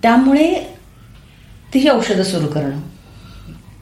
त्यामुळे 0.01 0.53
ती 1.73 1.89
औषधं 1.89 2.23
सुरू 2.23 2.47
करणं. 2.47 2.79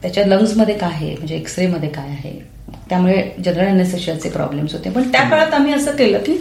त्याच्या 0.02 0.26
लंग्समध्ये 0.26 0.74
काय 0.74 0.90
आहे? 0.90 1.14
म्हणजे 1.14 1.36
एक्सरेमध्ये 1.36 1.88
काय 1.88 2.08
आहे? 2.08 2.49
त्यामुळे 2.88 3.22
जनरल 3.44 3.66
अनेस्थेशियाचे 3.66 4.28
प्रॉब्लेम्स 4.28 4.72
होते. 4.72 4.90
पण 4.90 5.02
त्या 5.12 5.22
काळात 5.30 5.54
आम्ही 5.54 5.72
असं 5.72 5.96
केलं 5.96 6.18
की 6.18 6.36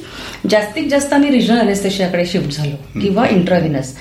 जास्तीत 0.49 0.89
जास्त 0.89 1.13
आम्ही 1.13 1.29
रिजनल 1.31 1.59
अनेस्थेशियाकडे 1.59 2.25
शिफ्ट 2.25 2.57
झालो 2.57 2.99
किंवा 3.01 3.27
इंट्राव्हिनस 3.27 3.93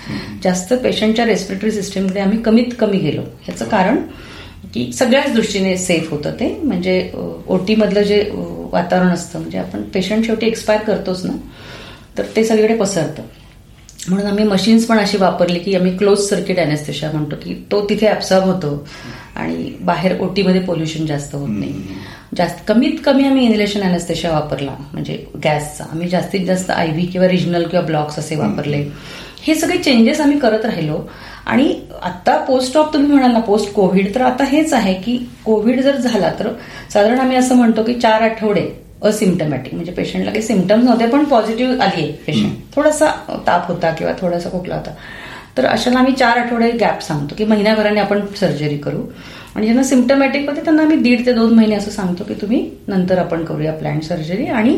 जास्त 0.44 0.72
पेशंटच्या 0.82 1.26
रेस्पिरेटरी 1.26 1.70
सिस्टीमकडे 1.72 2.20
आम्ही 2.20 2.42
कमीत 2.42 2.74
कमी 2.78 2.98
गेलो. 2.98 3.22
ह्याचं 3.44 3.64
कारण 3.64 3.96
की 4.74 4.90
सगळ्याच 4.92 5.32
दृष्टीने 5.34 5.76
सेफ 5.76 6.10
होतं 6.10 6.34
ते. 6.40 6.48
म्हणजे 6.62 7.10
ओटी 7.48 7.74
मधलं 7.74 8.02
जे 8.02 8.20
वातावरण 8.72 9.08
असतं 9.08 9.38
म्हणजे 9.38 9.58
आपण 9.58 9.82
पेशंट 9.94 10.24
शेवटी 10.26 10.46
एक्सपायर 10.46 10.80
करतोच 10.80 11.24
ना 11.24 11.32
तर 12.18 12.24
ते 12.36 12.44
सगळीकडे 12.44 12.76
पसरतं. 12.76 13.22
म्हणून 14.08 14.26
आम्ही 14.26 14.44
मशीन्स 14.44 14.84
पण 14.86 14.98
अशी 14.98 15.16
वापरली 15.18 15.58
की 15.58 15.74
आम्ही 15.74 15.96
क्लोज 15.96 16.18
सर्किट 16.28 16.58
अनेस्थेशिया 16.58 17.10
म्हणतो 17.12 17.36
की 17.36 17.54
तो 17.72 17.80
तिथे 17.88 18.06
ऍब्सॉर्ब 18.08 18.44
होतो 18.44 18.86
आणि 19.36 19.72
बाहेर 19.80 20.20
ओटीमध्ये 20.20 20.60
पोल्युशन 20.60 21.06
जास्त 21.06 21.34
होत 21.34 21.48
नाही. 21.48 21.72
जास्त 22.36 22.56
कमीत 22.68 22.92
कमी 23.04 23.24
आम्ही 23.24 23.44
इन्हेलेशन 23.44 23.80
अनेस्थेशिया 23.80 24.32
वापरला. 24.32 24.74
म्हणजे 24.92 25.24
गॅसचा. 25.44 25.84
आम्ही 25.92 26.08
जास्तीत 26.08 26.46
जास्त 26.46 26.70
आयव्ही 26.70 27.06
किंवा 27.06 27.28
रिजनल 27.28 27.62
किंवा 27.62 27.84
ब्लॉक्स 27.86 28.18
असे 28.18 28.36
वापरले. 28.36 28.84
हे 29.42 29.54
सगळे 29.54 29.78
चेंजेस 29.78 30.20
आम्ही 30.20 30.38
करत 30.38 30.64
राहिलो. 30.64 30.98
आणि 31.46 31.74
आता 32.02 32.36
पोस्ट 32.38 32.76
ऑफ 32.76 32.92
तुम्ही 32.92 33.12
म्हणाल 33.12 33.32
ना 33.32 33.38
पोस्ट 33.38 33.72
कोविड 33.72 34.14
तर 34.14 34.20
आता 34.20 34.44
हेच 34.44 34.72
आहे 34.72 34.94
की 34.94 35.16
कोविड 35.44 35.80
जर 35.80 35.96
झाला 35.96 36.32
तर 36.38 36.48
साधारण 36.92 37.20
आम्ही 37.20 37.36
असं 37.36 37.54
म्हणतो 37.54 37.82
की 37.82 37.94
चार 37.94 38.22
आठवडे 38.22 38.68
असिम्टमॅटिक 39.02 39.74
म्हणजे 39.74 39.92
पेशंटला 39.92 40.30
काही 40.30 40.42
सिमटम्स 40.42 40.84
नव्हते 40.84 41.06
पण 41.06 41.24
पॉझिटिव्ह 41.24 41.72
आली 41.72 42.02
आहे 42.02 42.12
पेशंट 42.12 42.74
थोडासा 42.76 43.10
ताप 43.46 43.68
होता 43.68 43.90
किंवा 43.90 44.12
थोडासा 44.20 44.50
खोकला 44.50 44.74
होता. 44.74 44.90
तर 45.56 45.66
अशाला 45.66 45.98
आम्ही 45.98 46.12
चार 46.12 46.38
आठवडे 46.38 46.70
गॅप 46.70 47.02
सांगतो 47.02 47.34
की 47.38 47.44
महिन्याभराने 47.44 48.00
आपण 48.00 48.20
सर्जरी 48.40 48.76
करू. 48.76 49.02
आणि 49.58 49.66
ज्यांना 49.66 49.82
सिम्टमॅटिक 49.82 50.48
होते 50.48 50.60
त्यांना 50.64 50.82
आम्ही 50.82 50.96
दीड 50.96 51.24
ते 51.26 51.32
दोन 51.32 51.54
महिने 51.54 51.74
असं 51.74 51.90
सांगतो 51.90 52.24
की 52.24 52.34
तुम्ही 52.34 52.70
नंतर 52.88 53.18
आपण 53.18 53.44
करूया 53.44 53.72
प्लॅन 53.72 54.00
सर्जरी 54.00 54.44
आणि 54.46 54.76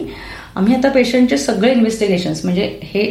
आम्ही 0.56 0.74
आता 0.74 0.88
पेशंटचे 0.88 1.36
सगळे 1.38 1.72
इन्व्हेस्टिगेशन्स 1.72 2.44
म्हणजे 2.44 2.78
हे 2.84 3.02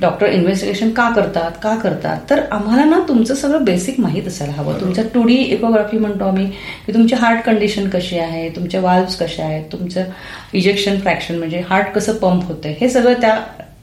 डॉक्टर 0.00 0.26
इन्व्हेस्टिगेशन 0.26 0.90
का 0.90 1.08
करतात 1.10 1.50
का 1.62 1.74
करतात 1.76 2.20
तर 2.30 2.40
आम्हाला 2.50 2.84
ना 2.84 3.00
तुमचं 3.08 3.34
सगळं 3.34 3.64
बेसिक 3.64 4.00
माहीत 4.00 4.26
असायला 4.26 4.52
हवं. 4.52 4.80
तुमचं 4.80 5.02
टू 5.14 5.22
डी 5.22 5.34
इकोग्राफी 5.34 5.98
म्हणतो 5.98 6.24
आम्ही 6.24 6.46
की 6.86 6.92
तुमची 6.94 7.14
हार्ट 7.14 7.44
कंडिशन 7.44 7.88
कशी 7.88 8.18
आहे 8.18 8.48
तुमचे 8.48 8.78
वाल्व्स 8.78 9.16
कसे 9.16 9.42
आहेत 9.42 9.64
तुमचं 9.72 10.04
इजेक्शन 10.52 10.98
फ्रॅक्शन 10.98 11.38
म्हणजे 11.38 11.62
हार्ट 11.68 11.94
कसं 11.94 12.16
पंप 12.16 12.44
होतं 12.44 12.72
हे 12.80 12.88
सगळं 12.88 13.20
त्या 13.20 13.38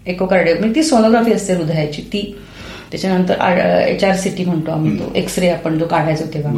एकोकार्डिओ 0.08 0.56
म्हणजे 0.56 0.76
ती 0.76 0.84
सोनोग्राफी 0.84 1.34
असते 1.34 1.54
हृदयाची 1.54 2.02
ती. 2.02 2.36
त्याच्यानंतर 2.94 3.86
एच 3.88 4.04
आर 4.04 4.16
सी 4.16 4.30
टी 4.38 4.44
म्हणतो 4.46 4.72
आम्ही 4.72 4.98
तो. 5.00 5.12
एक्सरे 5.16 5.48
आपण 5.50 5.78
जो 5.80 5.86
काढायचो 5.88 6.26
तेव्हा. 6.34 6.52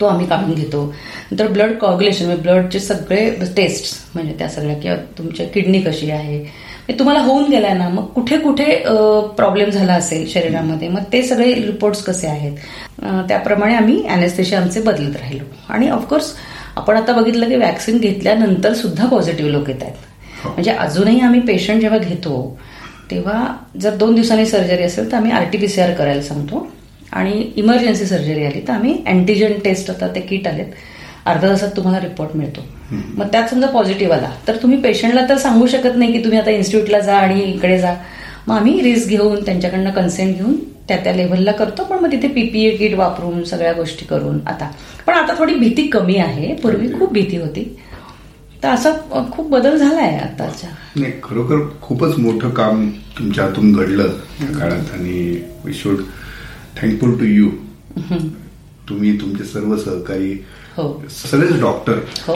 तो 0.00 0.06
आम्ही 0.06 0.26
काढून 0.26 0.54
घेतो. 0.54 0.82
नंतर 1.30 1.46
ब्लड 1.46 1.72
कॉग्युलेशन 1.78 2.24
म्हणजे 2.26 2.42
ब्लडचे 2.42 2.80
सगळे 2.80 3.28
टेस्ट 3.56 3.94
म्हणजे 4.14 4.32
त्या 4.38 4.48
सगळ्या 4.48 4.74
किंवा 4.78 4.96
तुमची 5.18 5.44
किडनी 5.54 5.80
कशी 5.80 6.10
आहे. 6.10 6.42
तुम्हाला 6.98 7.20
होऊन 7.20 7.44
गेलाय 7.50 7.74
ना 7.74 7.88
मग 7.88 8.06
कुठे 8.14 8.36
कुठे 8.38 8.64
प्रॉब्लेम 9.36 9.70
झाला 9.70 9.92
असेल 9.92 10.26
शरीरामध्ये 10.32 10.88
मग 10.88 11.02
ते 11.12 11.22
सगळे 11.22 11.52
रिपोर्ट्स 11.54 12.02
कसे 12.04 12.26
आहेत? 12.28 12.56
त्याप्रमाणे 13.28 13.74
आम्ही 13.74 14.02
अॅनेस्थेशिया 14.06 14.60
आमचे 14.60 14.80
बदलत 14.82 15.16
राहिलो. 15.16 15.44
आणि 15.68 15.88
ऑफकोर्स 15.90 16.32
आपण 16.76 16.96
आता 16.96 17.12
बघितलं 17.12 17.48
की 17.48 17.56
वॅक्सिन 17.56 17.98
घेतल्यानंतर 17.98 18.74
सुद्धा 18.74 19.06
पॉझिटिव्ह 19.06 19.50
लोक 19.52 19.68
येत 19.68 19.82
आहेत. 19.82 19.94
म्हणजे 20.44 20.70
अजूनही 20.70 21.20
आम्ही 21.20 21.40
पेशंट 21.40 21.80
जेव्हा 21.80 21.98
घेतो 21.98 22.58
तेव्हा 23.14 23.44
जर 23.80 23.94
दोन 23.96 24.14
दिवसांनी 24.14 24.46
सर्जरी 24.46 24.82
असेल 24.82 25.10
तर 25.12 25.16
आम्ही 25.16 25.32
आरटीपीसीआर 25.32 25.90
करायला 25.94 26.22
सांगतो. 26.22 26.66
आणि 27.12 27.52
इमर्जन्सी 27.56 28.06
सर्जरी 28.06 28.44
आली 28.44 28.60
तर 28.68 28.72
आम्ही 28.72 28.96
अँटीजन 29.06 29.52
टेस्ट 29.64 29.90
आता 29.90 30.06
ते 30.14 30.20
किट 30.20 30.46
आलेत. 30.48 30.66
अर्धा 31.26 31.48
तासात 31.48 31.70
तुम्हाला 31.76 32.00
रिपोर्ट 32.00 32.36
मिळतो. 32.36 32.60
मग 32.90 33.26
त्यात 33.26 33.48
समजा 33.48 33.66
पॉझिटिव्ह 33.66 34.14
आला 34.14 34.30
तर 34.48 34.56
तुम्ही 34.56 34.78
पेशंटला 34.80 35.20
तर 35.28 35.36
सांगू 35.36 35.66
शकत 35.66 35.96
नाही 35.96 36.12
की 36.12 36.24
तुम्ही 36.24 36.38
आता 36.38 36.50
इन्स्टिट्यूटला 36.50 36.98
जा 36.98 37.14
आणि 37.14 37.40
इकडे 37.42 37.78
जा. 37.78 37.94
मग 38.48 38.56
आम्ही 38.56 38.80
रिस्क 38.80 39.08
घेऊन 39.08 39.44
त्यांच्याकडनं 39.44 39.90
कन्सेंट 39.90 40.36
घेऊन 40.36 40.56
त्या 40.88 40.96
त्या 40.96 41.12
लेव्हलला 41.12 41.52
करतो 41.52 41.84
पण 41.84 41.98
मग 41.98 42.12
तिथे 42.12 42.28
पीपीए 42.28 42.70
किट 42.70 42.94
वापरून 42.94 43.44
सगळ्या 43.44 43.72
गोष्टी 43.72 44.04
करून 44.04 44.38
आता. 44.46 44.70
पण 45.06 45.14
आता 45.14 45.34
थोडी 45.38 45.54
भीती 45.54 45.86
कमी 45.86 46.16
आहे. 46.16 46.54
पूर्वी 46.54 46.88
खूप 46.88 47.12
भीती 47.12 47.36
होती. 47.36 47.78
तर 48.64 48.68
असा 48.68 48.90
खूप 49.32 49.48
बदल 49.50 49.76
झालाय 49.76 50.16
आताच्या. 50.18 50.68
नाही 50.96 51.12
खरोखर 51.22 51.58
खूपच 51.82 52.18
मोठं 52.18 52.50
काम 52.50 52.88
तुमच्या 53.18 53.44
हातून 53.44 53.72
घडलं 53.72 54.12
त्या 54.38 54.46
काळात. 54.58 54.92
आणि 54.94 55.40
we 55.64 55.72
should 55.74 56.00
thankful 56.80 57.18
to 57.18 57.24
you 57.24 57.48
तुम्ही 58.88 59.18
तुमचे 59.20 59.44
सर्व 59.44 59.76
सहकारी 59.76 60.32
हो. 60.76 60.86
सगळेच 61.10 61.60
डॉक्टर 61.60 61.98
हो 62.26 62.34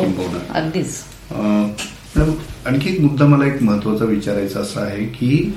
अगदीच. 0.54 1.02
आणखी 2.66 2.90
एक 2.90 3.00
मुद्दा 3.00 3.26
मला 3.26 3.46
एक 3.46 3.62
महत्त्वाचा 3.62 4.04
विचारायचा 4.04 4.60
असा 4.60 4.80
आहे 4.80 5.04
की 5.06 5.50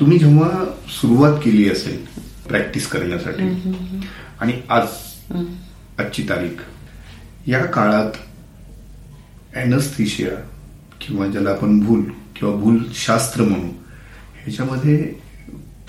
तुम्ही 0.00 0.18
जेव्हा 0.18 0.64
सुरुवात 1.00 1.38
केली 1.44 1.68
असेल 1.70 2.04
प्रॅक्टिस 2.48 2.86
करण्यासाठी 2.88 3.48
आणि 4.40 4.52
आज 4.70 4.86
आजची 5.98 6.22
तारीख 6.28 7.48
या 7.48 7.64
काळात 7.64 8.16
अॅनस्थिशिया 9.56 10.30
किंवा 11.00 11.26
ज्याला 11.26 11.50
आपण 11.50 11.78
भूल 11.80 12.02
किंवा 12.36 12.54
भूल 12.56 12.78
शास्त्र 12.94 13.42
म्हणू 13.42 13.66
ह्याच्यामध्ये 14.44 14.96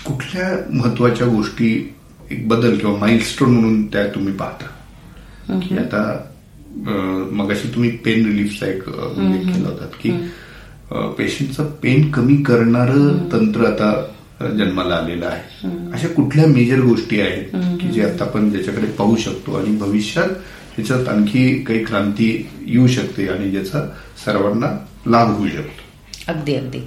कुठल्या 0.06 0.48
महत्त्वाच्या 0.72 1.26
गोष्टी 1.26 1.94
एक 2.30 2.48
बदल 2.48 2.76
किंवा 2.78 2.98
माइलस्टोन 2.98 3.50
म्हणून 3.50 3.86
त्या 3.86 4.06
तुम्ही 4.06 4.32
पाहता? 4.32 4.66
की 5.60 5.76
आता 5.78 6.28
मग 7.32 7.50
अशी 7.50 7.68
तुम्ही 7.68 7.90
पेन 7.90 8.24
रिलीफचा 8.26 8.66
एक 8.66 8.88
उल्लेख 8.88 9.54
केला 9.54 9.68
होता 9.68 9.86
की 10.02 10.10
पेशंटचं 11.18 11.64
पेन 11.82 12.10
कमी 12.10 12.36
करणारं 12.36 13.18
तंत्र 13.32 13.64
आता 13.64 13.92
जन्माला 14.58 14.94
आलेलं 14.94 15.26
आहे. 15.26 15.68
अशा 15.92 16.08
कुठल्या 16.08 16.46
मेजर 16.46 16.80
गोष्टी 16.80 17.20
आहेत 17.20 17.78
की 17.80 17.88
जे 17.88 18.02
आता 18.02 18.24
आपण 18.24 18.50
ज्याच्याकडे 18.50 18.86
पाहू 18.86 19.16
शकतो 19.16 19.54
आणि 19.54 19.76
भविष्यात 19.76 20.28
त्याच्यात 20.76 21.08
आणखी 21.08 21.54
काही 21.58 21.84
क्रांती 21.84 22.48
येऊ 22.66 22.86
शकते 22.86 23.28
आणि 23.28 23.50
ज्याचा 23.50 23.86
सर्वांना 24.24 24.66
लाभ 25.06 25.28
होऊ 25.28 25.48
शकतो. 25.48 25.82
अगदी 26.28 26.54
अगदी. 26.54 26.78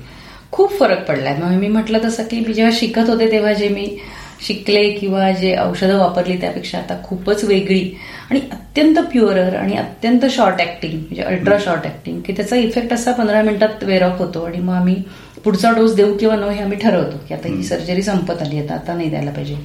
खूप 0.52 0.80
फरक 0.80 1.08
पडलाय. 1.08 1.38
मग 1.38 1.52
मी 1.52 1.68
म्हटलं 1.68 2.00
तसं 2.06 2.24
की 2.24 2.40
मी 2.40 2.54
जेव्हा 2.54 2.78
शिकत 2.80 3.10
होते 3.10 3.32
तेव्हा 3.32 3.54
जे 3.54 3.70
मी 3.70 3.98
शिकले 4.42 4.90
किंवा 4.92 5.32
जे 5.32 5.56
औषधं 5.58 5.98
वापरली 5.98 6.38
त्यापेक्षा 6.38 6.78
आता 6.78 6.98
खूपच 7.04 7.44
वेगळी 7.44 7.92
आणि 8.30 8.40
अत्यंत 8.52 9.00
प्युअरर 9.00 9.56
आणि 9.56 9.76
अत्यंत 9.76 10.26
शॉर्ट 10.30 10.62
ऍक्टिंग 10.62 10.94
म्हणजे 10.94 11.22
अल्ट्रा 11.22 11.58
शॉर्ट 11.66 11.86
ऍक्टिंग 11.86 12.22
की 12.22 12.34
त्याचा 12.34 12.56
इफेक्ट 12.56 12.94
असा 12.94 13.12
पंधरा 13.12 13.42
मिनिटात 13.42 13.84
वेअर 13.84 14.04
ऑफ 14.04 14.20
होतो 14.20 14.44
आणि 14.44 14.60
मग 14.60 14.74
आम्ही 14.74 14.96
पुढचा 15.44 15.72
डोस 15.72 15.96
देऊ 15.96 16.18
किंवा 16.18 16.36
नो 16.36 16.50
हे 16.50 16.62
आम्ही 16.64 16.78
ठरवतो 16.78 17.18
की 17.28 17.34
आता 17.34 17.48
ही 17.48 17.64
सर्जरी 17.64 18.02
संपत 18.02 18.42
आली 18.42 18.60
आता 18.60 18.74
आता 18.74 18.94
नाही 18.94 19.10
द्यायला 19.10 19.32
पाहिजे. 19.32 19.56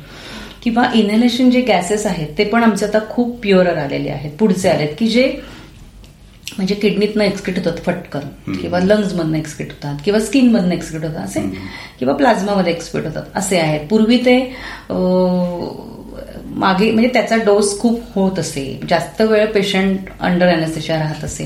किंवा 0.63 0.85
इनहेलेशन 0.95 1.51
जे 1.51 1.61
गॅसेस 1.61 2.07
आहेत 2.07 2.29
ते 2.39 2.45
पण 2.45 2.63
आमचे 2.63 2.87
आता 2.87 2.99
खूप 3.11 3.39
प्युअरर 3.43 3.77
आलेले 3.79 4.11
आहेत 4.11 4.31
पुढचे 4.39 4.69
आलेत. 4.69 4.89
की 4.99 5.07
जे 5.09 5.27
म्हणजे 6.57 6.75
किडनीतनं 6.75 7.25
एक्सक्रीट 7.25 7.59
होतात 7.59 7.79
फटकन 7.85 8.55
किंवा 8.55 8.79
लंग्समधनं 8.81 9.37
एक्सक्रीट 9.39 9.71
होतात 9.71 9.99
किंवा 10.05 10.21
स्किनमधनं 10.21 10.73
एक्सक्रीट 10.75 11.05
होतात 11.05 11.25
असे 11.25 11.41
किंवा 11.99 12.15
प्लाझ्मामध्ये 12.15 12.73
एक्सक्रीट 12.73 13.05
होतात 13.07 13.37
असे 13.39 13.59
आहेत. 13.59 13.87
पूर्वी 13.91 14.17
ते 14.27 14.39
मागे 16.57 16.91
म्हणजे 16.91 17.09
त्याचा 17.13 17.37
डोस 17.45 17.79
खूप 17.81 18.01
होत 18.15 18.39
असे. 18.39 18.65
जास्त 18.89 19.21
वेळ 19.23 19.47
पेशंट 19.53 20.09
अंडर 20.21 20.47
अॅनेस्थेशिया 20.47 20.99
राहत 20.99 21.25
असे. 21.25 21.45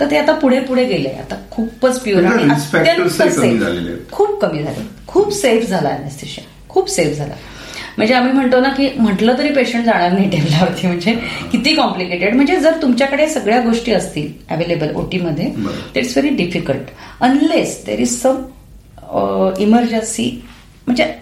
तर 0.00 0.10
ते 0.10 0.16
आता 0.18 0.32
पुढे 0.38 0.60
पुढे 0.60 0.84
गेले. 0.84 1.08
आता 1.08 1.36
खूपच 1.50 1.98
प्युअर 2.00 2.24
आणि 2.24 2.50
अत्यंत. 2.50 4.10
खूप 4.12 4.40
कमी 4.42 4.62
झाले. 4.62 4.86
खूप 5.06 5.32
सेफ 5.32 5.68
झाला 5.68 5.88
अॅनेस्थेशिया 5.88 6.44
खूप 6.68 6.90
सेफ 6.90 7.16
झाला. 7.16 7.34
म्हणजे 7.96 8.14
आम्ही 8.14 8.32
म्हणतो 8.32 8.60
ना 8.60 8.68
की 8.68 8.88
म्हटलं 8.98 9.38
तरी 9.38 9.48
पेशंट 9.54 9.84
जाणार 9.84 10.12
नाही 10.12 10.30
टेबलावरती 10.30 10.86
म्हणजे 10.86 11.14
किती 11.52 11.74
कॉम्प्लिकेटेड 11.74 12.34
म्हणजे 12.34 12.56
जर 12.60 12.80
तुमच्याकडे 12.82 13.28
सगळ्या 13.28 13.60
गोष्टी 13.62 13.92
असतील 13.92 14.32
available 14.54 14.94
ओटीमध्ये. 14.96 15.50
It's 15.96 16.16
very 16.16 16.34
difficult 16.36 16.90
unless 17.20 17.82
there 17.86 18.00
is 18.00 18.20
some 18.22 18.42
emergency 19.62 20.30
म्हणजे 20.86 21.12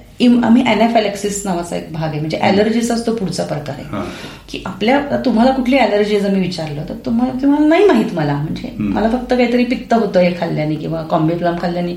आम्ही 0.45 0.62
अॅनाफॅलेक्सिस 0.66 1.41
नावाचा 1.45 1.77
एक 1.77 1.93
भाग 1.93 2.09
आहे. 2.09 2.18
म्हणजे 2.18 2.37
अलर्जीचाच 2.39 3.07
तो 3.07 3.14
पुढचा 3.16 3.45
प्रकार 3.45 3.75
आहे. 3.79 4.03
की 4.49 4.62
आपल्या 4.66 5.01
तुम्हाला 5.25 5.51
कुठली 5.53 5.79
अलर्जी 5.79 6.20
जर 6.20 6.31
मी 6.31 6.41
विचारलं 6.41 6.89
तर 6.89 6.95
तुम्हाला 7.07 7.33
तुम्हाला 7.43 7.66
नाही 7.66 7.87
माहीत 7.87 8.14
मला. 8.14 8.35
म्हणजे 8.35 8.70
मला 8.79 9.09
फक्त 9.11 9.33
काहीतरी 9.33 9.64
पित्त 9.64 9.95
होतं 9.95 10.20
हे 10.20 10.33
खाल्ल्याने 10.41 10.75
किंवा 10.75 11.03
कॉम्बिप्लम 11.11 11.57
खाल्ल्याने. 11.62 11.95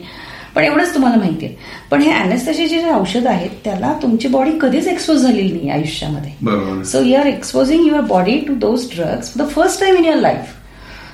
पण 0.55 0.63
एवढंच 0.63 0.93
तुम्हाला 0.93 1.17
माहिती 1.17 1.45
आहे. 1.45 1.55
पण 1.91 2.01
हे 2.01 2.11
अॅनेस्थेशियाचे 2.11 2.79
जे 2.79 2.89
औषध 2.91 3.27
आहेत 3.27 3.49
त्याला 3.63 3.93
तुमची 4.01 4.27
बॉडी 4.27 4.51
कधीच 4.61 4.87
एक्सपोज 4.87 5.21
झालेली 5.21 5.51
नाही 5.51 5.69
आयुष्यामध्ये. 5.69 6.83
So 6.83 7.01
you 7.03 7.15
are 7.19 7.25
exposing 7.27 7.85
your 7.87 8.01
body 8.09 8.37
to 8.47 8.53
those 8.59 8.87
drugs 8.95 9.33
for 9.33 9.45
the 9.45 9.49
first 9.49 9.79
time 9.79 9.95
in 9.95 10.05
your 10.05 10.19
life 10.19 10.53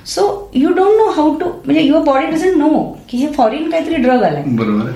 so 0.08 0.50
you 0.54 0.72
don't 0.74 0.96
know 0.96 1.10
how 1.16 1.34
to 1.38 1.46
म्हणजे 1.46 1.82
युअर 1.82 2.02
बॉडी 2.04 2.26
डझंट 2.26 2.56
नो 2.56 2.82
की 3.08 3.18
हे 3.18 3.32
फॉरेन 3.32 3.70
काहीतरी 3.70 3.96
ड्रग 3.96 4.22
आलाय. 4.22 4.42
बरोबर 4.46 4.90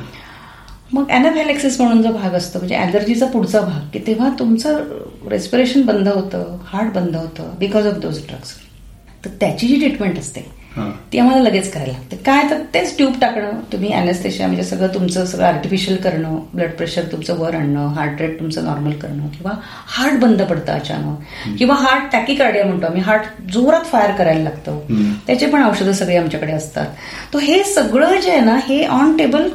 मग 0.93 1.09
अॅनाफॅलेक्सिस 1.11 1.81
म्हणून 1.81 2.03
जो 2.03 2.13
भाग 2.13 2.35
असतो 2.35 2.59
म्हणजे 2.59 2.75
ॲलर्जीचा 2.77 3.27
पुढचा 3.27 3.61
भाग 3.61 3.89
की 3.93 3.99
तेव्हा 4.07 4.29
तुमचं 4.39 4.83
रेस्पिरेशन 5.31 5.83
बंद 5.87 6.09
होतं 6.09 6.57
हार्ट 6.67 6.93
बंद 6.95 7.17
होतं 7.17 7.51
बिकॉज 7.59 7.87
ऑफ 7.87 7.95
दोज 8.03 8.19
ड्रग्स 8.27 8.55
तर 9.25 9.31
त्याची 9.41 9.67
जी 9.67 9.77
ट्रीटमेंट 9.79 10.19
असते. 10.19 10.45
ती 11.13 11.19
आम्हाला 11.19 11.43
लगेच 11.43 11.71
करायला 11.73 11.93
लागते. 11.93 12.17
काय 12.17 12.43
तर 12.51 12.63
तेच 12.75 12.97
ट्यूब 12.97 13.13
टाकणं 13.21 13.61
तुम्ही 13.73 13.93
अॅनेस्थेशिया 13.93 14.47
म्हणजे 14.47 14.65
सगळं 14.65 14.89
तुमचं 14.95 15.25
सगळं 15.27 15.45
आर्टिफिशियल 15.45 15.97
करणं 15.97 16.39
ब्लड 16.55 16.71
प्रेशर 16.71 17.03
तुमचं 17.13 17.39
वर 17.39 17.55
आणणं 17.55 17.87
हार्ट 17.87 18.21
रेट 18.21 18.39
तुमचं 18.41 18.65
नॉर्मल 18.65 18.93
करणं 18.93 19.29
किंवा 19.29 19.53
हार्ट 19.87 20.19
बंद 20.21 20.43
पडतं 20.43 20.73
अचानक 20.73 21.57
किंवा 21.59 21.75
हार्ट 21.75 22.11
टॅकिकार्डिया 22.13 22.65
म्हणतो 22.65 22.87
आम्ही 22.87 23.03
हार्ट 23.03 23.53
जोरात 23.53 23.85
फायर 23.85 24.11
करायला 24.11 24.43
लागतं. 24.43 24.81
त्याचे 25.27 25.47
पण 25.47 25.65
औषधं 25.65 25.93
सगळे 25.93 26.17
आमच्याकडे 26.17 26.53
असतात. 26.53 26.87
तर 27.35 27.39
हे 27.39 27.63
सगळं 27.65 28.21
जे 28.21 28.31
आहे 28.31 28.41
ना 28.41 28.59
हे 28.69 28.85
ऑन 28.87 29.17
टेबल 29.17 29.49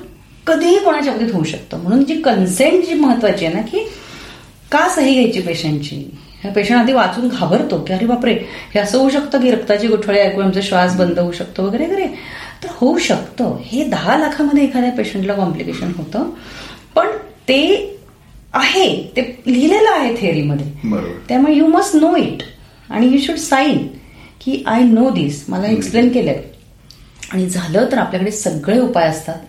कधीही 0.47 0.79
कोणाच्या 0.79 1.13
बाबतीत 1.13 1.33
होऊ 1.33 1.43
शकतं. 1.43 1.77
म्हणून 1.77 2.03
जी 2.05 2.21
कन्सेंट 2.21 2.85
जी 2.85 2.93
महत्वाची 2.93 3.45
आहे 3.45 3.53
ना 3.55 3.61
की 3.61 3.87
का 4.71 4.87
सही 4.89 5.13
घ्यायची 5.13 5.41
पेशंटची 5.41 6.03
पेशंट 6.49 6.77
आधी 6.77 6.93
वाचून 6.93 7.27
घाबरतो 7.27 7.79
की 7.79 7.93
अरे 7.93 8.05
बापरे 8.05 8.33
हे 8.73 8.79
असं 8.79 8.97
होऊ 8.97 9.09
शकतं 9.09 9.41
की 9.41 9.51
रक्ताची 9.51 9.87
गुठळे 9.87 10.21
ऐकून 10.21 10.45
आमचा 10.45 10.59
श्वास 10.63 10.95
बंद 10.95 11.19
होऊ 11.19 11.31
शकतो 11.31 11.63
वगैरे 11.63 11.85
वगैरे? 11.85 12.07
तर 12.63 12.67
होऊ 12.71 12.97
शकतं. 12.97 13.57
हे 13.65 13.83
दहा 13.83 14.17
लाखामध्ये 14.17 14.63
एखाद्या 14.63 14.91
पेशंटला 14.91 15.33
कॉम्प्लिकेशन 15.33 15.91
होतं. 15.97 16.29
पण 16.95 17.07
ते 17.17 17.87
आहे 18.53 19.11
ते 19.15 19.43
लिहिलेलं 19.47 19.91
आहे 19.91 20.15
थेअरीमध्ये. 20.21 20.67
त्यामुळे 21.29 21.53
यू 21.53 21.67
मस्ट 21.67 21.95
नो 21.95 22.15
इट 22.15 22.43
आणि 22.89 23.07
यू 23.07 23.17
शुड 23.17 23.35
साईन 23.35 23.87
की 24.45 24.63
आय 24.67 24.83
नो 24.83 25.09
दिस 25.09 25.45
मला 25.49 25.67
एक्सप्लेन 25.67 26.09
केलंय. 26.09 26.43
आणि 27.31 27.49
झालं 27.49 27.85
तर 27.91 27.97
आपल्याकडे 27.97 28.31
सगळे 28.31 28.79
उपाय 28.79 29.07
असतात. 29.07 29.39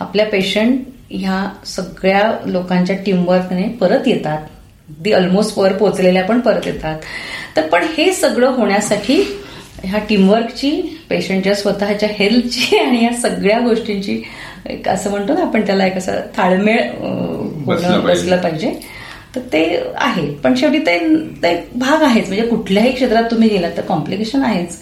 आपल्या 0.00 0.26
पेशंट 0.26 0.80
ह्या 1.10 1.66
सगळ्या 1.66 2.32
लोकांच्या 2.46 2.96
टीमवर्कने 2.96 3.68
परत 3.68 4.08
येतात. 4.08 4.38
दी 4.98 5.12
ऑलमोस्ट 5.12 5.58
वर 5.58 5.72
पोहोचलेल्या 5.72 6.24
पण 6.24 6.40
परत 6.40 6.66
येतात. 6.66 6.98
तर 7.56 7.66
पण 7.68 7.84
हे 7.98 8.12
सगळं 8.12 8.48
होण्यासाठी 8.48 9.22
ह्या 9.84 9.98
टीमवर्कची 9.98 10.70
पेशंटच्या 11.10 11.54
स्वतःच्या 11.54 12.08
हेल्थची 12.12 12.76
आणि 12.86 13.04
या 13.04 13.12
सगळ्या 13.12 13.58
गोष्टींची 13.58 14.22
एक 14.66 14.88
असं 14.88 15.10
म्हणतो 15.10 15.34
ना 15.34 15.40
आपण 15.40 15.66
त्याला 15.66 15.86
एक 15.86 15.96
असं 15.96 16.20
ताळमेळ 16.38 16.80
बसला 17.64 18.36
पाहिजे. 18.36 18.80
तर 19.36 19.40
ते 19.52 19.64
आहे. 19.96 20.34
पण 20.34 20.54
शेवटी 20.54 20.78
ते 20.78 20.98
भाग 21.74 22.02
आहेच. 22.02 22.28
म्हणजे 22.28 22.46
कुठल्याही 22.46 22.92
क्षेत्रात 22.92 23.24
तुम्ही 23.30 23.48
गेलात 23.48 23.70
तर 23.76 23.82
कॉम्प्लिकेशन 23.82 24.42
आहेच. 24.42 24.78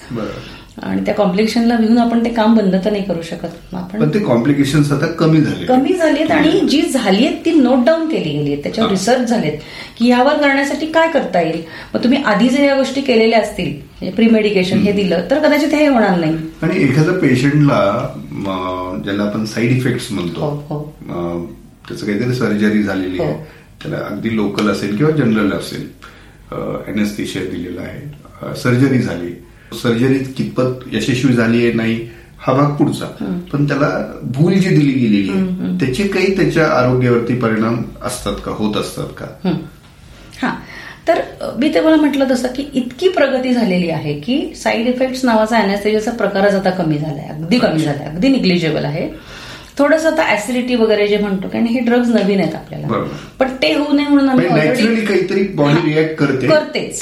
आणि 0.83 1.05
त्या 1.07 1.15
कॉम्प्लिकेशनला 1.15 1.77
भिवून 1.77 1.99
आपण 1.99 2.25
ते 2.25 2.29
काम 2.35 2.55
बंद 2.57 2.75
तर 2.85 2.91
नाही 2.93 3.03
करू 3.05 3.23
शकत. 3.23 3.75
आपण 3.75 4.01
पण 4.01 4.13
ते 4.15 4.19
कॉम्प्लिकेशन 4.25 4.83
आता 4.95 5.07
कमी 5.19 5.41
झाले 5.41 5.65
कमी 5.67 5.93
झालीत 5.95 6.31
आणि 6.31 6.51
जी 6.71 6.81
झाली 6.83 7.27
आहेत 7.27 7.45
ती 7.45 7.53
नोट 7.53 7.85
डाऊन 7.87 8.09
केली 8.09 8.31
गेली 8.31 8.53
आहेत. 8.53 8.63
त्याच्यावर 8.63 8.91
रिसर्च 8.91 9.29
झालेत 9.29 9.59
की 9.99 10.09
यावर 10.09 10.37
करण्यासाठी 10.41 10.87
काय 10.93 11.09
करता 11.13 11.41
येईल? 11.41 11.63
मग 11.95 12.03
तुम्ही 12.05 12.23
आधी 12.25 12.49
जर 12.49 12.63
या 12.65 12.77
गोष्टी 12.77 13.01
केलेल्या 13.01 13.41
असतील 13.41 13.73
म्हणजे 13.73 14.15
प्री 14.17 14.27
मेडिकेशन 14.31 14.79
हे 14.79 14.93
दिलं 14.93 15.27
तर 15.31 15.39
कदाचित 15.47 15.75
हे 15.75 15.87
होणार 15.87 16.19
नाही. 16.19 16.37
आणि 16.63 16.83
एखाद्या 16.85 17.15
पेशंटला 17.21 17.81
ज्याला 19.05 19.23
आपण 19.23 19.45
साईड 19.47 19.77
इफेक्ट्स 19.77 20.11
म्हणतो 20.13 20.41
हो 20.41 20.51
हो. 20.69 21.47
त्याचं 21.89 22.07
काहीतरी 22.07 22.35
सर्जरी 22.35 22.83
झालेली 22.83 23.21
आहे. 23.21 23.33
हो. 23.33 23.45
त्याला 23.83 23.97
अगदी 24.07 24.35
लोकल 24.37 24.69
असेल 24.71 24.97
किंवा 24.97 25.11
जनरल 25.17 25.53
असेल 25.53 25.87
एनएसथिशिया 26.89 27.45
दिलेला 27.51 27.81
आहे 27.83 28.55
सर्जरी 28.63 28.99
झाली. 28.99 29.33
सर्जरी 29.73 30.19
कितपत 30.19 30.95
यशस्वी 30.95 31.33
झाली 31.33 31.65
आहे 31.65 31.73
नाही 31.73 32.09
हा 32.39 32.53
भाग 32.53 32.75
पुढचा. 32.75 33.07
पण 33.53 33.67
त्याला 33.69 34.15
भूल 34.23 34.55
जी 34.55 34.69
दिली 34.69 34.93
गेलेली 34.93 35.31
आहे 35.31 35.79
त्याचे 35.81 36.03
काही 36.09 36.37
त्याच्या 36.37 36.67
आरोग्यावरती 36.67 37.35
परिणाम 37.35 37.83
असतात 38.03 38.35
का 38.45 38.51
होत 38.51 38.77
असतात 38.77 39.07
का? 39.17 39.27
हं. 39.45 39.57
तर 41.09 41.21
मी 41.59 41.75
ते 41.75 41.81
मला 41.81 41.97
म्हटलं 41.97 42.25
तसं 42.31 42.49
की 42.49 42.65
इतकी 42.75 43.09
प्रगती 43.09 43.53
झालेली 43.55 43.91
आहे 43.91 44.21
की 44.21 44.55
साईड 44.57 44.87
इफेक्ट्स 44.87 45.25
नावाचा 45.25 45.57
अॅनेस्थेजियाचा 45.59 46.11
प्रकारच 46.11 46.55
आता 46.55 46.71
कमी 46.71 46.99
झालाय 46.99 47.29
अगदी 47.29 47.59
कमी 47.59 47.79
झालाय 47.79 48.07
अगदी 48.07 48.29
निग्लिजेबल 48.29 48.85
आहे. 48.85 49.09
थोडंसं 49.79 50.09
आता 50.13 50.33
ऍसिडिटी 50.33 50.75
वगैरे 50.75 51.07
जे 51.07 51.19
म्हणतो 51.19 51.49
कारण 51.49 51.67
हे 51.67 51.81
ड्रग्ज 51.81 52.11
नवीन 52.11 52.41
आहेत 52.41 52.55
आपल्याला. 52.55 52.87
पण 53.39 53.49
ते 53.63 53.73
होऊ 53.75 53.93
नये 53.97 54.07
म्हणून 54.09 54.29
आम्ही 54.29 54.49
नॅचरली 54.49 54.87
already- 54.87 55.07
काहीतरी 55.07 55.43
बॉडी 55.43 55.95
रिॲक्ट 55.95 56.15
करते. 56.17 56.47
करतेच. 56.47 57.01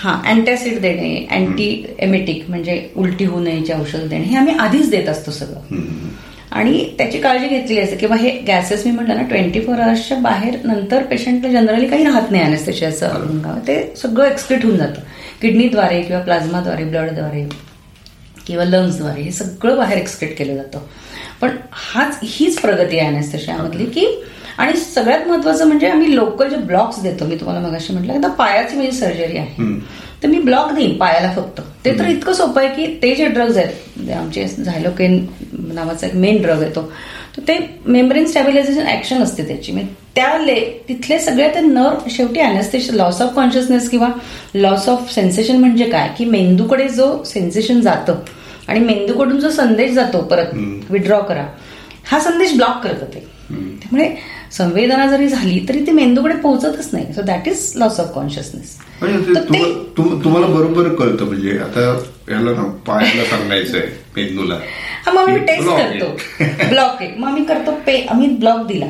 हा 0.00 0.20
अँटॅसिड 0.26 0.80
देणे 0.80 1.26
अँटी 1.30 1.94
एमेटिक 1.98 2.44
म्हणजे 2.48 2.88
उलटी 2.96 3.24
होऊ 3.24 3.40
नयेची 3.40 3.72
औषध 3.72 4.08
देणे 4.08 4.24
हे 4.24 4.36
आम्ही 4.36 4.54
आधीच 4.54 4.90
देत 4.90 5.08
असतो 5.08 5.30
सगळं. 5.30 5.76
आणि 6.50 6.94
त्याची 6.98 7.18
काळजी 7.18 7.48
घेतली 7.48 7.78
असते 7.80 7.96
किंवा 7.96 8.16
हे 8.16 8.30
गॅसेस 8.30 8.86
मी 8.86 8.92
म्हटलं 8.92 9.16
ना 9.16 9.22
ट्वेंटी 9.22 9.60
फोर 9.60 9.78
आवर्सच्या 9.78 10.18
बाहेर 10.18 10.54
नंतर 10.64 11.02
पेशंटला 11.02 11.50
जनरली 11.52 11.86
काही 11.86 12.04
राहत 12.04 12.30
नाही 12.30 12.44
अनेस्थेशियाचं 12.44 13.06
अंगावर 13.08 13.58
ते 13.58 13.94
सगळं 13.96 14.26
एक्सक्रीट 14.26 14.64
होऊन 14.64 14.76
जातं. 14.76 15.00
किडनीद्वारे 15.42 16.02
किंवा 16.02 16.22
प्लाझ्माद्वारे 16.22 16.84
ब्लडद्वारे 16.84 17.48
किंवा 18.52 18.64
लंग्सद्वारे 18.66 19.22
हे 19.22 19.30
सगळं 19.32 19.76
बाहेर 19.76 19.98
एक्सक्रीट 19.98 20.36
केलं 20.38 20.54
जातं. 20.54 20.78
पण 21.40 21.56
हाच 21.72 22.18
हीच 22.22 22.58
प्रगती 22.60 22.98
आहे 22.98 23.08
अनेस्थेशियामधली 23.08 23.84
की 23.86 24.06
आणि 24.58 24.76
सगळ्यात 24.76 25.26
महत्वाचं 25.28 25.66
म्हणजे 25.66 25.86
आम्ही 25.88 26.14
लोकल 26.14 26.48
जे 26.48 26.56
ब्लॉक्स 26.56 27.00
देतो 27.02 27.24
मी 27.24 27.36
तुम्हाला 27.36 27.60
मगाशी 27.60 27.92
म्हटलं 27.92 28.12
आता 28.14 28.28
पायाची 28.38 28.76
माझी 28.76 28.92
सर्जरी 28.92 29.38
आहे. 29.38 29.70
तर 30.22 30.28
मी 30.28 30.38
ब्लॉक 30.38 30.72
देईन 30.72 30.96
पायाला 30.98 31.32
फक्त. 31.36 31.60
ते 31.84 31.98
तर 31.98 32.06
इतकं 32.08 32.32
सोपं 32.32 32.60
आहे 32.60 32.74
की 32.74 32.86
ते 33.02 33.14
जे 33.14 33.26
ड्रग्ज 33.28 33.56
आहेत 33.58 34.10
आमचे 34.16 34.46
झायलोकेन 34.48 35.24
नावाचा 35.74 36.06
एक 36.06 36.14
मेन 36.14 36.42
ड्रग 36.42 36.62
आहे 36.62 36.74
तो 36.74 36.82
तर 37.36 37.42
ते 37.48 37.58
मेम्ब्रेन 37.86 38.26
स्टॅबिलायझेशन 38.26 38.86
ऍक्शन 38.88 39.22
असते 39.22 39.46
त्याची. 39.48 39.72
म्हणजे 39.72 39.94
त्या 40.14 40.38
ले 40.38 40.54
तिथले 40.88 41.18
सगळे 41.18 41.48
ते 41.54 41.60
नर्व 41.60 42.08
शेवटी 42.10 42.40
अॅनेस्थेशन 42.40 42.94
लॉस 42.94 43.20
ऑफ 43.22 43.34
कॉन्शियसनेस 43.34 43.88
किंवा 43.90 44.08
लॉस 44.54 44.88
ऑफ 44.88 45.12
सेन्सेशन 45.14 45.56
म्हणजे 45.56 45.84
काय? 45.90 46.08
की 46.18 46.24
मेंदूकडे 46.24 46.88
जो 46.88 47.22
सेन्सेशन 47.26 47.80
जातं 47.80 48.20
आणि 48.68 48.80
मेंदूकडून 48.80 49.38
जो 49.40 49.50
संदेश 49.50 49.92
जातो 49.94 50.20
परत 50.30 50.54
विड्रॉ 50.90 51.20
करा 51.28 51.46
हा 52.10 52.18
संदेश 52.20 52.54
ब्लॉक 52.56 52.82
करतं 52.84 53.06
ते 53.14 53.26
त्यामुळे 53.50 54.08
संवेदना 54.52 55.06
जरी 55.06 55.28
झाली 55.28 55.58
तरी 55.68 55.84
ती 55.86 55.90
मेंदूकडे 55.92 56.34
पोहोचतच 56.40 56.88
नाही. 56.92 57.12
So 57.14 57.22
that 57.22 57.48
is 57.48 57.72
loss 57.76 58.00
of 58.00 58.12
consciousness 58.14 58.76
तुम्हाला 59.96 60.46
बरोबर 60.46 60.88
कळतं. 60.94 61.24
म्हणजे 61.24 61.58
आता 61.58 61.80
याला 62.30 62.50
ना 62.50 62.62
पायाला 62.86 63.24
सांगायचंय 63.30 63.86
मेंदूला. 64.16 64.58
मग 65.06 65.16
आम्ही 65.18 65.38
टेस्ट 65.46 65.68
करतो. 65.68 66.06
ब्लॉक 66.68 67.00
आहे 67.00 67.10
मग 67.16 67.28
आम्ही 67.28 67.44
करतो 67.44 67.72
पे 67.86 67.96
आम्ही 68.10 68.28
ब्लॉक 68.36 68.66
दिला. 68.66 68.86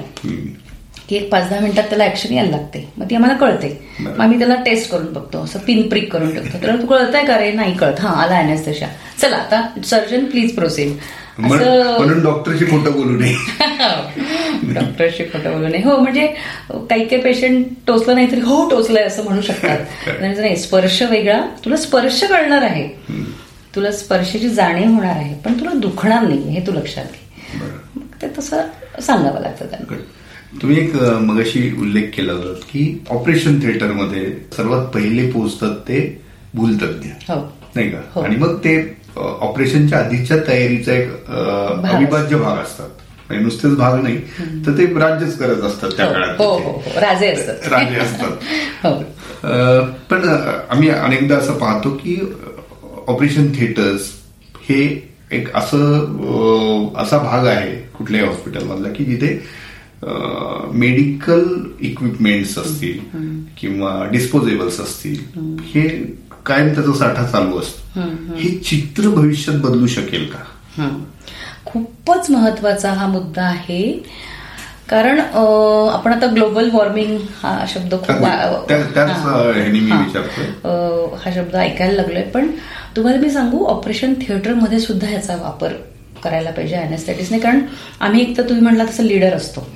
की 1.12 1.16
एक 1.16 1.28
पाच 1.32 1.48
दहा 1.50 1.60
मिनिटात 1.60 1.84
त्याला 1.84 2.04
ऍक्शन 2.04 2.32
यायला 2.34 2.50
लागते. 2.50 2.88
मग 2.96 3.06
ती 3.10 3.14
आम्हाला 3.14 3.34
कळते. 3.36 3.68
मग 4.00 4.20
आम्ही 4.20 4.38
त्याला 4.38 4.54
टेस्ट 4.54 4.90
करून 4.90 5.12
बघतो. 5.12 5.42
असं 5.44 5.58
पिन 5.58 5.88
प्रिक 5.88 6.12
करून 6.12 6.34
टाकतो 6.34 6.62
तर 6.62 6.76
तू 6.82 6.86
कळतंय 6.86 7.24
का 7.24 7.38
रे? 7.38 7.50
नाही 7.52 7.76
कळत. 7.76 8.00
हा 8.00 8.08
आला 8.22 8.36
अॅनेस्थेशिया 8.36 8.88
चला 9.20 9.36
आता 9.36 9.60
सर्जन 9.84 10.24
प्लीज 10.24 10.54
प्रोसीड 10.54 10.92
म्हणून 11.38 12.22
डॉक्टरशी 12.22 12.64
खोटं 12.64 12.92
बोलू 12.92 13.18
नये. 13.18 13.34
डॉक्टरशी 14.74 15.24
खोटं 15.24 15.52
बोलू 15.52 15.68
नये. 15.68 15.82
हो 15.84 15.96
म्हणजे 15.96 16.26
काही 16.70 17.04
काही 17.04 17.22
पेशंट 17.22 17.66
टोचलं 17.86 18.14
नाही 18.14 18.30
तरी 18.30 18.40
हो 18.40 18.68
टोचलंय 18.70 19.02
असं 19.02 19.24
म्हणू 19.24 19.40
शकतात. 19.40 19.78
नाही 20.20 20.56
स्पर्श 20.56 21.02
वेगळा. 21.02 21.40
तुला 21.64 21.76
स्पर्श 21.76 22.24
कळणार 22.24 22.62
आहे. 22.62 22.88
तुला 23.76 23.92
स्पर्शाची 23.92 24.48
जाणीव 24.48 24.90
होणार 24.90 25.16
आहे. 25.16 25.34
पण 25.34 25.60
तुला 25.60 25.70
दुखणार 25.74 26.22
नाही 26.22 26.48
हे 26.48 26.66
तू 26.66 26.72
लक्षात 26.72 27.04
घे. 27.04 27.60
ते 28.22 28.28
तसं 28.38 28.60
सांगावं 29.02 29.40
लागतं 29.40 29.66
त्यांना. 29.66 29.94
तुम्ही 30.60 30.76
एक 30.78 30.94
मगाशी 31.22 31.60
उल्लेख 31.80 32.10
केला 32.14 32.32
होता 32.32 32.52
की 32.70 32.82
ऑपरेशन 33.10 33.58
थिएटरमध्ये 33.62 34.24
सर्वात 34.56 34.86
पहिले 34.94 35.30
पोहोचतात 35.30 35.76
ते 35.88 36.00
भूलतज्ञ 36.54 37.08
हो. 37.28 37.36
नाही 37.76 37.90
का? 37.90 37.98
हो. 38.14 38.20
आणि 38.20 38.36
मग 38.36 38.56
ते 38.64 38.74
ऑपरेशनच्या 39.16 39.98
आधीच्या 39.98 40.36
तयारीचा 40.48 40.92
एक 40.92 41.30
अविभाज्य 41.30 42.36
भाग 42.36 42.58
असतात. 42.58 42.88
म्हणजे 43.28 43.44
नुसतेच 43.44 43.74
भाग 43.76 44.02
नाही 44.02 44.16
तर 44.66 44.76
ते 44.78 44.86
राज्यच 44.98 45.36
करत 45.38 45.62
असतात 45.64 45.90
त्या 45.96 46.06
हो 46.06 46.12
काळात. 46.12 46.34
हो 46.38 46.44
हो 46.44 46.70
हो. 46.70 47.00
राजे 47.00 47.26
असतात. 47.26 47.68
राजे 47.72 47.96
असतात. 47.96 49.04
पण 50.10 50.28
आम्ही 50.70 50.88
अनेकदा 50.90 51.36
असं 51.36 51.58
पाहतो 51.58 51.90
की 51.94 52.16
ऑपरेशन 53.06 53.48
थिएटर्स 53.52 54.10
हे 54.68 54.82
एक 55.32 55.48
असं 55.56 56.92
असा 56.96 57.18
भाग 57.18 57.46
आहे 57.46 57.70
कुठल्याही 57.96 58.26
हॉस्पिटलमधला 58.26 58.88
की 58.88 59.04
जिथे 59.04 59.28
मेडिकल 60.04 61.44
इक्विपमेंट्स 61.80 62.58
असतील 62.58 62.98
किंवा 63.58 64.08
डिस्पोजेबल्स 64.12 64.80
असतील 64.80 65.40
हे 65.64 66.14
कायम 66.46 66.68
त्याचा 66.68 66.98
साठा 66.98 67.26
चालू 67.26 67.58
असतो. 67.58 68.00
हे 68.36 68.58
चित्र 68.58 69.08
भविष्यात 69.08 69.60
बदलू 69.60 69.86
शकेल 69.86 70.26
का. 70.26 70.98
खूपच 71.64 72.30
महत्त्वाचा 72.30 72.92
हा 72.92 73.06
मुद्दा 73.06 73.42
आहे. 73.42 74.04
कारण 74.90 75.20
आपण 75.20 76.12
आता 76.12 76.26
ग्लोबल 76.26 76.70
वॉर्मिंग 76.72 77.18
हा 77.42 77.64
शब्द 77.68 77.94
खूप 77.94 78.10
हा. 78.10 78.64
शब्द 81.34 81.56
ऐकायला 81.56 81.92
लागलोय. 81.92 82.22
पण 82.22 82.50
तुम्हाला 82.96 83.20
मी 83.20 83.30
सांगू 83.30 83.66
ऑपरेशन 83.66 84.14
थिएटरमध्ये 84.20 84.80
सुद्धा 84.80 85.10
याचा 85.10 85.36
वापर 85.36 85.68
करायला 86.22 86.50
पाहिजे 86.50 86.74
अॅनेस्थेटिक्सने 86.76 87.38
कारण 87.38 87.60
आम्ही 88.00 88.20
एक 88.22 88.36
तर 88.36 88.42
तुम्ही 88.42 88.62
म्हणला 88.62 88.84
तसं 88.84 89.02
लीडर 89.02 89.34
असतो. 89.34 89.66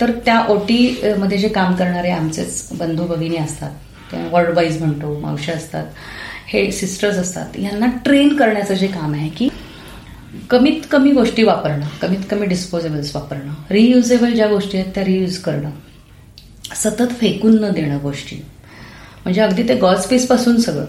तर 0.00 0.10
त्या 0.24 0.40
ओटी 0.48 1.00
मध्ये 1.18 1.38
जे 1.38 1.48
काम 1.48 1.74
करणारे 1.74 2.10
आमचेच 2.10 2.68
बंधू 2.78 3.06
भगिनी 3.06 3.36
असतात. 3.36 4.14
वर्ल्ड 4.32 4.56
वाईज 4.56 4.80
म्हणतो 4.82 5.18
मावशी 5.20 5.52
असतात. 5.52 5.86
हे 6.46 6.70
सिस्टर्स 6.72 7.16
असतात. 7.16 7.58
यांना 7.58 7.86
ट्रेन 8.04 8.36
करण्याचं 8.36 8.74
जे 8.74 8.86
काम 8.86 9.14
आहे 9.14 9.28
की 9.28 9.48
कमीत 10.50 10.86
कमी 10.90 11.10
गोष्टी 11.12 11.42
वापरणं 11.42 11.86
कमीत 12.02 12.24
कमी 12.30 12.46
डिस्पोजेबल्स 12.46 13.14
वापरणं. 13.16 13.52
रियुजेबल 13.70 14.32
ज्या 14.32 14.46
गोष्टी 14.48 14.78
आहेत 14.78 14.94
त्या 14.94 15.04
रियूज 15.04 15.38
करणं. 15.38 15.70
सतत 16.76 17.12
फेकून 17.20 17.60
न 17.60 17.70
देणं 17.70 17.98
गोष्टी. 18.02 18.36
म्हणजे 19.24 19.40
अगदी 19.40 19.62
ते 19.62 19.74
गॉज 19.76 20.04
पीसपासून 20.06 20.56
सगळं. 20.60 20.84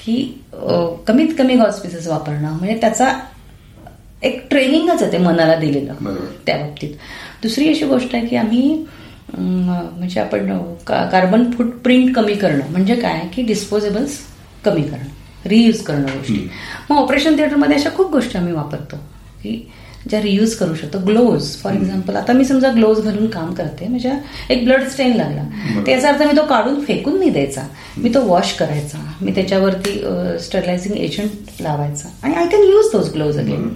की 0.00 0.16
कमीत 1.08 1.28
कमी 1.38 1.54
गॉज 1.54 1.74
पीसेस 1.74 2.06
वापरणं. 2.08 2.52
म्हणजे 2.52 2.78
त्याचा 2.80 3.12
एक 4.22 4.46
ट्रेनिंगच 4.50 5.02
आहे 5.02 5.12
ते 5.12 5.18
मनाला 5.18 5.54
दिलेलं. 5.54 5.94
त्या 6.46 6.56
बाबतीत. 6.56 6.90
दुसरी 7.42 7.68
अशी 7.68 7.86
गोष्ट 7.86 8.14
आहे 8.14 8.26
की 8.26 8.36
आम्ही 8.36 8.84
म्हणजे 9.30 10.20
आपण 10.20 10.58
कार्बन 10.88 11.50
फूटप्रिंट 11.50 12.14
कमी 12.16 12.34
करणं. 12.34 12.70
म्हणजे 12.70 12.94
काय? 12.96 13.20
की 13.34 13.42
डिस्पोजेबल्स 13.42 14.18
कमी 14.64 14.82
करणं. 14.82 15.48
रियूज 15.48 15.80
करणं 15.82 16.06
गोष्टी. 16.06 16.48
मग 16.90 16.96
ऑपरेशन 16.96 17.36
थिएटरमध्ये 17.38 17.76
अशा 17.76 17.90
खूप 17.96 18.10
गोष्टी 18.12 18.38
आम्ही 18.38 18.52
वापरतो. 18.52 18.96
की 19.42 19.68
ज्या 20.10 20.20
रियूज 20.22 20.54
करू 20.54 20.74
शकतो. 20.74 20.98
ग्लोव्ज 21.06 21.46
फॉर 21.62 21.72
एक्झाम्पल 21.72 22.16
आता 22.16 22.32
मी 22.32 22.44
समजा 22.44 22.70
ग्लोव्ज 22.72 23.04
घालून 23.04 23.26
काम 23.30 23.52
करते. 23.54 23.86
म्हणजे 23.88 24.12
एक 24.50 24.64
ब्लड 24.64 24.86
स्टेन 24.88 25.16
लागला. 25.16 25.42
तर 25.86 25.90
याचा 25.90 26.08
अर्थ 26.08 26.22
मी 26.22 26.36
तो 26.36 26.44
काढून 26.46 26.80
फेकून 26.84 27.18
नाही 27.18 27.30
द्यायचा. 27.30 27.62
मी 27.98 28.14
तो 28.14 28.20
वॉश 28.26 28.52
करायचा. 28.58 28.98
मी 29.20 29.34
त्याच्यावरती 29.34 29.98
स्टरलायझिंग 30.44 30.96
एजंट 30.96 31.62
लावायचा. 31.62 32.08
आणि 32.22 32.34
I 32.34 32.46
can 32.46 32.62
use 32.62 32.90
those 32.92 33.12
gloves 33.12 33.38
again 33.38 33.68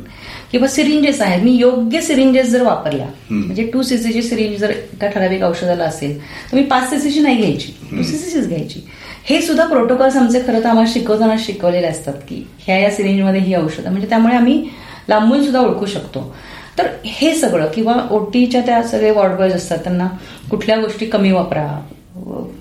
किंवा 0.52 0.68
सिरिंजेस 0.68 1.20
आहेत. 1.20 1.42
मी 1.42 1.52
योग्य 1.52 2.00
सिरिंजेस 2.00 2.46
जर 2.50 2.62
वापरल्या 2.62 3.06
म्हणजे 3.30 3.64
टू 3.72 3.82
सीसीची 3.82 4.22
सिरिंज 4.22 4.58
जर 4.60 4.70
एका 4.70 5.08
ठराविक 5.08 5.42
औषधाला 5.44 5.84
असेल 5.84 6.18
तर 6.20 6.56
मी 6.56 6.62
पाच 6.64 6.88
सीसीची 6.90 7.20
नाही 7.20 7.36
घ्यायची. 7.36 7.72
टू 7.90 8.02
सीसीचीच 8.02 8.48
घ्यायची. 8.48 8.80
हे 9.24 9.40
सुद्धा 9.42 9.66
प्रोटोकॉल्स 9.66 10.16
आमचे 10.16 10.40
खरं 10.46 10.60
तर 10.60 10.68
आम्हाला 10.68 10.90
शिकवताना 10.92 11.34
शिकवलेले 11.40 11.86
असतात 11.86 12.14
की 12.28 12.44
ह्या 12.66 12.78
या 12.78 12.90
सिरिंजमध्ये 12.90 13.40
ही 13.40 13.54
औषधं 13.54 13.90
म्हणजे 13.90 14.08
त्यामुळे 14.08 14.36
आम्ही 14.36 14.62
लांबून 15.08 15.42
सुद्धा 15.44 15.60
ओळखू 15.60 15.86
शकतो. 15.86 16.34
तर 16.78 16.86
हे 17.04 17.34
सगळं 17.36 17.66
किंवा 17.74 17.94
ओटीच्या 18.10 18.60
त्या 18.66 18.82
सगळे 18.82 19.10
वॉर्ड 19.10 19.32
बॉयज 19.38 19.54
असतात 19.54 19.78
त्यांना 19.84 20.06
कुठल्या 20.50 20.76
गोष्टी 20.80 21.06
कमी 21.06 21.32
वापरा 21.32 21.66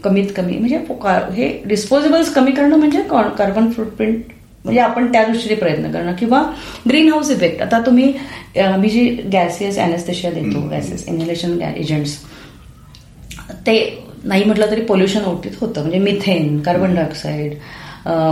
कमीत 0.03 0.27
कमी 0.35 0.57
म्हणजे 0.57 0.77
हे 1.35 1.47
डिस्पोजेबल्स 1.65 2.33
कमी 2.33 2.51
करणं 2.51 2.77
म्हणजे 2.77 3.01
कार्बन 3.37 3.69
फुटप्रिंट 3.71 4.21
म्हणजे 4.65 4.79
आपण 4.81 5.11
त्या 5.11 5.23
दृष्टीने 5.25 5.55
प्रयत्न 5.55 5.91
करणं. 5.91 6.13
किंवा 6.19 6.41
ग्रीन 6.89 7.11
हाऊस 7.11 7.29
इफेक्ट 7.31 7.61
आता 7.61 7.79
तुम्ही 7.85 8.13
मी 8.79 8.89
जी 8.89 9.05
गॅसेस 9.33 9.77
अॅनेस्थेशिया 9.79 10.31
देतो 10.33 10.67
गॅसेस 10.69 11.07
इन्हेलेशन 11.07 11.61
एजंट्स 11.61 12.17
ते 13.67 13.77
नाही 14.23 14.43
म्हटलं 14.43 14.71
तरी 14.71 14.81
पोल्युशन 14.85 15.23
ओटीत 15.25 15.51
होतं. 15.59 15.81
म्हणजे 15.81 15.99
मिथेन 15.99 16.59
कार्बन 16.61 16.95
डायऑक्साईड 16.95 17.53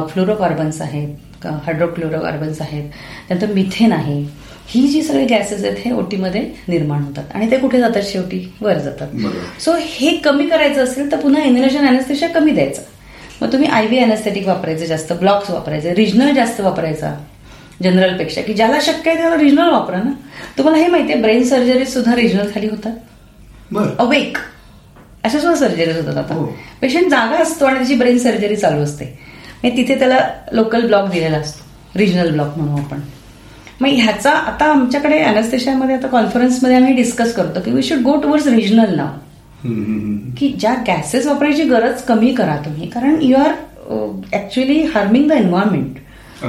फ्लोरोकार्बन्स 0.09 0.81
आहेत 0.81 1.45
हायड्रोक्लोरोकार्बन्स 1.45 2.61
आहेत. 2.61 2.89
त्यानंतर 3.27 3.53
मिथेन 3.53 3.91
आहे. 3.91 4.21
ही 4.69 4.87
जी 4.87 5.01
सगळी 5.01 5.25
गॅसेस 5.25 5.63
आहेत 5.63 5.77
हे 5.85 5.91
ओटीमध्ये 5.91 6.41
निर्माण 6.67 7.03
होतात. 7.03 7.23
आणि 7.33 7.49
ते 7.51 7.57
कुठे 7.57 7.79
जातात? 7.79 8.01
शेवटी 8.05 8.39
वर 8.61 8.77
जातात. 8.77 9.07
सो 9.61 9.75
हे 9.81 10.15
कमी 10.17 10.47
करायचं 10.49 10.83
असेल 10.83 11.11
तर 11.11 11.19
पुन्हा 11.19 11.43
इन्हेलेशन 11.43 11.85
अॅनेस्थेशिया 11.87 12.29
कमी 12.29 12.51
द्यायचं. 12.51 12.81
मग 13.41 13.51
तुम्ही 13.51 13.69
आय 13.69 13.85
व्ही 13.85 13.99
अॅनेस्थेटिक 13.99 14.47
वापरायचं 14.47 14.85
जास्त 14.85 15.13
ब्लॉक्स 15.13 15.49
वापरायचे 15.49 15.93
रिजनल 15.93 16.33
जास्त 16.33 16.61
वापरायचा. 16.61 17.13
जनरलपेक्षा 17.83 18.41
की 18.41 18.53
ज्याला 18.53 18.79
शक्य 18.81 19.11
आहे 19.11 19.21
त्याला 19.21 19.37
रिजनल 19.37 19.69
वापरा 19.69 19.97
ना. 19.97 20.11
तुम्हाला 20.57 20.83
हे 20.83 20.87
माहितीये 20.87 21.21
ब्रेन 21.21 21.43
सर्जरी 21.43 21.85
सुद्धा 21.85 22.15
रिजनल 22.15 22.47
खाली 22.55 22.67
होतात. 22.67 22.91
अवेक 23.99 24.37
अशा 25.23 25.39
सुद्धा 25.39 25.55
सर्जरीज 25.55 25.97
होतात 25.97 26.17
आता. 26.17 26.33
हो. 26.33 26.45
पेशंट 26.81 27.09
जागा 27.09 27.37
असतो 27.37 27.65
आणि 27.65 27.77
त्याची 27.77 27.95
ब्रेन 27.95 28.17
सर्जरी 28.17 28.55
चालू 28.55 28.81
असते. 28.81 29.19
म्हणजे 29.63 29.77
तिथे 29.77 29.99
त्याला 29.99 30.29
लोकल 30.51 30.87
ब्लॉक 30.87 31.09
दिलेला 31.09 31.37
असतो. 31.37 31.65
रिजनल 31.99 32.31
ब्लॉक 32.31 32.57
म्हणू 32.57 32.77
आपण. 32.77 32.99
मग 33.81 33.89
ह्याचा 33.89 34.31
आता 34.31 34.65
आमच्याकडे 34.65 35.19
अॅनस्थेशियामध्ये 35.19 35.95
आता 35.95 36.07
कॉन्फरन्समध्ये 36.07 36.75
आम्ही 36.75 36.93
डिस्कस 36.93 37.33
करतो 37.33 37.59
की 37.59 37.71
we 37.71 37.83
should 37.83 37.97
go 37.97 38.17
towards 38.17 38.47
regional 38.47 38.95
नाव. 38.95 39.07
की 39.63 40.47
ज्या 40.59 40.73
गॅसेस 40.87 41.27
वापरायची 41.27 41.63
गरज 41.69 42.01
कमी 42.07 42.33
करा 42.35 42.55
तुम्ही. 42.65 42.89
कारण 42.89 43.21
you 43.21 43.37
are 43.37 43.53
actually 44.33 44.81
harming 44.93 45.29
the 45.29 45.31
environment. 45.33 45.97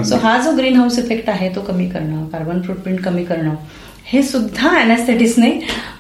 So 0.05 0.17
हा 0.23 0.37
जो 0.43 0.53
ग्रीन 0.57 0.77
हाऊस 0.77 0.99
इफेक्ट 0.99 1.29
आहे 1.31 1.49
तो 1.55 1.61
कमी 1.63 1.89
करणं 1.91 2.25
कार्बन 2.33 2.61
फुटप्रिंट 2.63 3.01
कमी 3.05 3.25
करणं 3.25 3.55
हे 4.07 4.23
सुद्धा 4.23 4.69
अॅनास्थेटिसने 4.79 5.51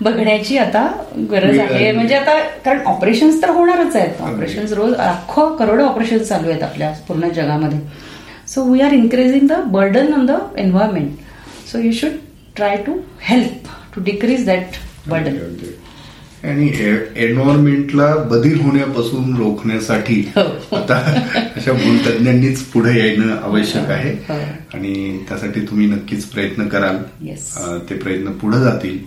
बघण्याची 0.02 0.56
आता 0.58 0.86
गरज 1.30 1.58
आहे. 1.58 1.90
म्हणजे 1.92 2.14
आता 2.14 2.38
कारण 2.64 2.80
ऑपरेशन्स 2.86 3.40
तर 3.42 3.50
होणारच 3.50 3.96
आहेत. 3.96 4.20
ऑपरेशन्स 4.22 4.72
रोज 4.72 4.92
लाखो 4.92 5.46
करोडो 5.56 5.84
ऑपरेशन 5.84 6.18
चालू 6.18 6.50
आहेत 6.50 6.62
आपल्या 6.62 6.90
पूर्ण 7.08 7.28
जगामध्ये. 7.36 7.78
So 8.48 8.62
we 8.64 8.80
are 8.80 8.92
increasing 8.92 9.46
the 9.48 9.60
burden 9.72 10.12
on 10.14 10.26
the 10.26 10.38
environment 10.58 11.10
so 11.72 11.78
you 11.78 11.92
should 11.92 12.12
try 12.56 12.76
to 12.86 12.92
help 13.22 13.68
to 13.94 14.02
decrease 14.04 14.46
that 14.46 14.76
burden 15.08 15.36
आणि 16.44 16.72
एन्व्हायरमेंटला 17.16 18.16
बधीर 18.16 18.60
होण्यापासून 18.60 19.36
रोखण्यासाठी 19.36 20.32
हो. 20.36 20.76
आता 20.76 20.96
अशा 21.56 21.72
भूलतज्ञांनीच 21.72 22.62
पुढे 22.62 23.08
येणं 23.08 23.42
आवश्यक 23.42 23.90
आहे. 23.90 24.12
हो. 24.12 24.40
आणि 24.74 25.18
त्यासाठी 25.28 25.60
तुम्ही 25.60 25.86
नक्कीच 25.86 26.24
प्रयत्न 26.24 26.68
कराल. 26.68 26.96
ते 27.90 27.94
प्रयत्न 27.94 28.32
पुढे 28.32 28.60
जातील. 28.60 28.98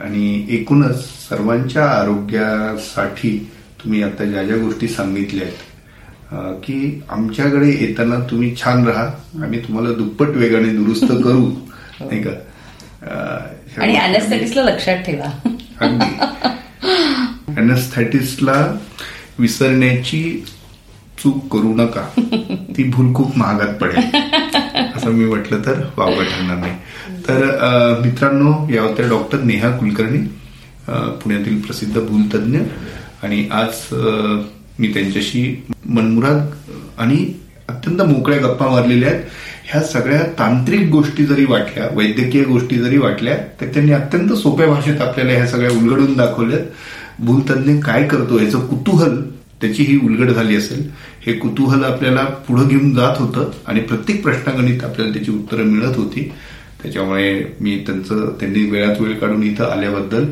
आणि 0.00 0.46
एकूणच 0.50 1.04
सर्वांच्या 1.28 1.84
आरोग्यासाठी 1.84 3.50
तुम्ही 3.84 4.02
आता 4.02 4.24
ज्या 4.24 4.42
ज्या 4.42 4.56
गोष्टी 4.56 4.88
सांगितल्या 4.88 5.46
आहेत 5.46 6.60
की 6.64 7.02
आमच्याकडे 7.08 7.68
येताना 7.68 8.16
तुम्ही 8.30 8.56
छान 8.56 8.86
राहा. 8.86 9.06
आम्ही 9.42 9.58
तुम्हाला 9.58 9.92
दुप्पट 9.92 10.28
वेगाने 10.28 10.68
दुरुस्त 10.68 11.04
करू. 11.04 11.50
नाही 12.00 12.22
का? 12.22 12.30
आणि 13.78 13.98
लक्षात 14.56 14.96
ठेवा. 14.96 15.48
अगदी 15.82 16.14
विसरण्याची 19.38 20.22
चूक 21.22 21.46
करू 21.52 21.74
नका. 21.74 22.02
ती 22.76 22.82
भूल 22.90 23.12
खूप 23.14 23.36
महागात 23.38 23.74
पडेल. 23.80 24.16
असं 24.96 25.10
मी 25.10 25.24
म्हटलं 25.24 25.60
तर 25.66 25.80
वावगं 25.96 26.24
ठरणार 26.24 26.56
नाही. 26.56 26.72
तर 27.28 28.00
मित्रांनो 28.04 28.52
या 28.74 28.82
होत्या 28.82 29.08
डॉक्टर 29.08 29.42
नेहा 29.42 29.70
कुलकर्णी 29.78 30.18
पुण्यातील 31.22 31.60
प्रसिद्ध 31.60 32.00
भूलतज्ञ 32.00 32.58
आणि 33.22 33.46
आज 33.52 33.86
मी 34.78 34.92
त्यांच्याशी 34.94 35.44
मनमुराग 35.86 36.38
आणि 36.98 37.26
अत्यंत 37.68 38.02
मोकळ्या 38.02 38.38
गप्पा 38.38 38.68
मारलेल्या 38.68 39.10
आहेत. 39.10 39.22
ह्या 39.72 39.82
सगळ्या 39.82 40.22
तांत्रिक 40.38 40.88
गोष्टी 40.88 41.26
जरी 41.26 41.44
वाटल्या 41.44 41.88
वैद्यकीय 41.92 42.44
गोष्टी 42.44 42.76
जरी 42.76 42.98
वाटल्या 42.98 43.36
तर 43.60 43.66
त्यांनी 43.66 43.92
अत्यंत 43.92 44.32
सोप्या 44.32 44.66
भाषेत 44.66 45.00
आपल्याला 45.00 45.32
ह्या 45.32 45.46
सगळ्या 45.46 45.70
उलगडून 45.70 46.16
दाखवल्यात. 46.16 46.60
भूलतज्ञ 47.18 47.80
काय 47.80 48.08
करतो 48.08 48.38
याचं 48.38 48.66
कुतूहल 48.66 49.22
त्याची 49.60 49.82
ही 49.82 49.98
उलगड 50.04 50.30
झाली 50.30 50.56
असेल. 50.56 50.90
हे 51.26 51.32
कुतूहल 51.32 51.84
आपल्याला 51.84 52.24
पुढे 52.24 52.68
घेऊन 52.68 52.94
जात 52.94 53.14
होतं 53.18 53.50
आणि 53.66 53.80
प्रत्येक 53.80 54.22
प्रश्नागणित 54.22 54.84
आपल्याला 54.84 55.12
त्याची 55.12 55.30
उत्तरं 55.30 55.64
मिळत 55.64 55.96
होती. 55.96 56.32
त्याच्यामुळे 56.82 57.56
मी 57.60 57.84
त्यांचं 57.86 58.32
त्यांनी 58.40 58.70
वेळात 58.70 59.00
वेळ 59.00 59.14
काढून 59.14 59.42
इथं 59.42 59.64
आल्याबद्दल 59.64 60.24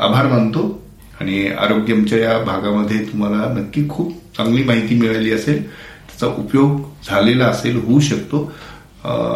आभार 0.00 0.26
मानतो. 0.26 0.84
आणि 1.20 1.46
आरोग्यमच्या 1.46 2.18
या 2.18 2.38
भागामध्ये 2.38 2.98
तुम्हाला 2.98 3.54
नक्की 3.58 3.88
खूप 3.88 4.12
चांगली 4.36 4.64
माहिती 4.64 4.94
मिळाली 4.94 5.30
असेल. 5.30 5.62
त्याचा 6.24 6.42
उपयोग 6.42 6.80
झालेला 7.10 7.46
असेल 7.46 7.84
होऊ 7.86 8.00
शकतो. 8.00 8.52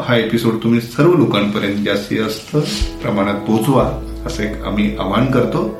हा 0.04 0.16
एपिसोड 0.16 0.54
तुम्ही 0.62 0.80
सर्व 0.80 1.12
लोकांपर्यंत 1.12 1.84
जास्तीत 1.84 2.18
जास्त 2.18 2.56
प्रमाणात 3.02 3.34
पोहोचवा 3.34 3.84
असं 4.26 4.42
एक 4.42 4.64
आम्ही 4.64 4.96
आवाहन 5.00 5.26
करतो. 5.26 5.78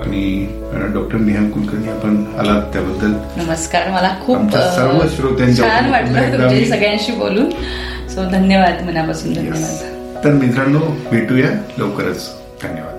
आणि 0.00 0.46
डॉक्टर 0.94 1.18
नेहा 1.18 1.48
कुलकर्णी 1.50 1.88
आपण 1.88 2.24
आलात 2.38 2.72
त्याबद्दल. 2.72 3.42
नमस्कार 3.42 3.88
मला 3.88 4.16
खूप 4.26 4.38
सर्व 4.52 5.06
श्रोत्यांच्या 5.16 5.70
सगळ्यांशी 6.64 7.12
बोलून. 7.12 7.50
सो 8.08 8.30
धन्यवाद 8.30 8.82
मनापासून 8.82 9.32
धन्यवाद. 9.32 10.24
तर 10.24 10.32
मित्रांनो 10.32 10.80
भेटूया 11.10 11.50
लवकरच. 11.78 12.30
धन्यवाद. 12.62 12.97